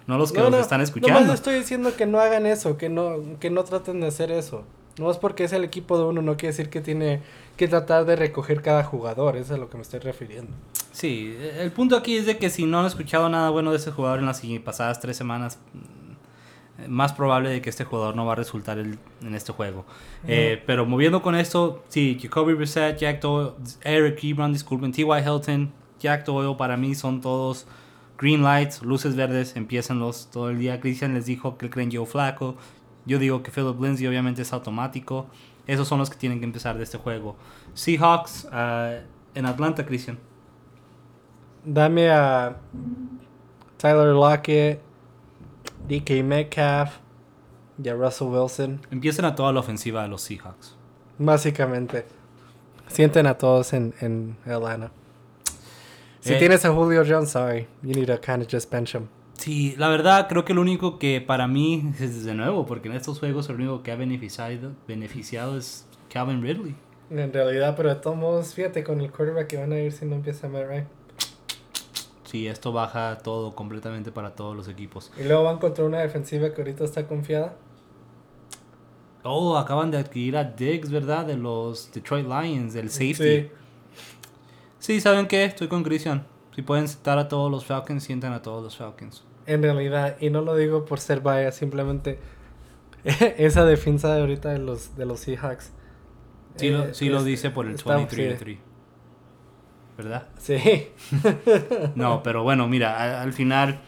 no 0.08 0.18
los 0.18 0.32
que 0.34 0.40
No, 0.40 0.46
los 0.46 0.52
no, 0.52 0.60
están 0.60 0.82
escuchando. 0.82 1.34
estoy 1.34 1.56
diciendo 1.56 1.96
que 1.96 2.06
no 2.06 2.20
hagan 2.20 2.46
eso, 2.46 2.78
que 2.78 2.90
no, 2.90 3.16
que 3.40 3.50
no 3.50 3.64
traten 3.64 4.02
de 4.02 4.08
hacer 4.08 4.32
eso. 4.32 4.64
No 5.00 5.12
es 5.12 5.18
porque 5.18 5.44
es 5.44 5.54
el 5.54 5.64
equipo 5.64 5.98
de 5.98 6.06
uno, 6.06 6.22
no 6.22 6.38
quiere 6.38 6.54
decir 6.54 6.70
que 6.70 6.82
tiene 6.82 7.22
que 7.58 7.68
tratar 7.68 8.06
de 8.06 8.16
recoger 8.16 8.62
cada 8.62 8.84
jugador, 8.84 9.36
eso 9.36 9.54
es 9.54 9.58
a 9.58 9.58
lo 9.58 9.70
que 9.70 9.78
me 9.78 9.84
estoy 9.84 10.00
refiriendo. 10.00 10.52
Sí, 10.92 11.36
el 11.60 11.72
punto 11.72 11.98
aquí 11.98 12.16
es 12.18 12.26
de 12.26 12.38
que 12.38 12.50
si 12.50 12.66
no 12.66 12.80
han 12.80 12.86
escuchado 12.86 13.28
nada 13.30 13.50
bueno 13.50 13.72
de 13.72 13.78
ese 13.78 13.92
jugador 13.92 14.20
en 14.20 14.26
las 14.26 14.42
pasadas 14.64 15.00
tres 15.02 15.18
semanas, 15.18 15.58
más 16.88 17.14
probable 17.14 17.50
de 17.50 17.62
que 17.62 17.70
este 17.70 17.84
jugador 17.86 18.16
no 18.16 18.26
va 18.26 18.34
a 18.34 18.36
resultar 18.36 18.78
el- 18.78 19.00
en 19.22 19.36
este 19.36 19.54
juego. 19.54 19.86
Eh, 20.28 20.62
pero 20.66 20.86
moviendo 20.86 21.22
con 21.22 21.36
esto, 21.36 21.84
sí, 21.88 22.18
Jacoby 22.22 22.54
Brissett, 22.54 22.98
Jack 22.98 23.22
Doyle, 23.22 23.52
Eric 23.84 24.24
Ebron, 24.24 24.52
disculpen, 24.54 24.92
T.Y. 24.92 25.06
Hilton, 25.20 25.72
Jack 26.00 26.26
Doyle, 26.26 26.56
para 26.58 26.76
mí 26.78 26.94
son 26.96 27.22
todos 27.22 27.66
green 28.18 28.44
lights, 28.44 28.82
luces 28.82 29.16
verdes, 29.16 29.56
empiezanlos 29.56 30.30
todo 30.32 30.50
el 30.50 30.60
día. 30.60 30.80
Christian 30.80 31.14
les 31.14 31.26
dijo 31.26 31.58
que 31.58 31.70
creen 31.70 31.90
Joe 31.92 32.06
Flaco. 32.06 32.56
Yo 33.06 33.20
digo 33.20 33.44
que 33.44 33.52
Philip 33.52 33.80
Lindsay 33.82 34.08
obviamente 34.08 34.42
es 34.42 34.52
automático. 34.54 35.28
Esos 35.68 35.88
son 35.88 36.00
los 36.00 36.10
que 36.10 36.18
tienen 36.18 36.40
que 36.40 36.46
empezar 36.46 36.78
de 36.78 36.84
este 36.84 36.98
juego. 36.98 37.36
Seahawks 37.74 38.48
ah, 38.52 38.96
en 39.34 39.46
Atlanta, 39.46 39.86
Christian. 39.86 40.18
Dame 41.64 42.10
a 42.12 42.58
Tyler 43.78 44.14
Lockett, 44.14 44.80
DK 45.88 46.24
Metcalf 46.24 46.98
y 47.84 47.90
a 47.90 47.94
Russell 47.94 48.28
Wilson. 48.28 48.82
Empiezan 48.92 49.26
a 49.26 49.36
toda 49.36 49.52
la 49.54 49.60
ofensiva 49.60 50.04
de 50.04 50.10
los 50.10 50.22
Seahawks. 50.22 50.76
Básicamente. 51.18 52.06
Sienten 52.88 53.28
a 53.28 53.38
todos 53.38 53.74
en, 53.74 53.94
en 54.02 54.38
Atlanta. 54.46 54.92
Si 56.20 56.34
Eh, 56.34 56.38
tienes 56.40 56.66
a 56.66 56.72
Julio 56.74 57.04
Jones, 57.08 57.30
sorry. 57.32 57.68
You 57.82 57.94
need 57.94 58.08
to 58.08 58.20
kind 58.20 58.42
of 58.42 58.48
just 58.52 58.72
bench 58.72 58.96
him. 58.96 59.08
Sí, 59.34 59.76
la 59.78 59.90
verdad 59.90 60.28
creo 60.30 60.46
que 60.46 60.54
lo 60.54 60.62
único 60.62 60.98
que 60.98 61.20
para 61.22 61.48
mí 61.48 61.92
es 62.00 62.24
de 62.24 62.34
nuevo, 62.34 62.66
porque 62.66 62.88
en 62.88 62.96
estos 62.96 63.20
juegos 63.20 63.50
el 63.50 63.56
único 63.56 63.84
que 63.84 63.92
ha 63.92 63.96
beneficiado, 63.96 64.72
beneficiado 64.88 65.58
es 65.58 65.86
Calvin 66.10 66.42
Ridley. 66.42 66.76
En 67.12 67.32
realidad, 67.34 67.76
pero 67.76 67.90
de 67.90 67.96
todos 67.96 68.18
modos, 68.18 68.54
fíjate 68.54 68.84
con 68.84 69.02
el 69.02 69.12
quarterback 69.12 69.48
que 69.48 69.58
van 69.58 69.74
a 69.74 69.80
ir 69.80 69.92
si 69.92 70.06
no 70.06 70.16
empieza 70.16 70.48
Matt 70.48 70.68
Ryan. 70.68 70.88
Sí, 72.26 72.48
esto 72.48 72.72
baja 72.74 73.18
todo 73.20 73.56
completamente 73.56 74.12
para 74.12 74.36
todos 74.36 74.56
los 74.56 74.68
equipos. 74.68 75.12
Y 75.20 75.24
luego 75.24 75.44
van 75.44 75.60
contra 75.60 75.86
una 75.86 76.00
defensiva 76.00 76.54
que 76.54 76.62
ahorita 76.62 76.84
está 76.84 77.08
confiada. 77.08 77.56
Oh, 79.24 79.58
acaban 79.58 79.90
de 79.92 79.98
adquirir 79.98 80.38
a 80.38 80.44
Diggs, 80.44 80.90
¿verdad? 80.92 81.26
De 81.26 81.36
los 81.38 81.92
Detroit 81.92 82.28
Lions, 82.28 82.74
del 82.74 82.90
safety. 82.90 83.14
Sí. 83.14 83.50
Sí, 84.80 85.02
¿saben 85.02 85.28
qué? 85.28 85.46
Estoy 85.46 85.68
con 85.68 85.84
Christian. 85.84 86.26
Si 86.56 86.62
pueden 86.62 86.88
sentar 86.88 87.18
a 87.18 87.28
todos 87.28 87.50
los 87.52 87.66
Falcons, 87.66 88.04
sientan 88.04 88.34
a 88.34 88.42
todos 88.42 88.64
los 88.64 88.78
Falcons. 88.78 89.24
En 89.48 89.62
realidad, 89.64 90.18
y 90.20 90.30
no 90.30 90.42
lo 90.42 90.56
digo 90.56 90.86
por 90.86 91.00
ser 91.00 91.22
vaya, 91.22 91.52
simplemente 91.52 92.20
esa 93.04 93.66
defensa 93.66 94.14
de 94.14 94.22
ahorita 94.22 94.50
de 94.50 94.60
los, 94.60 94.96
de 94.96 95.06
los 95.06 95.20
Seahawks. 95.22 95.72
Sí, 96.56 96.70
lo, 96.70 96.86
eh, 96.86 96.94
sí 96.94 97.10
lo 97.10 97.24
dice 97.24 97.50
por 97.50 97.66
el 97.66 97.76
está- 97.76 97.98
23-3. 97.98 98.58
¿Verdad? 99.98 100.28
Sí. 100.38 100.58
No, 101.96 102.22
pero 102.24 102.44
bueno, 102.44 102.68
mira, 102.68 103.22
al 103.22 103.32
final, 103.34 103.80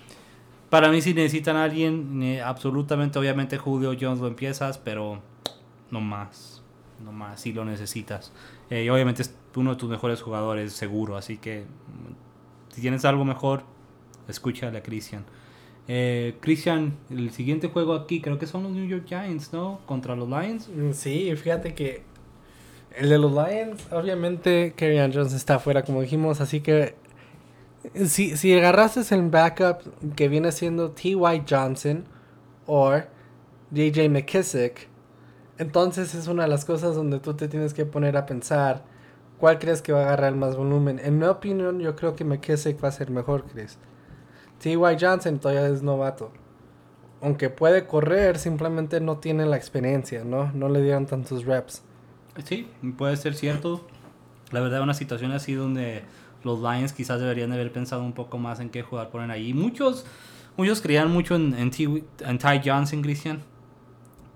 para 0.69 0.89
mí 0.89 1.01
si 1.01 1.13
necesitan 1.13 1.55
a 1.57 1.65
alguien, 1.65 2.21
eh, 2.23 2.41
absolutamente, 2.41 3.19
obviamente 3.19 3.57
Julio 3.57 3.95
Jones 3.99 4.19
lo 4.19 4.27
empiezas, 4.27 4.77
pero 4.77 5.21
no 5.91 5.99
más, 5.99 6.63
no 7.03 7.11
más, 7.11 7.41
si 7.41 7.51
lo 7.51 7.65
necesitas. 7.65 8.31
Eh, 8.69 8.83
y 8.85 8.89
obviamente 8.89 9.21
es 9.21 9.35
uno 9.55 9.71
de 9.71 9.75
tus 9.77 9.89
mejores 9.89 10.21
jugadores, 10.21 10.73
seguro, 10.73 11.17
así 11.17 11.37
que 11.37 11.61
mm, 11.63 12.73
si 12.73 12.81
tienes 12.81 13.03
algo 13.05 13.25
mejor, 13.25 13.63
escúchale 14.27 14.77
a 14.77 14.83
Christian. 14.83 15.25
Eh, 15.89 16.37
Christian, 16.41 16.97
el 17.09 17.31
siguiente 17.31 17.69
juego 17.69 17.93
aquí 17.95 18.21
creo 18.21 18.37
que 18.37 18.45
son 18.45 18.63
los 18.63 18.71
New 18.73 18.85
York 18.87 19.05
Giants, 19.07 19.51
¿no? 19.53 19.79
Contra 19.85 20.15
los 20.15 20.27
Lions. 20.29 20.69
Mm, 20.69 20.91
Sí, 20.91 21.33
fíjate 21.35 21.73
que 21.73 22.03
el 22.97 23.09
de 23.09 23.17
los 23.17 23.31
Lions, 23.31 23.87
obviamente, 23.91 24.73
Kerryon 24.75 25.13
Jones 25.13 25.33
está 25.33 25.55
afuera, 25.55 25.83
como 25.83 26.01
dijimos, 26.01 26.41
así 26.41 26.61
que 26.61 26.95
si, 28.05 28.35
si 28.35 28.57
agarraste 28.57 29.01
el 29.13 29.29
backup 29.29 29.81
que 30.15 30.27
viene 30.27 30.51
siendo 30.51 30.91
T.Y. 30.91 31.43
Johnson 31.47 32.05
o 32.65 32.89
J.J. 32.89 34.09
McKissick, 34.09 34.89
entonces 35.57 36.15
es 36.15 36.27
una 36.27 36.43
de 36.43 36.49
las 36.49 36.65
cosas 36.65 36.95
donde 36.95 37.19
tú 37.19 37.35
te 37.35 37.47
tienes 37.47 37.73
que 37.73 37.85
poner 37.85 38.17
a 38.17 38.25
pensar 38.25 38.83
cuál 39.39 39.59
crees 39.59 39.81
que 39.81 39.93
va 39.93 40.01
a 40.01 40.03
agarrar 40.03 40.35
más 40.35 40.55
volumen. 40.55 40.99
En 41.03 41.19
mi 41.19 41.25
opinión, 41.25 41.79
yo 41.79 41.95
creo 41.95 42.15
que 42.15 42.25
McKissick 42.25 42.83
va 42.83 42.89
a 42.89 42.91
ser 42.91 43.11
mejor, 43.11 43.45
Chris. 43.45 43.77
T.Y. 44.59 44.97
Johnson 44.99 45.39
todavía 45.39 45.67
es 45.67 45.83
novato. 45.83 46.31
Aunque 47.21 47.49
puede 47.49 47.85
correr, 47.85 48.37
simplemente 48.37 48.99
no 48.99 49.17
tiene 49.17 49.45
la 49.45 49.57
experiencia, 49.57 50.23
¿no? 50.23 50.51
No 50.53 50.69
le 50.69 50.81
dieron 50.81 51.05
tantos 51.05 51.45
reps. 51.45 51.83
Sí, 52.43 52.67
puede 52.97 53.17
ser 53.17 53.33
cierto. 53.35 53.85
La 54.51 54.61
verdad, 54.61 54.81
una 54.81 54.93
situación 54.93 55.31
así 55.31 55.53
donde 55.53 56.03
los 56.43 56.59
Lions 56.59 56.93
quizás 56.93 57.19
deberían 57.19 57.49
de 57.49 57.55
haber 57.55 57.71
pensado 57.71 58.03
un 58.03 58.13
poco 58.13 58.37
más 58.37 58.59
en 58.59 58.69
qué 58.69 58.81
jugar 58.83 59.09
ponen 59.09 59.31
ahí. 59.31 59.53
Muchos, 59.53 60.05
muchos 60.55 60.81
creían 60.81 61.11
mucho 61.11 61.35
en, 61.35 61.53
en, 61.55 61.71
T- 61.71 62.03
en 62.19 62.37
Ty 62.37 62.61
Johnson, 62.63 63.01
Christian. 63.01 63.41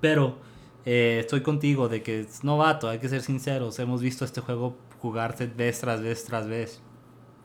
Pero 0.02 0.38
eh, 0.86 1.18
estoy 1.22 1.42
contigo 1.42 1.88
de 1.90 2.02
que 2.02 2.22
es 2.22 2.44
novato, 2.44 2.90
hay 2.90 3.00
que 3.00 3.08
ser 3.08 3.22
sinceros. 3.22 3.78
Hemos 3.80 4.02
visto 4.02 4.26
este 4.26 4.42
juego 4.42 4.76
jugarse 5.00 5.48
vez 5.48 5.80
tras 5.80 6.02
vez 6.02 6.26
tras 6.26 6.48
vez. 6.48 6.82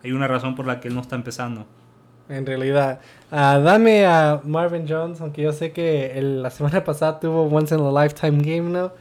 Hay 0.03 0.13
una 0.13 0.27
razón 0.27 0.55
por 0.55 0.67
la 0.67 0.81
que 0.81 0.89
él 0.89 0.95
no 0.95 1.01
está 1.03 1.17
empezando. 1.17 1.67
En 2.29 2.45
realidad, 2.45 3.01
Ah, 3.31 3.61
dame 3.63 4.05
a 4.07 4.41
Marvin 4.43 4.87
Jones, 4.89 5.21
aunque 5.21 5.43
yo 5.43 5.53
sé 5.53 5.71
que 5.73 6.19
la 6.21 6.51
semana 6.51 6.83
pasada 6.83 7.21
tuvo 7.21 7.43
Once 7.45 7.73
in 7.75 7.81
a 7.81 8.03
Lifetime 8.03 8.39
Game, 8.39 8.71
¿no? 8.71 8.93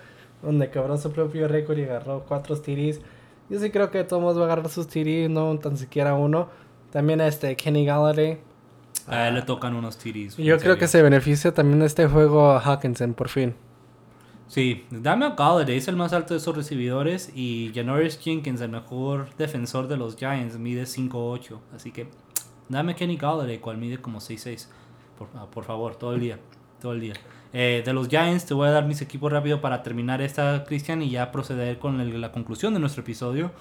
Donde 0.41 0.69
quebró 0.69 0.97
su 0.97 1.11
propio 1.11 1.47
récord 1.47 1.77
y 1.77 1.83
agarró 1.83 2.23
cuatro 2.27 2.55
TDs. 2.59 3.01
Yo 3.49 3.59
sí 3.59 3.69
creo 3.69 3.91
que 3.91 4.03
Thomas 4.03 4.37
va 4.37 4.41
a 4.41 4.45
agarrar 4.45 4.69
sus 4.69 4.87
TDs, 4.87 5.29
no 5.29 5.57
tan 5.59 5.77
siquiera 5.77 6.15
uno. 6.15 6.49
También 6.91 7.21
este 7.21 7.55
Kenny 7.55 7.85
Galladay. 7.85 8.39
A 9.07 9.27
él 9.27 9.35
le 9.35 9.41
tocan 9.43 9.75
unos 9.75 9.97
TDs. 9.97 10.37
Yo 10.37 10.57
creo 10.57 10.77
que 10.77 10.87
se 10.87 11.01
beneficia 11.01 11.53
también 11.53 11.79
de 11.79 11.85
este 11.85 12.07
juego 12.07 12.51
a 12.51 12.59
Hawkinson, 12.59 13.13
por 13.13 13.29
fin. 13.29 13.53
Sí, 14.47 14.85
dame 14.91 15.25
a 15.25 15.29
Galladay, 15.31 15.77
es 15.77 15.87
el 15.87 15.95
más 15.95 16.13
alto 16.13 16.33
de 16.33 16.39
esos 16.39 16.55
recibidores. 16.55 17.31
Y 17.35 17.71
Janoris 17.73 18.19
Jenkins, 18.19 18.61
el 18.61 18.69
mejor 18.69 19.35
defensor 19.37 19.87
de 19.87 19.97
los 19.97 20.15
Giants, 20.15 20.57
mide 20.57 20.83
5'8. 20.83 21.59
Así 21.75 21.91
que 21.91 22.07
dame 22.69 22.93
a 22.93 22.95
Kenny 22.95 23.17
Galladay, 23.17 23.59
cual 23.59 23.77
mide 23.77 23.99
como 23.99 24.19
6'6. 24.19 24.67
Por, 25.17 25.29
ah, 25.35 25.47
por 25.51 25.65
favor, 25.65 25.95
todo 25.95 26.13
el 26.13 26.19
día. 26.19 26.39
Todo 26.79 26.93
el 26.93 26.99
día. 26.99 27.13
Eh, 27.53 27.83
de 27.85 27.93
los 27.93 28.09
Giants, 28.09 28.45
te 28.45 28.53
voy 28.53 28.67
a 28.67 28.71
dar 28.71 28.85
mis 28.85 29.01
equipos 29.01 29.31
rápido 29.31 29.61
para 29.61 29.81
terminar 29.83 30.21
esta, 30.21 30.63
Cristian, 30.65 31.01
y 31.01 31.09
ya 31.09 31.31
proceder 31.31 31.79
con 31.79 32.21
la 32.21 32.31
conclusión 32.31 32.73
de 32.73 32.79
nuestro 32.79 33.01
episodio. 33.01 33.51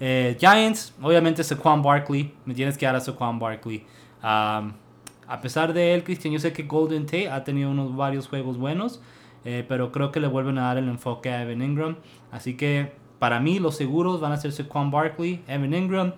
Eh, 0.00 0.36
Giants, 0.38 0.94
obviamente 1.00 1.42
Saquon 1.42 1.82
Barkley. 1.82 2.34
Me 2.44 2.54
tienes 2.54 2.76
que 2.76 2.86
dar 2.86 2.96
a 2.96 3.00
Saquon 3.00 3.38
Barkley. 3.38 3.84
A 4.20 5.40
pesar 5.42 5.72
de 5.72 5.94
él, 5.94 6.04
Cristian, 6.04 6.32
yo 6.32 6.40
sé 6.40 6.52
que 6.52 6.62
Golden 6.62 7.04
Tate 7.04 7.28
ha 7.28 7.44
tenido 7.44 7.70
unos 7.70 7.94
varios 7.94 8.28
juegos 8.28 8.56
buenos. 8.56 9.00
Eh, 9.44 9.64
pero 9.68 9.92
creo 9.92 10.10
que 10.10 10.20
le 10.20 10.26
vuelven 10.26 10.58
a 10.58 10.62
dar 10.62 10.78
el 10.78 10.88
enfoque 10.88 11.30
a 11.30 11.42
Evan 11.42 11.62
Ingram. 11.62 11.96
Así 12.30 12.56
que 12.56 12.92
para 13.18 13.40
mí 13.40 13.58
los 13.58 13.76
seguros 13.76 14.20
van 14.20 14.32
a 14.32 14.36
ser 14.36 14.52
Saquon 14.52 14.90
Barkley, 14.90 15.42
Evan 15.46 15.74
Ingram. 15.74 16.12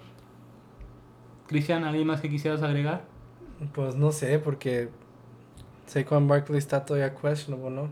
Cristian, 1.47 1.85
¿alguien 1.85 2.07
más 2.07 2.21
que 2.21 2.31
quisieras 2.31 2.63
agregar? 2.63 3.05
Pues 3.73 3.95
no 3.95 4.13
sé, 4.13 4.39
porque 4.39 4.89
Saquon 5.91 6.29
Barkley 6.29 6.59
está 6.59 6.85
todavía 6.85 7.15
questionable, 7.15 7.71
¿no? 7.71 7.89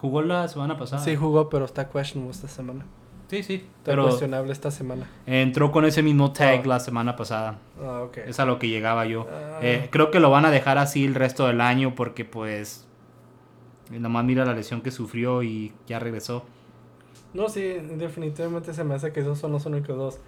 Jugó 0.00 0.22
la 0.22 0.48
semana 0.48 0.78
pasada. 0.78 1.02
Sí 1.02 1.16
jugó, 1.16 1.48
pero 1.50 1.64
está 1.66 1.88
questionable 1.90 2.32
esta 2.34 2.48
semana. 2.48 2.86
sí, 3.28 3.42
sí. 3.42 3.54
Está 3.54 3.70
Pero 3.84 4.04
cuestionable 4.04 4.52
esta 4.52 4.70
semana. 4.70 5.06
entró 5.26 5.70
con 5.72 5.84
ese 5.84 6.02
mismo 6.02 6.32
tag 6.32 6.62
Oh. 6.64 6.68
la 6.68 6.80
semana 6.80 7.14
pasada. 7.16 7.58
Ah, 7.82 8.02
ok. 8.04 8.18
Es 8.18 8.40
a 8.40 8.44
lo 8.46 8.58
que 8.58 8.68
llegaba 8.68 9.04
yo. 9.04 9.26
Ah. 9.30 9.58
Eh, 9.60 9.88
creo 9.90 10.10
que 10.10 10.18
lo 10.20 10.30
van 10.30 10.44
a 10.46 10.50
dejar 10.50 10.78
así 10.78 11.04
el 11.04 11.14
resto 11.14 11.46
del 11.46 11.60
año 11.60 11.94
porque 11.94 12.24
pues... 12.24 12.86
Nomás 13.90 14.24
mira 14.24 14.44
la 14.44 14.52
lesión 14.54 14.80
que 14.80 14.90
sufrió 14.90 15.42
y 15.42 15.72
ya 15.86 15.98
regresó. 15.98 16.44
No, 17.34 17.48
sí, 17.48 17.62
definitivamente 17.96 18.72
se 18.74 18.82
me 18.82 18.94
hace 18.94 19.12
que 19.12 19.20
esos 19.20 19.38
son 19.38 19.52
los 19.52 19.66
únicos 19.66 19.96
dos. 19.96 20.18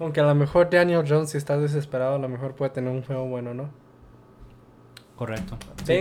Aunque 0.00 0.20
a 0.20 0.24
lo 0.24 0.34
mejor 0.34 0.70
Daniel 0.70 1.04
Jones, 1.06 1.30
si 1.30 1.38
está 1.38 1.58
desesperado, 1.58 2.14
a 2.16 2.18
lo 2.18 2.28
mejor 2.28 2.54
puede 2.54 2.70
tener 2.72 2.90
un 2.90 3.02
juego 3.02 3.26
bueno, 3.26 3.52
¿no? 3.54 3.68
Correcto. 5.16 5.56
Sí. 5.84 5.92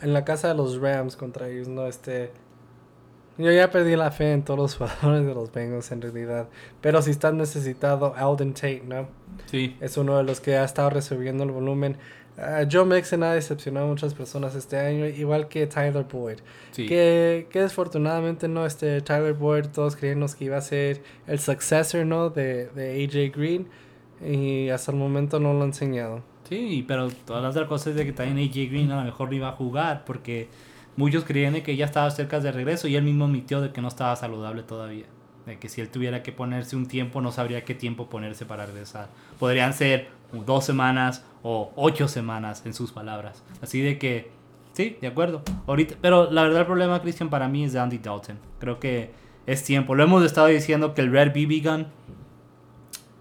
En 0.00 0.12
la 0.12 0.24
casa 0.24 0.48
de 0.48 0.54
los 0.54 0.80
Rams 0.80 1.16
contra 1.16 1.48
ellos, 1.48 1.68
¿no? 1.68 1.86
Este. 1.86 2.30
Yo 3.38 3.50
ya 3.52 3.70
perdí 3.70 3.96
la 3.96 4.10
fe 4.10 4.32
en 4.32 4.44
todos 4.44 4.58
los 4.58 4.76
jugadores 4.98 5.26
de 5.26 5.34
los 5.34 5.50
Bengals 5.52 5.90
en 5.92 6.02
realidad. 6.02 6.48
Pero 6.80 7.00
si 7.00 7.10
están 7.10 7.38
necesitado, 7.38 8.14
Alden 8.16 8.52
Tate, 8.54 8.82
¿no? 8.86 9.08
Sí. 9.46 9.76
Es 9.80 9.96
uno 9.96 10.16
de 10.18 10.24
los 10.24 10.40
que 10.40 10.56
ha 10.56 10.64
estado 10.64 10.90
resolviendo 10.90 11.44
el 11.44 11.50
volumen. 11.50 11.96
ah, 12.36 12.64
Joe 12.70 12.84
Mixon 12.84 13.22
ha 13.22 13.32
decepcionado 13.32 13.86
a 13.86 13.88
muchas 13.88 14.14
personas 14.14 14.54
este 14.54 14.78
año, 14.78 15.06
igual 15.06 15.48
que 15.48 15.66
Tyler 15.66 16.04
Boyd. 16.04 16.38
Sí. 16.72 16.86
Que, 16.86 17.46
que 17.50 17.60
desafortunadamente 17.62 18.46
no, 18.48 18.66
este 18.66 19.00
Tyler 19.00 19.32
Boyd, 19.34 19.66
todos 19.68 19.96
creíamos 19.96 20.34
que 20.34 20.44
iba 20.46 20.56
a 20.58 20.60
ser 20.60 21.02
el 21.26 21.38
successor, 21.38 22.04
¿no? 22.04 22.30
De, 22.30 22.66
de 22.68 23.04
AJ 23.04 23.34
Green. 23.36 23.68
Y 24.22 24.68
hasta 24.68 24.92
el 24.92 24.98
momento 24.98 25.40
no 25.40 25.54
lo 25.54 25.62
ha 25.62 25.64
enseñado. 25.66 26.22
Sí, 26.50 26.84
pero 26.86 27.08
todas 27.10 27.42
las 27.44 27.52
otras 27.52 27.68
cosas 27.68 27.94
de 27.94 28.04
que 28.04 28.12
también 28.12 28.36
AJ 28.48 28.70
Green 28.70 28.90
a 28.90 28.96
lo 28.96 29.04
mejor 29.04 29.28
no 29.28 29.36
iba 29.36 29.48
a 29.48 29.52
jugar 29.52 30.04
porque 30.04 30.48
muchos 30.96 31.22
creían 31.24 31.52
de 31.52 31.62
que 31.62 31.76
ya 31.76 31.84
estaba 31.84 32.10
cerca 32.10 32.40
de 32.40 32.50
regreso 32.50 32.88
y 32.88 32.96
él 32.96 33.04
mismo 33.04 33.26
admitió 33.26 33.60
de 33.60 33.70
que 33.70 33.80
no 33.80 33.86
estaba 33.86 34.16
saludable 34.16 34.64
todavía. 34.64 35.06
De 35.46 35.60
que 35.60 35.68
si 35.68 35.80
él 35.80 35.88
tuviera 35.88 36.24
que 36.24 36.32
ponerse 36.32 36.74
un 36.74 36.86
tiempo, 36.86 37.20
no 37.20 37.30
sabría 37.30 37.64
qué 37.64 37.76
tiempo 37.76 38.10
ponerse 38.10 38.46
para 38.46 38.66
regresar. 38.66 39.08
Podrían 39.38 39.74
ser 39.74 40.08
dos 40.44 40.64
semanas 40.64 41.24
o 41.44 41.72
ocho 41.76 42.08
semanas, 42.08 42.66
en 42.66 42.74
sus 42.74 42.90
palabras. 42.90 43.44
Así 43.62 43.80
de 43.80 43.96
que, 43.96 44.32
sí, 44.72 44.98
de 45.00 45.06
acuerdo. 45.06 45.42
Ahorita, 45.68 45.94
pero 46.00 46.32
la 46.32 46.42
verdad 46.42 46.62
el 46.62 46.66
problema, 46.66 47.00
Christian, 47.00 47.30
para 47.30 47.46
mí 47.46 47.64
es 47.64 47.72
de 47.72 47.78
Andy 47.78 47.98
Dalton. 47.98 48.38
Creo 48.58 48.80
que 48.80 49.12
es 49.46 49.62
tiempo. 49.62 49.94
Lo 49.94 50.02
hemos 50.02 50.24
estado 50.24 50.48
diciendo 50.48 50.94
que 50.94 51.02
el 51.02 51.12
Red 51.12 51.30
BB 51.30 51.62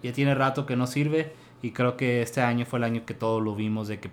ya 0.01 0.13
tiene 0.13 0.33
rato 0.33 0.65
que 0.65 0.75
no 0.75 0.87
sirve. 0.87 1.31
Y 1.61 1.71
creo 1.71 1.97
que 1.97 2.21
este 2.21 2.41
año 2.41 2.65
fue 2.65 2.79
el 2.79 2.83
año 2.85 3.03
que 3.05 3.13
todos 3.13 3.41
lo 3.43 3.53
vimos 3.55 3.87
de 3.89 3.99
que, 3.99 4.09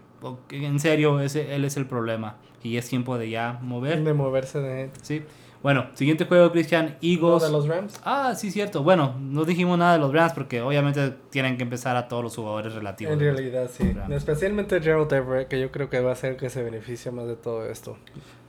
en 0.50 0.80
serio, 0.80 1.20
ese, 1.20 1.54
él 1.54 1.64
es 1.64 1.76
el 1.76 1.86
problema. 1.86 2.36
Y 2.62 2.76
es 2.76 2.88
tiempo 2.88 3.16
de 3.18 3.30
ya 3.30 3.58
mover. 3.62 4.02
De 4.02 4.12
moverse 4.14 4.58
de, 4.58 4.90
Sí. 5.02 5.22
Bueno, 5.62 5.86
siguiente 5.94 6.26
juego, 6.26 6.52
Christian. 6.52 6.86
¿No, 6.86 7.08
Eagles. 7.08 7.42
de 7.42 7.50
los 7.50 7.66
Rams. 7.66 8.00
Ah, 8.04 8.34
sí, 8.36 8.50
cierto. 8.50 8.82
Bueno, 8.82 9.14
no 9.20 9.44
dijimos 9.44 9.78
nada 9.78 9.94
de 9.94 9.98
los 9.98 10.12
Rams 10.12 10.32
porque 10.32 10.60
obviamente 10.60 11.12
tienen 11.30 11.56
que 11.56 11.62
empezar 11.64 11.96
a 11.96 12.06
todos 12.08 12.22
los 12.22 12.36
jugadores 12.36 12.74
relativos. 12.74 13.12
En 13.12 13.18
los- 13.24 13.34
realidad, 13.36 13.70
sí. 13.72 13.92
Especialmente 14.10 14.80
Gerald 14.80 15.12
Everett, 15.12 15.48
que 15.48 15.60
yo 15.60 15.70
creo 15.72 15.88
que 15.88 16.00
va 16.00 16.12
a 16.12 16.14
ser 16.14 16.32
el 16.32 16.36
que 16.36 16.50
se 16.50 16.62
beneficia 16.62 17.10
más 17.10 17.26
de 17.26 17.36
todo 17.36 17.68
esto. 17.68 17.96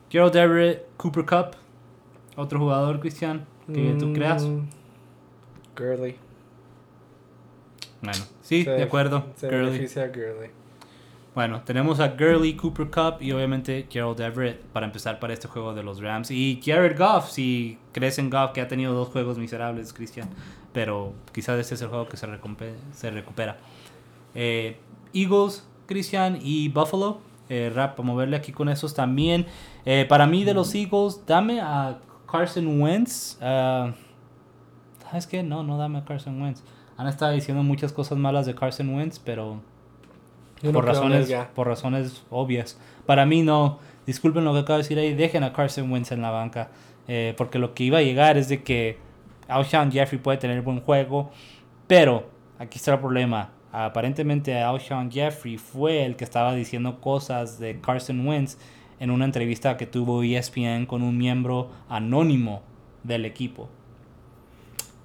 Gerald 0.10 0.36
Everett, 0.36 0.86
Cooper 0.98 1.26
Cup. 1.26 1.56
Otro 2.36 2.60
jugador, 2.60 3.00
Christian, 3.00 3.46
que 3.74 3.96
tú 4.00 4.08
Mm, 4.08 4.14
creas. 4.14 4.48
Gurley. 5.76 6.16
Bueno, 8.02 8.24
sí, 8.42 8.64
Se- 8.64 8.72
de 8.72 8.84
acuerdo. 8.84 9.26
Se 9.36 9.48
Gurley. 9.48 9.66
beneficia 9.72 10.04
a 10.04 10.08
Gurley. 10.08 10.50
Bueno, 11.36 11.62
tenemos 11.62 12.00
a 12.00 12.08
Gurley, 12.10 12.56
Cooper 12.56 12.88
Cup 12.90 13.22
y 13.22 13.32
obviamente 13.32 13.86
Gerald 13.90 14.20
Everett 14.20 14.62
para 14.74 14.88
empezar 14.88 15.20
para 15.20 15.34
este 15.34 15.48
juego 15.48 15.74
de 15.76 15.84
los 15.84 16.02
Rams. 16.02 16.32
Y 16.32 16.60
Jared 16.66 16.98
Goff, 16.98 17.30
si 17.30 17.78
crees 17.92 18.18
en 18.18 18.30
Goff, 18.32 18.52
que 18.54 18.62
ha 18.62 18.68
tenido 18.68 18.94
dos 18.94 19.10
juegos 19.10 19.38
miserables, 19.38 19.94
Cristian. 19.94 20.30
Pero 20.74 21.14
quizás 21.34 21.60
este 21.60 21.76
es 21.76 21.82
el 21.82 21.90
juego 21.90 22.08
que 22.08 22.18
se, 22.18 22.28
se 22.94 23.12
recupera. 23.12 23.58
Eh, 24.34 24.78
Eagles, 25.14 25.68
Cristian 25.86 26.40
y 26.42 26.70
Buffalo. 26.70 27.20
Eh, 27.50 27.72
rap, 27.74 27.96
para 27.96 28.06
moverle 28.08 28.36
aquí 28.36 28.52
con 28.52 28.68
esos 28.68 28.94
también. 28.94 29.46
Eh, 29.86 30.06
para 30.10 30.26
mí 30.26 30.44
de 30.44 30.54
los 30.54 30.74
Eagles, 30.76 31.22
dame 31.26 31.62
a 31.62 32.00
Carson 32.30 32.82
Wentz. 32.82 33.38
ah, 33.42 33.94
¿Sabes 35.04 35.28
qué? 35.28 35.44
No, 35.44 35.64
no 35.64 35.78
dame 35.78 36.00
a 36.00 36.04
Carson 36.06 36.42
Wentz. 36.42 36.62
Han 36.98 37.08
estado 37.08 37.32
diciendo 37.32 37.64
muchas 37.64 37.94
cosas 37.94 38.18
malas 38.18 38.46
de 38.46 38.56
Carson 38.56 38.90
Wentz, 38.90 39.20
pero 39.20 39.62
Yo 40.62 40.72
por 40.72 40.86
razones, 40.86 41.28
ya. 41.28 41.50
por 41.54 41.68
razones 41.68 42.24
obvias. 42.30 42.80
Para 43.06 43.26
mí 43.26 43.44
no, 43.44 43.80
disculpen 44.08 44.44
lo 44.44 44.54
que 44.54 44.60
acabo 44.60 44.78
de 44.78 44.84
decir 44.84 44.98
ahí, 44.98 45.14
dejen 45.14 45.44
a 45.44 45.54
Carson 45.54 45.92
Wentz 45.92 46.12
en 46.12 46.22
la 46.22 46.32
banca, 46.32 46.70
eh, 47.08 47.36
porque 47.38 47.60
lo 47.60 47.74
que 47.74 47.84
iba 47.84 48.00
a 48.00 48.02
llegar 48.02 48.38
es 48.38 48.50
de 48.50 48.64
que 48.64 48.98
Alshon 49.48 49.92
Jeffrey 49.92 50.20
puede 50.20 50.40
tener 50.40 50.62
buen 50.62 50.82
juego, 50.82 51.30
pero 51.86 52.30
aquí 52.58 52.78
está 52.78 52.94
el 52.94 53.00
problema. 53.00 53.52
Aparentemente 53.72 54.60
Alshon 54.60 55.12
Jeffrey 55.12 55.58
fue 55.58 56.04
el 56.04 56.16
que 56.16 56.24
estaba 56.24 56.56
diciendo 56.56 57.00
cosas 57.00 57.60
de 57.60 57.80
Carson 57.80 58.26
Wentz 58.26 58.58
en 59.00 59.12
una 59.12 59.26
entrevista 59.26 59.78
que 59.78 59.86
tuvo 59.86 60.24
ESPN 60.24 60.86
con 60.88 61.04
un 61.04 61.18
miembro 61.18 61.70
anónimo 61.90 62.64
del 63.04 63.26
equipo. 63.26 63.70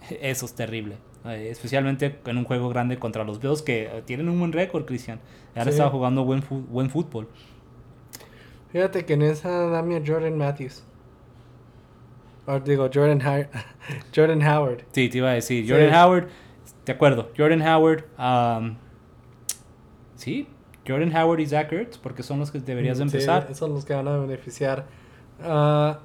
Eso 0.22 0.46
es 0.46 0.54
terrible. 0.54 0.96
Eh, 1.24 1.48
especialmente 1.50 2.18
en 2.26 2.38
un 2.38 2.44
juego 2.44 2.68
grande 2.68 2.98
contra 2.98 3.24
los 3.24 3.40
Bills 3.40 3.62
que 3.62 3.84
eh, 3.84 4.02
tienen 4.04 4.28
un 4.28 4.38
buen 4.38 4.52
récord, 4.52 4.84
Cristian. 4.84 5.20
Han 5.54 5.64
Sí. 5.64 5.70
estado 5.70 5.90
jugando 5.90 6.24
buen, 6.24 6.42
buen 6.70 6.88
fútbol. 6.90 7.28
Fíjate 8.70 9.04
que 9.04 9.12
en 9.14 9.22
esa 9.22 9.50
dame 9.68 9.96
a 9.96 10.02
Jordan 10.04 10.36
Matthews. 10.38 10.82
O 12.46 12.58
digo, 12.58 12.88
Jordan, 12.92 13.20
Hi- 13.20 13.46
Jordan 14.16 14.42
Howard. 14.42 14.84
Sí, 14.92 15.08
te 15.08 15.18
iba 15.18 15.30
a 15.30 15.34
decir. 15.34 15.64
Sí. 15.64 15.70
Jordan 15.70 15.94
Howard, 15.94 16.28
de 16.86 16.92
acuerdo. 16.92 17.30
Jordan 17.36 17.62
Howard, 17.62 18.04
um, 18.18 18.74
sí, 20.16 20.48
Jordan 20.86 21.14
Howard 21.14 21.40
y 21.40 21.46
Zach 21.46 21.70
Ertz, 21.72 21.98
porque 21.98 22.22
son 22.22 22.40
los 22.40 22.50
que 22.50 22.58
deberías 22.58 22.98
de 22.98 23.04
Mm, 23.04 23.08
Sí, 23.10 23.16
empezar. 23.18 23.54
son 23.54 23.74
los 23.74 23.84
que 23.84 23.94
van 23.94 24.08
a 24.08 24.16
beneficiar. 24.16 24.86
Ah, 25.40 25.98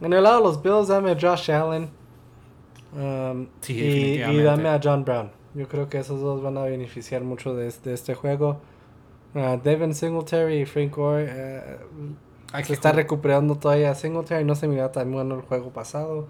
en 0.00 0.12
el 0.12 0.22
lado 0.22 0.38
de 0.38 0.44
los 0.44 0.62
Bills, 0.62 0.88
dame 0.88 1.10
a 1.10 1.16
Josh 1.20 1.50
Allen. 1.50 1.88
Um, 2.94 3.46
Sí, 3.60 3.74
y, 3.74 4.22
y 4.22 4.42
dame 4.42 4.68
a 4.68 4.80
John 4.82 5.04
Brown. 5.04 5.30
Yo 5.54 5.68
creo 5.68 5.88
que 5.88 5.98
esos 5.98 6.20
dos 6.20 6.42
van 6.42 6.56
a 6.58 6.62
beneficiar 6.62 7.22
mucho 7.22 7.54
de, 7.54 7.66
este- 7.68 7.90
de 7.90 7.94
este 7.94 8.14
juego. 8.14 8.60
Ah, 9.34 9.58
Devin 9.62 9.94
Singletary 9.94 10.62
y 10.62 10.64
Frank 10.66 10.94
Gore 10.96 11.26
eh, 11.28 11.76
se 12.64 12.72
está 12.72 12.92
recuperando 12.92 13.56
todavía. 13.56 13.94
Singletary 13.94 14.44
no 14.44 14.54
se 14.54 14.68
miraba 14.68 14.92
tan 14.92 15.10
bueno 15.12 15.34
el 15.36 15.42
juego 15.42 15.70
pasado. 15.70 16.28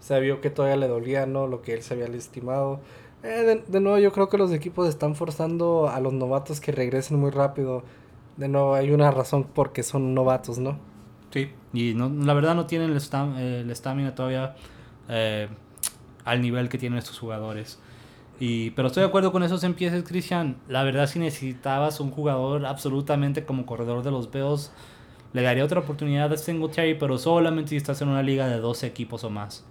Se 0.00 0.18
vio 0.20 0.40
que 0.40 0.50
todavía 0.50 0.76
le 0.76 0.88
dolía, 0.88 1.26
¿no? 1.26 1.46
Lo 1.46 1.62
que 1.62 1.74
él 1.74 1.82
se 1.82 1.94
había 1.94 2.08
lastimado. 2.08 2.80
Eh, 3.22 3.42
de, 3.42 3.64
de 3.66 3.80
nuevo, 3.80 3.98
yo 3.98 4.12
creo 4.12 4.28
que 4.28 4.38
los 4.38 4.52
equipos 4.52 4.88
están 4.88 5.14
forzando 5.16 5.88
a 5.88 5.98
los 6.00 6.12
novatos 6.12 6.60
que 6.60 6.70
regresen 6.72 7.18
muy 7.18 7.30
rápido. 7.30 7.82
De 8.36 8.48
nuevo, 8.48 8.74
hay 8.74 8.90
una 8.90 9.10
razón 9.10 9.44
porque 9.54 9.82
son 9.82 10.14
novatos, 10.14 10.58
¿no? 10.58 10.78
Sí, 11.30 11.50
y 11.72 11.94
no, 11.94 12.08
la 12.08 12.34
verdad 12.34 12.54
no 12.54 12.66
tienen 12.66 12.90
el 12.90 13.70
estamina 13.70 14.14
todavía 14.14 14.54
eh, 15.08 15.48
al 16.26 16.42
nivel 16.42 16.68
que 16.68 16.76
tienen 16.76 16.98
estos 16.98 17.18
jugadores. 17.18 17.78
Y, 18.38 18.70
pero 18.72 18.88
estoy 18.88 19.02
de 19.02 19.08
acuerdo 19.08 19.32
con 19.32 19.42
esos 19.42 19.64
empieces, 19.64 20.04
Cristian. 20.04 20.56
La 20.68 20.82
verdad, 20.82 21.06
si 21.06 21.18
necesitabas 21.18 22.00
un 22.00 22.10
jugador 22.10 22.66
absolutamente 22.66 23.46
como 23.46 23.64
corredor 23.64 24.02
de 24.02 24.10
los 24.10 24.30
Bills, 24.30 24.72
le 25.32 25.42
daría 25.42 25.64
otra 25.64 25.80
oportunidad 25.80 26.30
a 26.32 26.36
Singletary, 26.36 26.94
pero 26.94 27.16
solamente 27.16 27.70
si 27.70 27.76
estás 27.76 28.02
en 28.02 28.08
una 28.08 28.22
liga 28.22 28.46
de 28.48 28.58
12 28.58 28.86
equipos 28.86 29.24
o 29.24 29.30
más. 29.30 29.64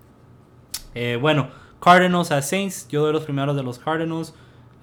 Eh, 0.95 1.19
bueno, 1.21 1.49
Cardinals 1.79 2.31
a 2.31 2.41
Saints. 2.41 2.87
Yo 2.87 3.03
doy 3.03 3.13
los 3.13 3.25
primeros 3.25 3.55
de 3.55 3.61
los 3.61 3.77
Cardinals. 3.77 4.33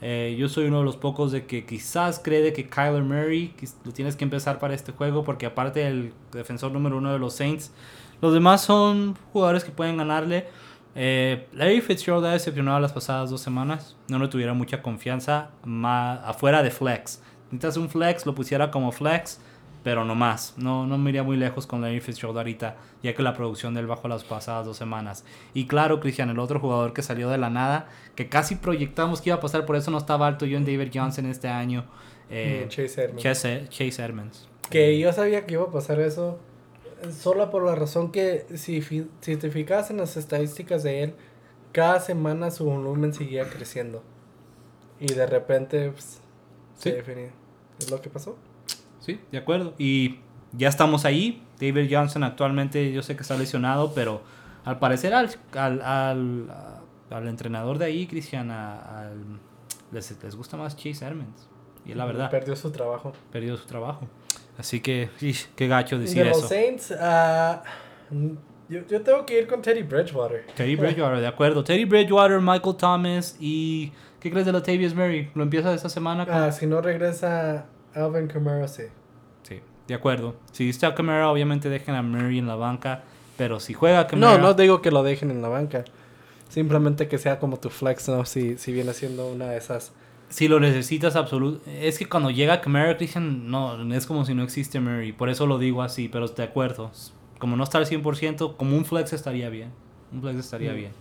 Eh, 0.03 0.37
yo 0.39 0.49
soy 0.49 0.67
uno 0.67 0.81
de 0.81 0.85
los 0.85 0.97
pocos 0.97 1.33
de 1.33 1.47
que 1.47 1.65
quizás 1.65 2.21
cree 2.23 2.43
de 2.43 2.53
que 2.53 2.69
Kyler 2.69 3.03
Murray 3.03 3.55
lo 3.85 3.93
tienes 3.93 4.17
que 4.17 4.25
empezar 4.25 4.59
para 4.59 4.75
este 4.75 4.91
juego 4.93 5.23
porque 5.23 5.47
aparte 5.47 5.81
del 5.81 6.13
defensor 6.33 6.73
número 6.73 6.99
uno 6.99 7.13
de 7.13 7.21
los 7.21 7.35
Saints, 7.35 7.73
los 8.21 8.35
demás 8.35 8.63
son 8.63 9.17
jugadores 9.33 9.65
que 9.65 9.71
pueden 9.71 9.97
ganarle. 9.97 10.47
Eh, 10.95 11.47
Larry 11.53 11.81
Fitzgerald 11.81 12.25
ha 12.27 12.33
decepcionado 12.33 12.79
las 12.81 12.93
pasadas 12.93 13.31
dos 13.31 13.41
semanas. 13.41 13.97
No 14.09 14.19
le 14.19 14.29
tuviera 14.29 14.53
mucha 14.55 14.83
confianza 14.83 15.51
ma- 15.65 16.15
afuera 16.27 16.63
de 16.63 16.71
flex. 16.71 17.23
Necesitas 17.51 17.77
un 17.77 17.89
flex, 17.89 18.27
lo 18.27 18.35
pusiera 18.35 18.71
como 18.71 18.93
flex, 18.93 19.41
pero 19.83 20.05
no 20.05 20.15
más. 20.15 20.55
No, 20.57 20.87
no 20.87 20.99
me 20.99 21.11
iría 21.11 21.23
muy 21.23 21.37
lejos 21.37 21.67
con 21.67 21.81
Larry 21.81 22.01
Fitzgerald 22.01 22.37
ahorita, 22.39 22.77
ya 23.03 23.15
que 23.15 23.23
la 23.23 23.35
producción 23.35 23.75
del 23.75 23.87
bajo 23.87 24.07
las 24.09 24.23
pasadas 24.25 24.67
dos 24.67 24.77
semanas. 24.77 25.25
Y 25.55 25.67
claro, 25.67 25.99
Cristian, 26.01 26.31
el 26.31 26.39
otro 26.39 26.61
jugador 26.61 26.93
que 26.93 27.03
salió 27.03 27.29
de 27.31 27.39
la 27.39 27.51
nada, 27.51 27.89
que 28.15 28.29
casi 28.29 28.57
proyectamos 28.57 29.21
que 29.21 29.31
iba 29.31 29.37
a 29.37 29.41
pasar, 29.41 29.65
por 29.67 29.77
eso 29.77 29.91
no 29.91 29.99
estaba 29.99 30.27
alto 30.27 30.47
yo 30.47 30.57
en 30.57 30.65
David 30.65 30.91
Johnson 30.95 31.27
este 31.27 31.49
año. 31.49 31.85
eh, 32.31 32.63
Mm, 32.65 32.69
Chase 32.69 33.03
Edmonds. 33.05 33.23
Chase, 33.23 33.65
Chase 33.69 34.03
Edmonds. 34.05 34.49
Que 34.71 34.99
yo 34.99 35.13
sabía 35.13 35.45
que 35.47 35.55
iba 35.55 35.65
a 35.65 35.71
pasar 35.71 36.01
eso. 36.01 36.39
Solo 37.11 37.51
por 37.51 37.65
la 37.65 37.75
razón 37.75 38.13
que 38.13 38.47
si, 38.55 38.83
si 38.83 39.37
te 39.37 39.51
fijas 39.51 39.91
en 39.91 39.97
las 39.99 40.17
estadísticas 40.17 40.83
de 40.83 41.03
él, 41.03 41.15
cada 41.73 42.01
semana 42.01 42.51
su 42.51 42.65
volumen 42.65 43.13
seguía 43.13 43.49
creciendo. 43.49 44.03
Y 45.01 45.13
de 45.13 45.27
repente 45.27 45.91
pues, 45.91 46.21
Sí. 46.77 46.91
se 46.91 46.93
definió. 46.97 47.29
¿Es 47.79 47.91
lo 47.91 48.01
que 48.01 48.11
pasó? 48.11 48.37
Sí, 49.01 49.21
de 49.33 49.39
acuerdo. 49.39 49.75
Y 49.79 50.21
ya 50.53 50.69
estamos 50.69 51.05
ahí. 51.05 51.43
David 51.61 51.89
Johnson 51.91 52.25
actualmente 52.25 52.93
yo 52.93 53.03
sé 53.03 53.17
que 53.17 53.23
está 53.23 53.37
lesionado, 53.37 53.93
pero 53.95 54.23
al 54.65 54.79
parecer 54.79 55.15
al, 55.15 55.31
al, 55.55 55.81
al, 55.83 56.51
al 57.11 57.29
entrenador 57.29 57.79
de 57.79 57.87
ahí, 57.87 58.07
Cristian, 58.07 58.51
a- 58.51 59.01
al- 59.09 59.41
les, 59.91 60.23
les 60.23 60.35
gusta 60.37 60.57
más 60.57 60.77
Chase 60.77 61.05
Edmonds. 61.07 61.49
Y 61.85 61.91
es 61.93 61.97
la 61.97 62.05
verdad, 62.05 62.31
Perdió 62.31 62.55
su 62.55 62.71
trabajo. 62.71 63.13
perdió 63.33 63.57
su 63.57 63.67
trabajo. 63.67 64.07
Así 64.59 64.81
que, 64.81 65.11
ish, 65.21 65.49
qué 65.57 65.67
gacho 65.69 65.97
De 65.99 66.03
decir 66.05 66.27
los 66.27 66.39
eso. 66.39 66.49
Saints, 66.49 66.93
ah, 67.01 67.63
yo, 68.69 68.81
yo 68.87 69.01
tengo 69.03 69.25
que 69.27 69.39
ir 69.39 69.47
con 69.47 69.63
Teddy 69.63 69.83
Bridgewater. 69.83 70.47
Teddy 70.55 70.77
Bridgewater, 70.77 71.21
de 71.21 71.27
acuerdo. 71.27 71.65
Teddy 71.65 71.85
Bridgewater, 71.85 72.41
Michael 72.41 72.77
Thomas 72.77 73.37
y... 73.41 73.93
¿Qué 74.21 74.31
crees 74.31 74.47
de 74.47 74.53
Latavius 74.53 74.95
Murray? 74.95 75.31
¿Lo 75.35 75.43
empieza 75.43 75.75
esta 75.75 75.89
semana? 75.89 76.25
con- 76.25 76.35
Ah, 76.35 76.53
si 76.53 76.65
no 76.67 76.81
regresa 76.81 77.67
Alvin 77.93 78.29
Kamara, 78.29 78.69
sí. 78.69 78.85
Sí, 79.43 79.61
de 79.89 79.95
acuerdo. 79.95 80.37
Si 80.53 80.69
está 80.71 80.95
Camara, 80.95 81.29
obviamente 81.29 81.69
dejen 81.69 81.97
a 81.97 82.03
Murray 82.03 82.39
en 82.39 82.47
la 82.47 82.55
banca. 82.55 83.03
Pero 83.37 83.59
si 83.59 83.75
juega 83.75 84.07
Camara... 84.07 84.37
No, 84.37 84.43
no 84.43 84.55
digo 84.55 84.81
que 84.81 84.93
lo 84.93 85.03
dejen 85.03 85.33
en 85.33 85.43
la 85.43 85.49
banca. 85.49 85.85
Simplemente 86.49 87.09
que 87.09 87.19
sea 87.19 87.41
como 87.41 87.59
tu 87.59 87.69
flex, 87.69 88.09
¿no? 88.11 88.25
Si, 88.25 88.59
si 88.59 88.73
viene 88.73 88.93
siendo 88.93 89.27
una 89.29 89.47
de 89.49 89.57
esas 89.59 89.93
Si 90.33 90.49
lo 90.49 90.61
necesitas 90.61 91.15
absoluto. 91.15 91.61
Es 91.71 91.99
que 91.99 92.07
cuando 92.09 92.31
llega 92.31 92.61
Camara 92.63 92.97
Christian, 92.97 93.51
no, 93.51 93.95
es 93.95 94.07
como 94.07 94.25
si 94.25 94.35
no 94.35 94.43
existe 94.43 94.81
Murray. 94.81 95.13
Por 95.13 95.29
eso 95.29 95.47
lo 95.47 95.59
digo 95.59 95.83
así, 95.83 96.09
pero 96.09 96.27
de 96.27 96.43
acuerdo. 96.43 96.91
Como 97.39 97.55
no 97.57 97.65
está 97.65 97.77
al 97.79 97.87
100%, 97.87 98.57
como 98.57 98.77
un 98.77 98.85
flex 98.87 99.13
estaría 99.13 99.51
bien. 99.51 99.71
Un 100.11 100.23
flex 100.23 100.39
estaría 100.39 100.73
Mm. 100.73 100.77
bien. 100.77 100.93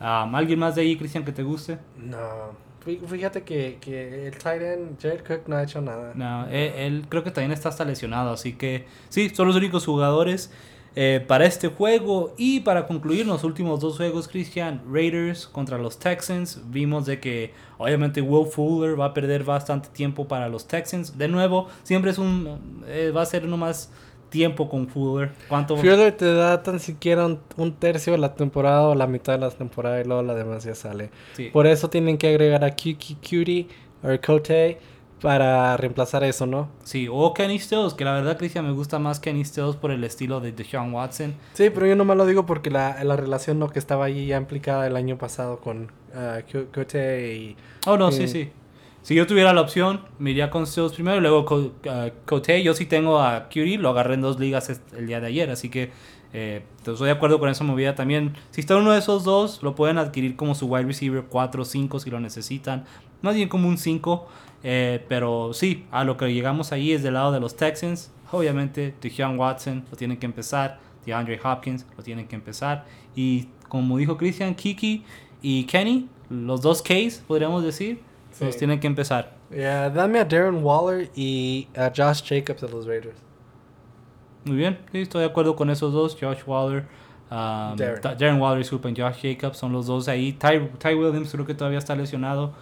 Um, 0.00 0.34
¿Alguien 0.34 0.58
más 0.58 0.74
de 0.74 0.82
ahí, 0.82 0.96
Christian, 0.98 1.24
que 1.24 1.32
te 1.32 1.42
guste? 1.42 1.78
No. 1.96 2.18
Fí- 2.84 3.00
Fíjate 3.06 3.42
que, 3.42 3.78
que 3.80 4.26
el 4.26 4.36
tight 4.36 4.60
end, 4.60 5.00
Jared 5.00 5.24
Cook, 5.26 5.48
no 5.48 5.56
ha 5.56 5.62
hecho 5.62 5.80
nada. 5.80 6.12
No, 6.14 6.46
él, 6.48 6.72
él 6.76 7.06
creo 7.08 7.24
que 7.24 7.30
también 7.30 7.52
está 7.52 7.70
hasta 7.70 7.86
lesionado, 7.86 8.32
así 8.32 8.52
que 8.52 8.84
sí, 9.08 9.30
son 9.30 9.46
los 9.48 9.56
únicos 9.56 9.86
jugadores 9.86 10.52
eh, 10.96 11.24
para 11.26 11.44
este 11.46 11.68
juego. 11.68 12.34
Y 12.36 12.60
para 12.60 12.86
concluir 12.86 13.26
los 13.26 13.44
últimos 13.44 13.80
dos 13.80 13.96
juegos, 13.96 14.28
Christian, 14.28 14.82
Raiders 14.90 15.46
contra 15.46 15.78
los 15.78 15.98
Texans, 15.98 16.60
vimos 16.66 17.06
de 17.06 17.20
que 17.20 17.52
obviamente 17.78 18.20
Will 18.20 18.46
Fuller 18.46 18.98
va 18.98 19.06
a 19.06 19.14
perder 19.14 19.44
bastante 19.44 19.88
tiempo 19.88 20.28
para 20.28 20.48
los 20.48 20.66
Texans. 20.66 21.18
De 21.18 21.28
nuevo, 21.28 21.68
siempre 21.82 22.10
es 22.10 22.18
un, 22.18 22.82
eh, 22.86 23.12
va 23.14 23.22
a 23.22 23.26
ser 23.26 23.44
uno 23.44 23.56
más 23.56 23.90
tiempo 24.30 24.68
con 24.68 24.88
Fuller. 24.88 25.30
¿Cuánto? 25.48 25.76
Fuller 25.76 26.16
te 26.16 26.32
da 26.32 26.62
tan 26.62 26.80
siquiera 26.80 27.26
un, 27.26 27.40
un 27.56 27.72
tercio 27.72 28.12
de 28.12 28.18
la 28.18 28.34
temporada 28.34 28.82
o 28.82 28.94
la 28.94 29.06
mitad 29.06 29.34
de 29.34 29.40
la 29.40 29.50
temporada 29.50 30.00
y 30.00 30.04
luego 30.04 30.22
la 30.22 30.34
demás 30.34 30.64
ya 30.64 30.74
sale. 30.74 31.10
Sí. 31.34 31.50
Por 31.52 31.66
eso 31.66 31.90
tienen 31.90 32.18
que 32.18 32.28
agregar 32.28 32.64
a 32.64 32.70
Cutie 32.70 33.16
Cutie 33.16 33.68
o 34.02 34.20
Cote 34.24 34.78
para 35.20 35.76
reemplazar 35.76 36.22
eso, 36.24 36.46
¿no? 36.46 36.68
Sí, 36.82 37.08
o 37.10 37.32
Kenny 37.32 37.58
Stills, 37.58 37.94
que 37.94 38.04
la 38.04 38.12
verdad, 38.12 38.36
Christian, 38.36 38.66
me 38.66 38.72
gusta 38.72 38.98
más 38.98 39.20
Kenny 39.20 39.44
Stills 39.44 39.76
por 39.76 39.90
el 39.90 40.04
estilo 40.04 40.40
de 40.40 40.52
Deshaun 40.52 40.92
Watson. 40.92 41.34
Sí, 41.54 41.70
pero 41.70 41.86
yo 41.86 41.96
nomás 41.96 42.16
lo 42.16 42.26
digo 42.26 42.44
porque 42.46 42.70
la, 42.70 43.02
la 43.04 43.16
relación 43.16 43.58
no 43.58 43.70
que 43.70 43.78
estaba 43.78 44.04
allí 44.04 44.26
ya 44.26 44.36
implicada 44.36 44.86
el 44.86 44.96
año 44.96 45.16
pasado 45.16 45.60
con 45.60 45.90
ah, 46.14 46.40
Cote 46.72 47.36
y... 47.36 47.56
Oh, 47.86 47.96
no, 47.96 48.12
Sí. 48.12 48.28
sí, 48.28 48.28
sí. 48.28 48.52
Si 49.02 49.14
yo 49.14 49.26
tuviera 49.26 49.52
la 49.52 49.60
opción, 49.60 50.00
me 50.18 50.30
iría 50.30 50.48
con 50.48 50.66
Stills 50.66 50.94
primero 50.94 51.18
y 51.18 51.20
luego 51.20 51.44
con 51.44 51.64
uh, 51.64 51.72
Cote. 52.24 52.62
Yo 52.62 52.72
sí 52.72 52.86
tengo 52.86 53.20
a 53.20 53.50
Curie, 53.50 53.76
lo 53.76 53.90
agarré 53.90 54.14
en 54.14 54.22
dos 54.22 54.40
ligas 54.40 54.80
el 54.96 55.06
día 55.06 55.20
de 55.20 55.26
ayer, 55.26 55.50
así 55.50 55.68
que 55.68 55.90
eh, 56.32 56.62
estoy 56.78 57.06
de 57.06 57.12
acuerdo 57.12 57.38
con 57.38 57.50
esa 57.50 57.64
movida 57.64 57.94
también. 57.94 58.34
Si 58.50 58.62
está 58.62 58.76
uno 58.76 58.92
de 58.92 58.98
esos 58.98 59.22
dos, 59.22 59.62
lo 59.62 59.74
pueden 59.74 59.98
adquirir 59.98 60.36
como 60.36 60.54
su 60.54 60.66
wide 60.66 60.86
receiver 60.86 61.24
4 61.28 61.60
o 61.62 61.64
5 61.64 62.00
si 62.00 62.10
lo 62.10 62.18
necesitan. 62.18 62.86
Más 63.20 63.34
bien 63.34 63.48
como 63.50 63.68
un 63.68 63.76
5. 63.76 64.26
Eh, 64.64 65.04
pero 65.08 65.52
sí, 65.52 65.86
a 65.92 66.02
lo 66.04 66.16
que 66.16 66.32
llegamos 66.32 66.72
ahí 66.72 66.92
es 66.92 67.02
del 67.02 67.14
lado 67.14 67.30
de 67.30 67.38
los 67.38 67.54
Texans. 67.56 68.10
Obviamente, 68.32 68.94
Deshaun 69.00 69.38
Watson 69.38 69.84
lo 69.90 69.96
tienen 69.96 70.16
que 70.18 70.26
empezar. 70.26 70.80
DeAndre 71.06 71.38
Hopkins 71.44 71.86
lo 71.96 72.02
tienen 72.02 72.26
que 72.26 72.34
empezar. 72.34 72.86
Y 73.14 73.48
como 73.68 73.98
dijo 73.98 74.16
Christian, 74.16 74.54
Kiki 74.54 75.04
y 75.42 75.64
Kenny, 75.64 76.08
los 76.30 76.62
dos 76.62 76.82
Ks, 76.82 77.22
podríamos 77.28 77.62
decir, 77.62 78.00
Sí. 78.32 78.44
los 78.46 78.56
tienen 78.56 78.80
que 78.80 78.86
empezar. 78.88 79.34
Ya, 79.50 79.88
dame 79.90 80.18
a 80.18 80.24
Darren 80.24 80.64
Waller 80.64 81.10
y 81.14 81.68
a 81.76 81.92
Josh 81.94 82.22
Jacobs 82.26 82.62
de 82.62 82.68
los 82.68 82.86
Raiders. 82.86 83.22
Muy 84.44 84.56
bien, 84.56 84.78
sí, 84.90 85.02
estoy 85.02 85.20
de 85.20 85.26
acuerdo 85.26 85.54
con 85.54 85.70
esos 85.70 85.92
dos. 85.92 86.16
Josh 86.20 86.40
Waller, 86.46 86.86
um, 87.30 87.76
Darren. 87.76 88.00
Darren 88.02 88.40
Waller, 88.40 88.58
disculpen, 88.58 88.94
Josh 88.96 89.22
Jacobs, 89.22 89.58
son 89.58 89.72
los 89.72 89.86
dos 89.86 90.08
ahí. 90.08 90.32
Ty, 90.32 90.68
Ty 90.78 90.94
Williams 90.94 91.30
creo 91.30 91.46
que 91.46 91.54
todavía 91.54 91.78
está 91.78 91.94
lesionado. 91.94 92.52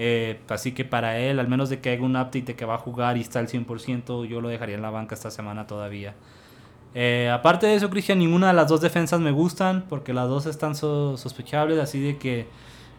Eh, 0.00 0.38
así 0.48 0.72
que 0.72 0.84
para 0.86 1.18
él, 1.18 1.38
al 1.40 1.48
menos 1.48 1.68
de 1.68 1.80
que 1.80 1.92
haga 1.92 2.02
un 2.04 2.16
update 2.16 2.42
de 2.42 2.54
que 2.56 2.64
va 2.64 2.76
a 2.76 2.78
jugar 2.78 3.16
y 3.16 3.20
está 3.20 3.40
al 3.40 3.48
100%, 3.48 4.24
yo 4.26 4.40
lo 4.40 4.48
dejaría 4.48 4.76
en 4.76 4.82
la 4.82 4.90
banca 4.90 5.14
esta 5.14 5.30
semana 5.30 5.66
todavía. 5.66 6.14
Eh, 6.94 7.30
aparte 7.32 7.66
de 7.66 7.74
eso, 7.74 7.90
Cristian, 7.90 8.18
ninguna 8.18 8.46
de 8.48 8.54
las 8.54 8.68
dos 8.68 8.80
defensas 8.80 9.20
me 9.20 9.30
gustan 9.32 9.84
porque 9.88 10.14
las 10.14 10.28
dos 10.28 10.46
están 10.46 10.74
so- 10.74 11.16
sospechables, 11.18 11.78
así 11.78 12.00
de 12.00 12.16
que 12.16 12.46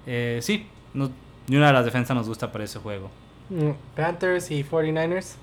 eh, 0.06 0.40
sí, 0.44 0.68
no, 0.94 1.10
ni 1.48 1.56
una 1.58 1.68
de 1.68 1.74
las 1.74 1.86
defensas 1.86 2.16
nos 2.16 2.28
gusta 2.28 2.52
para 2.52 2.66
ese 2.66 2.80
juego. 2.80 3.10
Mm, 3.50 3.72
Panthers 3.96 4.52
y 4.52 4.64
49ers. 4.64 5.36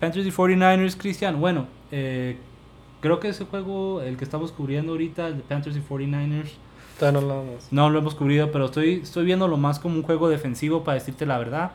Panthers 0.00 0.26
y 0.26 0.30
49ers, 0.32 0.96
Cristian. 0.96 1.38
Bueno, 1.40 1.66
creo 1.90 3.20
que 3.20 3.28
ese 3.28 3.44
juego, 3.44 4.02
el 4.02 4.16
que 4.16 4.24
estamos 4.24 4.50
cubriendo 4.52 4.92
ahorita, 4.92 5.28
el 5.28 5.36
de 5.36 5.42
Panthers 5.42 5.76
y 5.76 5.80
49ers, 5.80 6.50
Todavía 6.98 7.20
no 7.20 7.26
lo 7.26 7.36
vamos. 7.38 7.66
no 7.70 7.90
lo 7.90 7.98
hemos 7.98 8.14
cubrido, 8.14 8.52
pero 8.52 8.66
estoy, 8.66 9.00
estoy 9.02 9.24
viéndolo 9.24 9.56
más 9.56 9.78
como 9.78 9.96
un 9.96 10.02
juego 10.02 10.28
defensivo 10.28 10.84
para 10.84 10.94
decirte 10.96 11.26
la 11.26 11.38
verdad. 11.38 11.72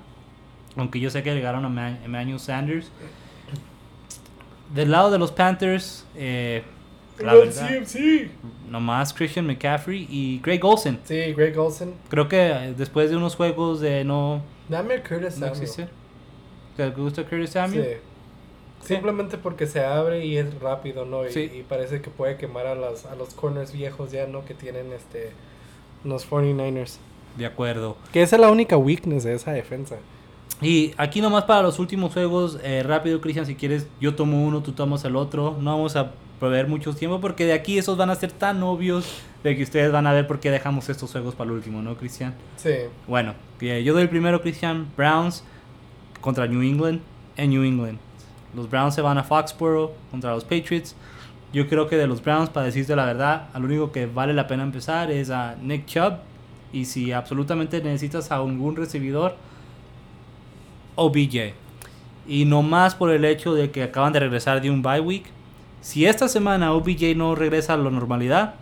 Aunque 0.75 0.99
yo 0.99 1.09
sé 1.09 1.23
que 1.23 1.33
llegaron 1.33 1.65
a 1.65 1.69
Man- 1.69 1.99
Emmanuel 2.05 2.39
Sanders. 2.39 2.91
Del 4.73 4.91
lado 4.91 5.09
de 5.11 5.17
los 5.17 5.31
Panthers, 5.31 6.05
eh, 6.15 6.61
la 7.19 7.33
verdad, 7.33 7.69
nomás 8.69 9.13
Christian 9.13 9.47
McCaffrey 9.47 10.05
y 10.09 10.39
Greg 10.43 10.63
Olsen. 10.63 10.99
Sí, 11.05 11.33
Greg 11.33 11.57
Olsen. 11.57 11.93
Creo 12.09 12.27
que 12.27 12.49
eh, 12.51 12.73
después 12.77 13.09
de 13.09 13.15
unos 13.15 13.35
juegos 13.35 13.79
de 13.79 14.03
no, 14.03 14.41
Dame 14.67 15.01
Curtis 15.01 15.37
no 15.39 15.47
Samuel. 15.47 15.51
existe. 15.51 15.87
¿Te 16.75 16.89
gusta 16.91 17.23
Curtis 17.23 17.51
Samuel? 17.51 17.83
Sí. 17.83 17.89
Simplemente 18.83 19.37
porque 19.37 19.67
se 19.67 19.83
abre 19.83 20.25
y 20.25 20.37
es 20.37 20.59
rápido, 20.59 21.05
¿no? 21.05 21.25
Y, 21.27 21.31
Sí. 21.31 21.51
y 21.53 21.63
parece 21.63 22.01
que 22.01 22.09
puede 22.09 22.37
quemar 22.37 22.67
a 22.67 22.75
los, 22.75 23.05
a 23.05 23.15
los 23.15 23.33
corners 23.33 23.73
viejos 23.73 24.11
ya, 24.11 24.27
¿no? 24.27 24.45
Que 24.45 24.53
tienen 24.53 24.91
este 24.93 25.31
los 26.03 26.29
49ers. 26.29 26.97
De 27.37 27.45
acuerdo. 27.45 27.97
Que 28.13 28.21
esa 28.21 28.35
es 28.37 28.41
la 28.41 28.49
única 28.49 28.77
weakness 28.77 29.23
de 29.23 29.33
esa 29.35 29.51
defensa. 29.51 29.97
Y 30.61 30.93
aquí 30.97 31.21
nomás 31.21 31.43
para 31.43 31.61
los 31.61 31.77
últimos 31.79 32.13
juegos, 32.13 32.59
eh, 32.63 32.81
rápido 32.83 33.21
Cristian, 33.21 33.45
si 33.45 33.55
quieres, 33.55 33.85
yo 33.99 34.15
tomo 34.15 34.43
uno, 34.45 34.63
tú 34.63 34.71
tomas 34.71 35.03
el 35.05 35.15
otro. 35.15 35.55
No 35.59 35.71
vamos 35.75 35.95
a 35.95 36.13
proveer 36.39 36.67
mucho 36.67 36.93
tiempo 36.95 37.19
porque 37.19 37.45
de 37.45 37.53
aquí 37.53 37.77
esos 37.77 37.97
van 37.97 38.09
a 38.09 38.15
ser 38.15 38.31
tan 38.31 38.61
obvios 38.63 39.21
de 39.43 39.55
que 39.55 39.63
ustedes 39.63 39.91
van 39.91 40.07
a 40.07 40.13
ver 40.13 40.27
por 40.27 40.39
qué 40.39 40.49
dejamos 40.49 40.87
estos 40.89 41.11
juegos 41.11 41.35
para 41.35 41.49
el 41.51 41.57
último, 41.57 41.81
¿no, 41.81 41.95
Cristian? 41.95 42.33
Sí. 42.57 42.73
Bueno, 43.07 43.33
eh, 43.61 43.83
yo 43.83 43.93
doy 43.93 44.03
el 44.03 44.09
primero, 44.09 44.41
Cristian, 44.41 44.87
Browns 44.95 45.43
contra 46.21 46.47
New 46.47 46.61
England 46.61 47.01
en 47.37 47.49
New 47.51 47.63
England. 47.63 47.99
Los 48.57 48.67
Browns 48.67 48.95
se 48.95 49.01
van 49.03 49.19
a 49.19 49.23
Foxborough 49.23 49.91
contra 50.09 50.31
los 50.31 50.43
Patriots. 50.43 50.95
Yo 51.53 51.67
creo 51.69 51.87
que 51.87 51.95
de 51.95 52.07
los 52.07 52.23
Browns, 52.23 52.49
para 52.49 52.65
decirte 52.65 52.95
la 52.95 53.05
verdad, 53.05 53.49
al 53.53 53.63
único 53.63 53.91
que 53.91 54.07
vale 54.07 54.33
la 54.33 54.47
pena 54.47 54.63
empezar 54.63 55.11
es 55.11 55.29
a 55.29 55.55
Nick 55.61 55.85
Chubb. 55.85 56.15
Y 56.73 56.85
si 56.85 57.11
absolutamente 57.11 57.79
necesitas 57.81 58.31
a 58.31 58.37
algún 58.37 58.75
recibidor, 58.75 59.35
OBJ. 60.95 61.53
Y 62.27 62.45
no 62.45 62.63
más 62.63 62.95
por 62.95 63.11
el 63.11 63.25
hecho 63.25 63.53
de 63.53 63.69
que 63.69 63.83
acaban 63.83 64.11
de 64.11 64.21
regresar 64.21 64.59
de 64.59 64.71
un 64.71 64.81
bye 64.81 64.99
week. 65.01 65.25
Si 65.81 66.07
esta 66.07 66.27
semana 66.27 66.73
OBJ 66.73 67.15
no 67.15 67.35
regresa 67.35 67.75
a 67.75 67.77
la 67.77 67.91
normalidad, 67.91 68.55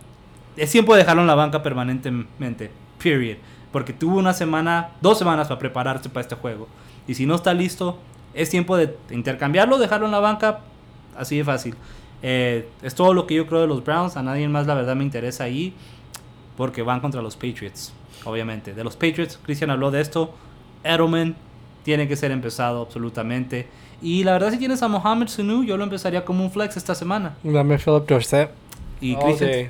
es 0.57 0.71
tiempo 0.71 0.93
de 0.93 0.99
dejarlo 0.99 1.21
en 1.21 1.27
la 1.27 1.35
banca 1.35 1.63
permanentemente. 1.63 2.69
Period. 3.01 3.37
Porque 3.71 3.93
tuvo 3.93 4.17
una 4.17 4.33
semana, 4.33 4.89
dos 4.99 5.17
semanas 5.17 5.47
para 5.47 5.59
prepararse 5.59 6.09
para 6.09 6.21
este 6.21 6.35
juego. 6.35 6.67
Y 7.07 7.15
si 7.15 7.25
no 7.25 7.35
está 7.35 7.53
listo, 7.53 7.97
es 8.35 8.49
tiempo 8.49 8.77
de 8.77 8.95
intercambiarlo, 9.09 9.77
dejarlo 9.77 10.05
en 10.05 10.11
la 10.11 10.19
banca. 10.19 10.59
Así 11.17 11.37
de 11.37 11.43
fácil. 11.43 11.75
Eh, 12.21 12.67
es 12.81 12.93
todo 12.93 13.13
lo 13.13 13.25
que 13.25 13.35
yo 13.35 13.47
creo 13.47 13.61
de 13.61 13.67
los 13.67 13.83
Browns. 13.83 14.17
A 14.17 14.23
nadie 14.23 14.47
más, 14.47 14.67
la 14.67 14.73
verdad, 14.75 14.95
me 14.95 15.03
interesa 15.03 15.45
ahí. 15.45 15.73
Porque 16.57 16.81
van 16.81 16.99
contra 16.99 17.21
los 17.21 17.35
Patriots. 17.35 17.93
Obviamente. 18.25 18.73
De 18.73 18.83
los 18.83 18.95
Patriots, 18.95 19.39
Christian 19.43 19.69
habló 19.69 19.91
de 19.91 20.01
esto. 20.01 20.33
Edelman 20.83 21.35
tiene 21.83 22.07
que 22.07 22.15
ser 22.15 22.31
empezado 22.31 22.81
absolutamente. 22.81 23.67
Y 24.01 24.23
la 24.23 24.33
verdad, 24.33 24.51
si 24.51 24.57
tienes 24.57 24.83
a 24.83 24.87
Mohamed 24.87 25.27
Sanu, 25.27 25.63
yo 25.63 25.77
lo 25.77 25.83
empezaría 25.83 26.25
como 26.25 26.43
un 26.43 26.51
flex 26.51 26.77
esta 26.77 26.95
semana. 26.95 27.37
Dame 27.43 27.77
Philip 27.77 28.07
Dorset. 28.07 28.49
Y 29.01 29.15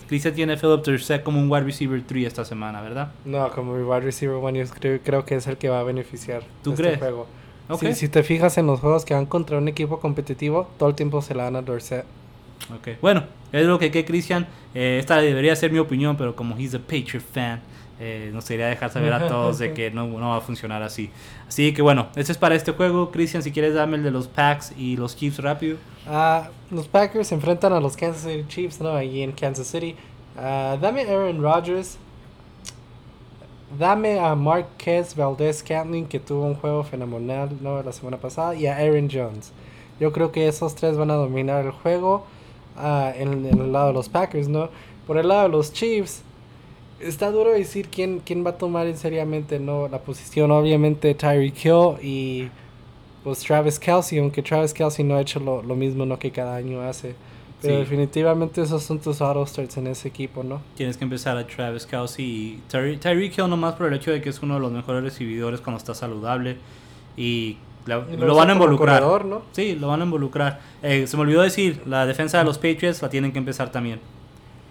Christian, 0.08 0.34
tiene 0.36 0.54
a 0.54 0.58
Philip 0.58 0.84
Dorsett 0.84 1.24
como 1.24 1.40
un 1.40 1.52
wide 1.52 1.64
receiver 1.66 2.02
3 2.06 2.28
esta 2.28 2.46
semana, 2.46 2.82
¿verdad? 2.82 3.12
No, 3.26 3.50
como 3.52 3.74
mi 3.74 3.84
wide 3.84 4.02
receiver 4.02 4.36
one, 4.36 4.60
yo 4.60 4.66
creo, 4.74 5.00
creo 5.04 5.26
que 5.26 5.36
es 5.36 5.48
el 5.48 5.58
que 5.58 5.68
va 5.68 5.80
a 5.80 5.84
beneficiar 5.84 6.44
¿Tú 6.64 6.72
de 6.72 6.78
crees? 6.78 6.94
este 6.94 7.06
juego. 7.06 7.28
Ok. 7.70 7.82
Si, 7.82 7.94
si 7.94 8.10
te 8.10 8.24
fijas 8.24 8.58
en 8.58 8.68
los 8.68 8.80
juegos 8.80 9.06
que 9.06 9.14
van 9.14 9.26
contra 9.26 9.58
un 9.58 9.68
equipo 9.68 10.00
competitivo, 10.00 10.68
todo 10.78 10.90
el 10.90 10.96
tiempo 10.96 11.22
se 11.22 11.36
la 11.36 11.46
dan 11.46 11.56
a 11.56 11.62
Dorset. 11.62 12.06
Ok, 12.74 13.00
bueno, 13.02 13.24
es 13.52 13.66
lo 13.66 13.78
que 13.78 13.92
que 13.92 14.06
Christian. 14.06 14.48
Eh, 14.74 14.98
esta 15.00 15.18
debería 15.18 15.56
ser 15.56 15.72
mi 15.72 15.80
opinión, 15.80 16.18
pero 16.18 16.36
como 16.36 16.58
he's 16.58 16.74
a 16.74 16.80
Patriot 16.80 17.22
fan, 17.22 17.62
eh, 18.00 18.30
nos 18.34 18.46
quería 18.46 18.68
dejar 18.68 18.92
saber 18.92 19.14
a 19.14 19.28
todos 19.28 19.60
de 19.60 19.74
que 19.76 19.92
no, 19.92 20.08
no 20.08 20.30
va 20.30 20.38
a 20.38 20.42
funcionar 20.42 20.82
así. 20.84 21.10
Así 21.48 21.74
que 21.74 21.82
bueno, 21.82 22.08
este 22.16 22.32
es 22.32 22.38
para 22.38 22.56
este 22.56 22.72
juego. 22.72 23.12
Christian, 23.12 23.44
si 23.44 23.52
quieres, 23.52 23.74
dame 23.74 23.98
el 23.98 24.04
de 24.04 24.12
los 24.12 24.28
Packs 24.28 24.74
y 24.78 24.98
los 24.98 25.16
Chiefs 25.16 25.40
rápido. 25.40 25.78
Ah, 26.08 26.50
los 26.72 26.88
Packers 26.88 27.28
se 27.28 27.36
enfrentan 27.36 27.74
a 27.74 27.80
los 27.80 27.96
Kansas 27.96 28.24
City 28.24 28.46
Chiefs, 28.48 28.82
¿no? 28.82 28.90
Allí 28.90 29.22
en 29.22 29.32
Kansas 29.32 29.68
City. 29.68 29.96
Ah, 30.38 30.78
dame 30.82 31.02
Aaron 31.02 31.42
Rodgers. 31.42 31.98
Dame 33.78 34.20
a 34.20 34.36
Marquez 34.36 35.16
Valdez 35.16 35.58
Scantling, 35.60 36.06
que 36.06 36.20
tuvo 36.20 36.46
un 36.46 36.56
juego 36.56 36.84
fenomenal 36.84 37.50
¿no? 37.62 37.82
la 37.82 37.92
semana 37.92 38.18
pasada. 38.18 38.56
Y 38.56 38.68
a 38.68 38.78
Aaron 38.78 39.10
Jones. 39.12 39.52
Yo 40.00 40.12
creo 40.12 40.32
que 40.32 40.48
esos 40.48 40.76
tres 40.76 40.98
van 40.98 41.12
a 41.12 41.16
dominar 41.16 41.66
el 41.66 41.72
juego 41.72 42.26
ah, 42.78 43.12
en, 43.16 43.46
en 43.46 43.60
el 43.60 43.72
lado 43.72 43.88
de 43.88 43.94
los 43.94 44.10
Packers, 44.10 44.48
¿no? 44.48 44.70
Por 45.08 45.18
el 45.18 45.28
lado 45.28 45.44
de 45.44 45.50
los 45.50 45.72
Chiefs, 45.72 46.24
está 47.00 47.32
duro 47.32 47.52
decir 47.52 47.90
quién, 47.90 48.22
quién 48.24 48.46
va 48.46 48.52
a 48.52 48.58
tomar 48.58 48.88
en 48.88 48.98
seriamente 48.98 49.60
¿no? 49.60 49.88
la 49.88 50.00
posición. 50.00 50.52
Obviamente 50.52 51.14
Tyreek 51.14 51.66
Hill 51.66 51.96
y 52.02 52.50
pues 53.24 53.40
Travis 53.40 53.80
Kelsey, 53.80 54.20
aunque 54.20 54.42
Travis 54.42 54.74
Kelsey 54.74 55.04
no 55.04 55.16
ha 55.16 55.22
hecho 55.22 55.40
lo, 55.40 55.62
lo 55.62 55.76
mismo 55.76 56.06
¿no? 56.06 56.18
que 56.20 56.32
cada 56.32 56.56
año 56.56 56.82
hace. 56.82 57.16
Pero 57.62 57.76
Sí. 57.76 57.80
definitivamente 57.80 58.62
esos 58.62 58.84
son 58.84 59.00
tus 59.00 59.22
auto 59.22 59.46
starts 59.46 59.78
en 59.78 59.88
ese 59.88 60.08
equipo, 60.10 60.44
¿no? 60.44 60.62
Tienes 60.76 60.98
que 60.98 61.04
empezar 61.06 61.38
a 61.38 61.48
Travis 61.48 61.86
Kelsey 61.86 62.26
y 62.26 62.62
Tyre- 62.70 62.98
Tyreek 63.00 63.38
Hill 63.38 63.50
nomás 63.50 63.76
por 63.76 63.88
el 63.88 63.94
hecho 63.94 64.12
de 64.12 64.22
que 64.22 64.30
es 64.30 64.42
uno 64.42 64.56
de 64.56 64.60
los 64.60 64.72
mejores 64.72 65.04
recibidores 65.04 65.62
cuando 65.62 65.78
está 65.78 65.94
saludable 65.96 66.58
y, 67.18 67.58
la- 67.86 68.06
Y 68.12 68.18
lo, 68.18 68.36
van 68.36 68.50
a 68.50 68.54
involucrar. 68.54 69.00
corredor, 69.02 69.26
¿no? 69.26 69.42
Sí, 69.54 69.76
lo 69.76 69.88
van 69.88 70.02
a 70.02 70.06
involucrar. 70.06 70.60
Eh, 70.84 71.08
se 71.08 71.16
me 71.18 71.22
olvidó 71.24 71.42
decir, 71.42 71.82
la 71.86 72.06
defensa 72.06 72.38
de 72.40 72.44
los 72.44 72.58
Patriots 72.58 73.02
la 73.02 73.10
tienen 73.10 73.32
que 73.32 73.40
empezar 73.40 73.72
también. 73.72 74.00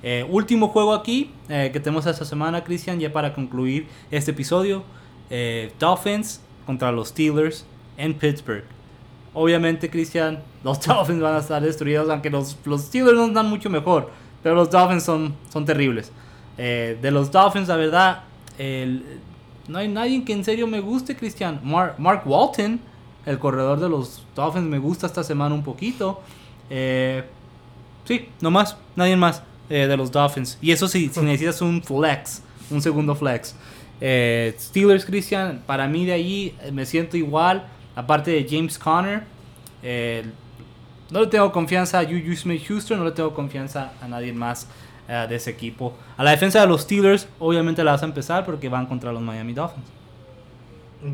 Eh, 0.03 0.26
último 0.28 0.68
juego 0.68 0.93
aquí 0.93 1.30
eh, 1.49 1.70
que 1.72 1.80
tenemos 1.80 2.05
esta 2.07 2.26
semana, 2.26 2.62
Cristian, 2.62 3.01
ya 3.01 3.11
para 3.12 3.32
concluir 3.32 3.87
este 4.11 4.32
episodio. 4.32 4.85
eh, 5.30 5.72
Dolphins 5.80 6.43
contra 6.66 6.93
los 6.93 7.09
Steelers 7.09 7.64
en 7.97 8.12
Pittsburgh. 8.12 8.64
Obviamente, 9.35 9.91
Cristian, 9.91 10.39
los 10.62 10.80
Dolphins 10.87 11.20
van 11.20 11.35
a 11.35 11.39
estar 11.39 11.61
destruidos, 11.62 12.09
aunque 12.09 12.30
los, 12.30 12.57
los 12.64 12.82
Steelers 12.82 13.16
no 13.16 13.28
dan 13.28 13.49
mucho 13.51 13.68
mejor. 13.68 14.11
Pero 14.43 14.55
los 14.55 14.70
Dolphins 14.70 15.03
son, 15.03 15.35
son 15.53 15.64
terribles. 15.64 16.12
Eh, 16.57 16.97
de 17.03 17.11
los 17.11 17.30
Dolphins, 17.32 17.68
la 17.68 17.76
verdad, 17.76 18.22
el- 18.59 19.05
no 19.66 19.78
hay 19.78 19.89
nadie 19.89 20.22
que 20.24 20.32
en 20.35 20.45
serio 20.45 20.66
me 20.66 20.80
guste, 20.80 21.16
Cristian. 21.16 21.59
Mar- 21.64 21.95
Mark 21.99 22.22
Walton, 22.26 22.78
el 23.26 23.39
corredor 23.39 23.80
de 23.80 23.89
los 23.89 24.22
Dolphins, 24.37 24.66
me 24.66 24.78
gusta 24.78 25.07
esta 25.07 25.24
semana 25.24 25.55
un 25.55 25.64
poquito. 25.64 26.20
Eh, 26.70 27.24
sí, 28.05 28.28
no 28.43 28.51
más, 28.51 28.76
nadie 28.95 29.16
más 29.16 29.43
eh, 29.70 29.87
de 29.87 29.97
los 29.97 30.12
Dolphins. 30.12 30.59
Y 30.61 30.70
eso 30.70 30.87
sí, 30.87 31.11
si 31.12 31.20
necesitas 31.22 31.61
un 31.62 31.82
flex, 31.82 32.43
un 32.70 32.80
segundo 32.82 33.14
flex. 33.14 33.55
Steelers, 34.61 35.05
Christian, 35.07 35.62
para 35.66 35.89
mí 35.89 36.05
de 36.05 36.12
allí 36.12 36.55
me 36.72 36.85
siento 36.85 37.16
igual. 37.16 37.66
Aparte 37.97 38.30
de 38.30 38.47
James 38.49 38.78
Conner, 38.78 39.22
eh, 39.82 40.24
no 41.11 41.20
le 41.20 41.26
tengo 41.28 41.51
confianza 41.53 42.01
a 42.01 42.05
Juju 42.05 42.34
Smith-Schuster, 42.34 42.97
no 42.99 43.05
le 43.05 43.12
tengo 43.12 43.32
confianza 43.34 43.92
a 44.03 44.09
nadie 44.09 44.32
más 44.32 44.68
eh, 45.09 45.26
de 45.28 45.36
ese 45.36 45.51
equipo. 45.51 45.95
A 46.16 46.24
la 46.24 46.30
defensa 46.32 46.61
de 46.61 46.66
los 46.66 46.82
Steelers, 46.82 47.28
obviamente 47.38 47.84
la 47.84 47.92
vas 47.92 48.03
a 48.03 48.07
empezar 48.07 48.45
porque 48.45 48.68
van 48.68 48.86
contra 48.86 49.12
los 49.12 49.22
Miami 49.22 49.53
Dolphins. 49.53 49.86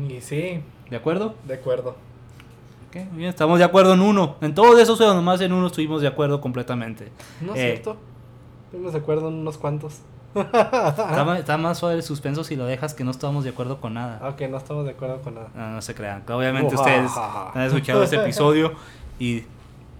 Y 0.09 0.21
sí, 0.21 0.61
¿De 0.89 0.95
acuerdo? 0.95 1.35
de 1.45 1.53
acuerdo. 1.53 1.95
Ok, 2.89 2.95
muy 3.11 3.19
bien, 3.19 3.29
estamos 3.29 3.57
de 3.59 3.63
acuerdo 3.65 3.93
en 3.93 4.01
uno. 4.01 4.35
En 4.41 4.53
todos 4.55 4.79
esos 4.79 4.97
juegos, 4.97 5.15
nomás 5.15 5.39
en 5.41 5.53
uno 5.53 5.67
estuvimos 5.67 6.01
de 6.01 6.07
acuerdo 6.07 6.41
completamente. 6.41 7.09
No 7.41 7.53
es 7.53 7.59
Eh, 7.59 7.71
cierto. 7.73 7.97
Estuvimos 8.65 8.93
de 8.93 8.99
acuerdo 8.99 9.27
en 9.29 9.35
unos 9.35 9.57
cuantos. 9.57 9.99
Está, 10.35 11.35
está 11.39 11.57
más 11.57 11.77
suave 11.79 11.95
el 11.95 12.03
suspenso 12.03 12.43
si 12.43 12.55
lo 12.55 12.65
dejas 12.65 12.93
que 12.93 13.03
no 13.03 13.11
estamos 13.11 13.43
de 13.43 13.51
acuerdo 13.51 13.79
con 13.81 13.93
nada. 13.93 14.27
Ok, 14.29 14.41
no 14.49 14.57
estamos 14.57 14.85
de 14.85 14.91
acuerdo 14.91 15.21
con 15.21 15.35
nada. 15.35 15.49
No, 15.55 15.71
no 15.71 15.81
se 15.81 15.95
crean. 15.95 16.23
Obviamente 16.29 16.75
Ujajaja. 16.75 17.05
ustedes 17.05 17.55
han 17.55 17.61
escuchado 17.63 18.03
este 18.03 18.17
episodio 18.17 18.73
y 19.19 19.43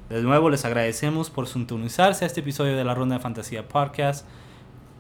de 0.10 0.22
nuevo 0.22 0.50
les 0.50 0.66
agradecemos 0.66 1.30
por 1.30 1.48
sintonizarse 1.48 2.26
a 2.26 2.28
este 2.28 2.42
episodio 2.42 2.76
de 2.76 2.84
la 2.84 2.94
Ronda 2.94 3.16
de 3.16 3.22
Fantasía 3.22 3.68
Podcast. 3.68 4.26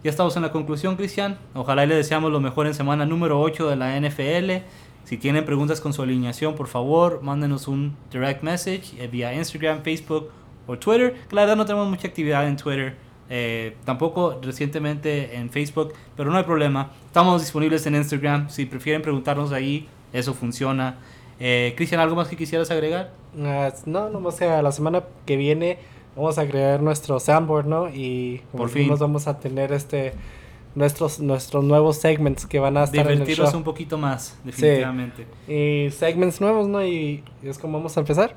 Ya 0.03 0.09
estamos 0.09 0.35
en 0.35 0.41
la 0.41 0.51
conclusión, 0.51 0.95
Cristian. 0.95 1.37
Ojalá 1.53 1.83
y 1.83 1.87
le 1.87 1.95
deseamos 1.95 2.31
lo 2.31 2.39
mejor 2.39 2.65
en 2.65 2.73
semana 2.73 3.05
número 3.05 3.39
8 3.39 3.69
de 3.69 3.75
la 3.75 3.99
NFL. 3.99 4.65
Si 5.03 5.17
tienen 5.17 5.45
preguntas 5.45 5.81
con 5.81 5.93
su 5.93 6.01
alineación, 6.01 6.55
por 6.55 6.67
favor, 6.67 7.21
mándenos 7.21 7.67
un 7.67 7.95
direct 8.11 8.41
message 8.41 8.93
eh, 8.97 9.07
vía 9.07 9.33
Instagram, 9.33 9.83
Facebook 9.83 10.31
o 10.65 10.77
Twitter. 10.77 11.13
Que 11.27 11.35
la 11.35 11.41
verdad 11.41 11.55
no 11.55 11.65
tenemos 11.65 11.87
mucha 11.87 12.07
actividad 12.07 12.47
en 12.47 12.55
Twitter. 12.57 12.95
Eh, 13.33 13.77
tampoco 13.85 14.37
recientemente 14.41 15.37
en 15.37 15.49
Facebook, 15.49 15.93
pero 16.17 16.29
no 16.29 16.37
hay 16.37 16.43
problema. 16.43 16.91
Estamos 17.05 17.41
disponibles 17.41 17.85
en 17.85 17.95
Instagram. 17.95 18.49
Si 18.49 18.65
prefieren 18.65 19.01
preguntarnos 19.01 19.53
ahí, 19.53 19.87
eso 20.11 20.33
funciona. 20.33 20.97
Eh, 21.39 21.73
Cristian, 21.77 22.01
¿algo 22.01 22.17
más 22.17 22.27
que 22.27 22.35
quisieras 22.35 22.69
agregar? 22.71 23.13
Ah, 23.41 23.71
no, 23.85 24.09
nomás 24.09 24.35
que 24.35 24.45
la 24.45 24.71
semana 24.73 25.03
que 25.25 25.37
viene 25.37 25.77
vamos 26.13 26.37
a 26.37 26.45
crear 26.45 26.81
nuestro 26.81 27.21
soundboard, 27.21 27.67
¿no? 27.67 27.87
Y 27.87 28.41
Por 28.51 28.67
fin. 28.67 28.79
dijimos, 28.79 28.99
vamos 28.99 29.27
a 29.27 29.39
tener 29.39 29.71
este 29.71 30.13
nuestros 30.75 31.21
nuestros 31.21 31.63
nuevos 31.63 31.97
segments 31.97 32.45
que 32.45 32.59
van 32.59 32.75
a 32.75 32.83
estar 32.83 32.99
en 33.05 33.07
el 33.07 33.19
Divertirnos 33.19 33.51
show. 33.51 33.57
un 33.59 33.63
poquito 33.63 33.97
más, 33.97 34.37
definitivamente. 34.43 35.25
Y 35.47 35.89
segments 35.91 36.41
nuevos, 36.41 36.67
¿no? 36.67 36.85
Y 36.85 37.23
es 37.43 37.57
como 37.57 37.77
vamos 37.77 37.95
a 37.95 38.01
empezar. 38.01 38.35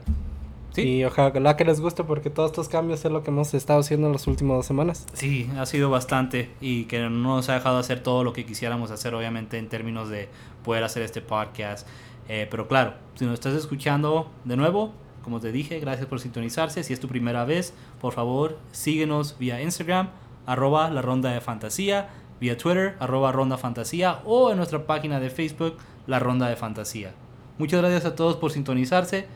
Sí. 0.75 0.83
Y 0.83 1.05
ojalá 1.05 1.57
que 1.57 1.65
les 1.65 1.81
guste 1.81 2.03
porque 2.03 2.31
todos 2.31 2.51
estos 2.51 2.69
cambios 2.69 3.05
es 3.05 3.13
lo 3.13 3.23
que 3.23 3.31
hemos 3.31 3.55
estado 3.55 3.79
haciendo 3.79 4.09
en 4.09 4.13
las 4.13 4.27
últimas 4.27 4.57
dos 4.57 4.67
semanas. 4.67 5.07
Sí, 5.13 5.49
ha 5.57 5.67
sido 5.67 5.89
bastante 5.89 6.51
y 6.61 6.85
que 6.85 6.99
no 7.01 7.11
nos 7.11 7.49
ha 7.49 7.55
dejado 7.55 7.79
hacer 7.79 8.03
todo 8.03 8.25
lo 8.25 8.33
que 8.33 8.45
quisiéramos 8.45 8.91
hacer, 8.91 9.15
obviamente, 9.15 9.57
en 9.59 9.69
términos 9.69 10.09
de 10.09 10.29
poder 10.65 10.83
hacer 10.83 11.03
este 11.03 11.21
podcast. 11.21 11.87
Eh, 12.29 12.49
pero 12.51 12.67
claro, 12.67 12.95
si 13.15 13.25
nos 13.25 13.35
estás 13.35 13.55
escuchando 13.55 14.33
de 14.45 14.57
nuevo, 14.57 14.93
como 15.23 15.39
te 15.39 15.53
dije, 15.53 15.79
gracias 15.79 16.07
por 16.09 16.19
sintonizarse. 16.19 16.83
Si 16.83 16.93
es 16.93 16.99
tu 16.99 17.07
primera 17.07 17.45
vez, 17.45 17.73
por 18.01 18.13
favor, 18.13 18.59
síguenos 18.73 19.39
vía 19.39 19.63
Instagram, 19.63 20.11
arroba 20.45 20.91
la 20.91 21.03
ronda 21.03 21.31
de 21.31 21.41
fantasía, 21.41 22.11
vía 22.41 22.59
Twitter, 22.59 22.97
arroba 22.99 23.31
ronda 23.31 23.59
fantasía, 23.59 24.21
o 24.25 24.51
en 24.51 24.57
nuestra 24.57 24.87
página 24.87 25.21
de 25.21 25.31
Facebook, 25.31 25.77
la 26.09 26.19
ronda 26.19 26.49
de 26.49 26.57
fantasía. 26.57 27.15
Muchas 27.59 27.81
gracias 27.81 28.05
a 28.05 28.17
todos 28.17 28.37
por 28.37 28.51
sintonizarse. 28.51 29.27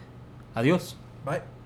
Adiós. 0.55 0.99
Bye. 1.29 1.58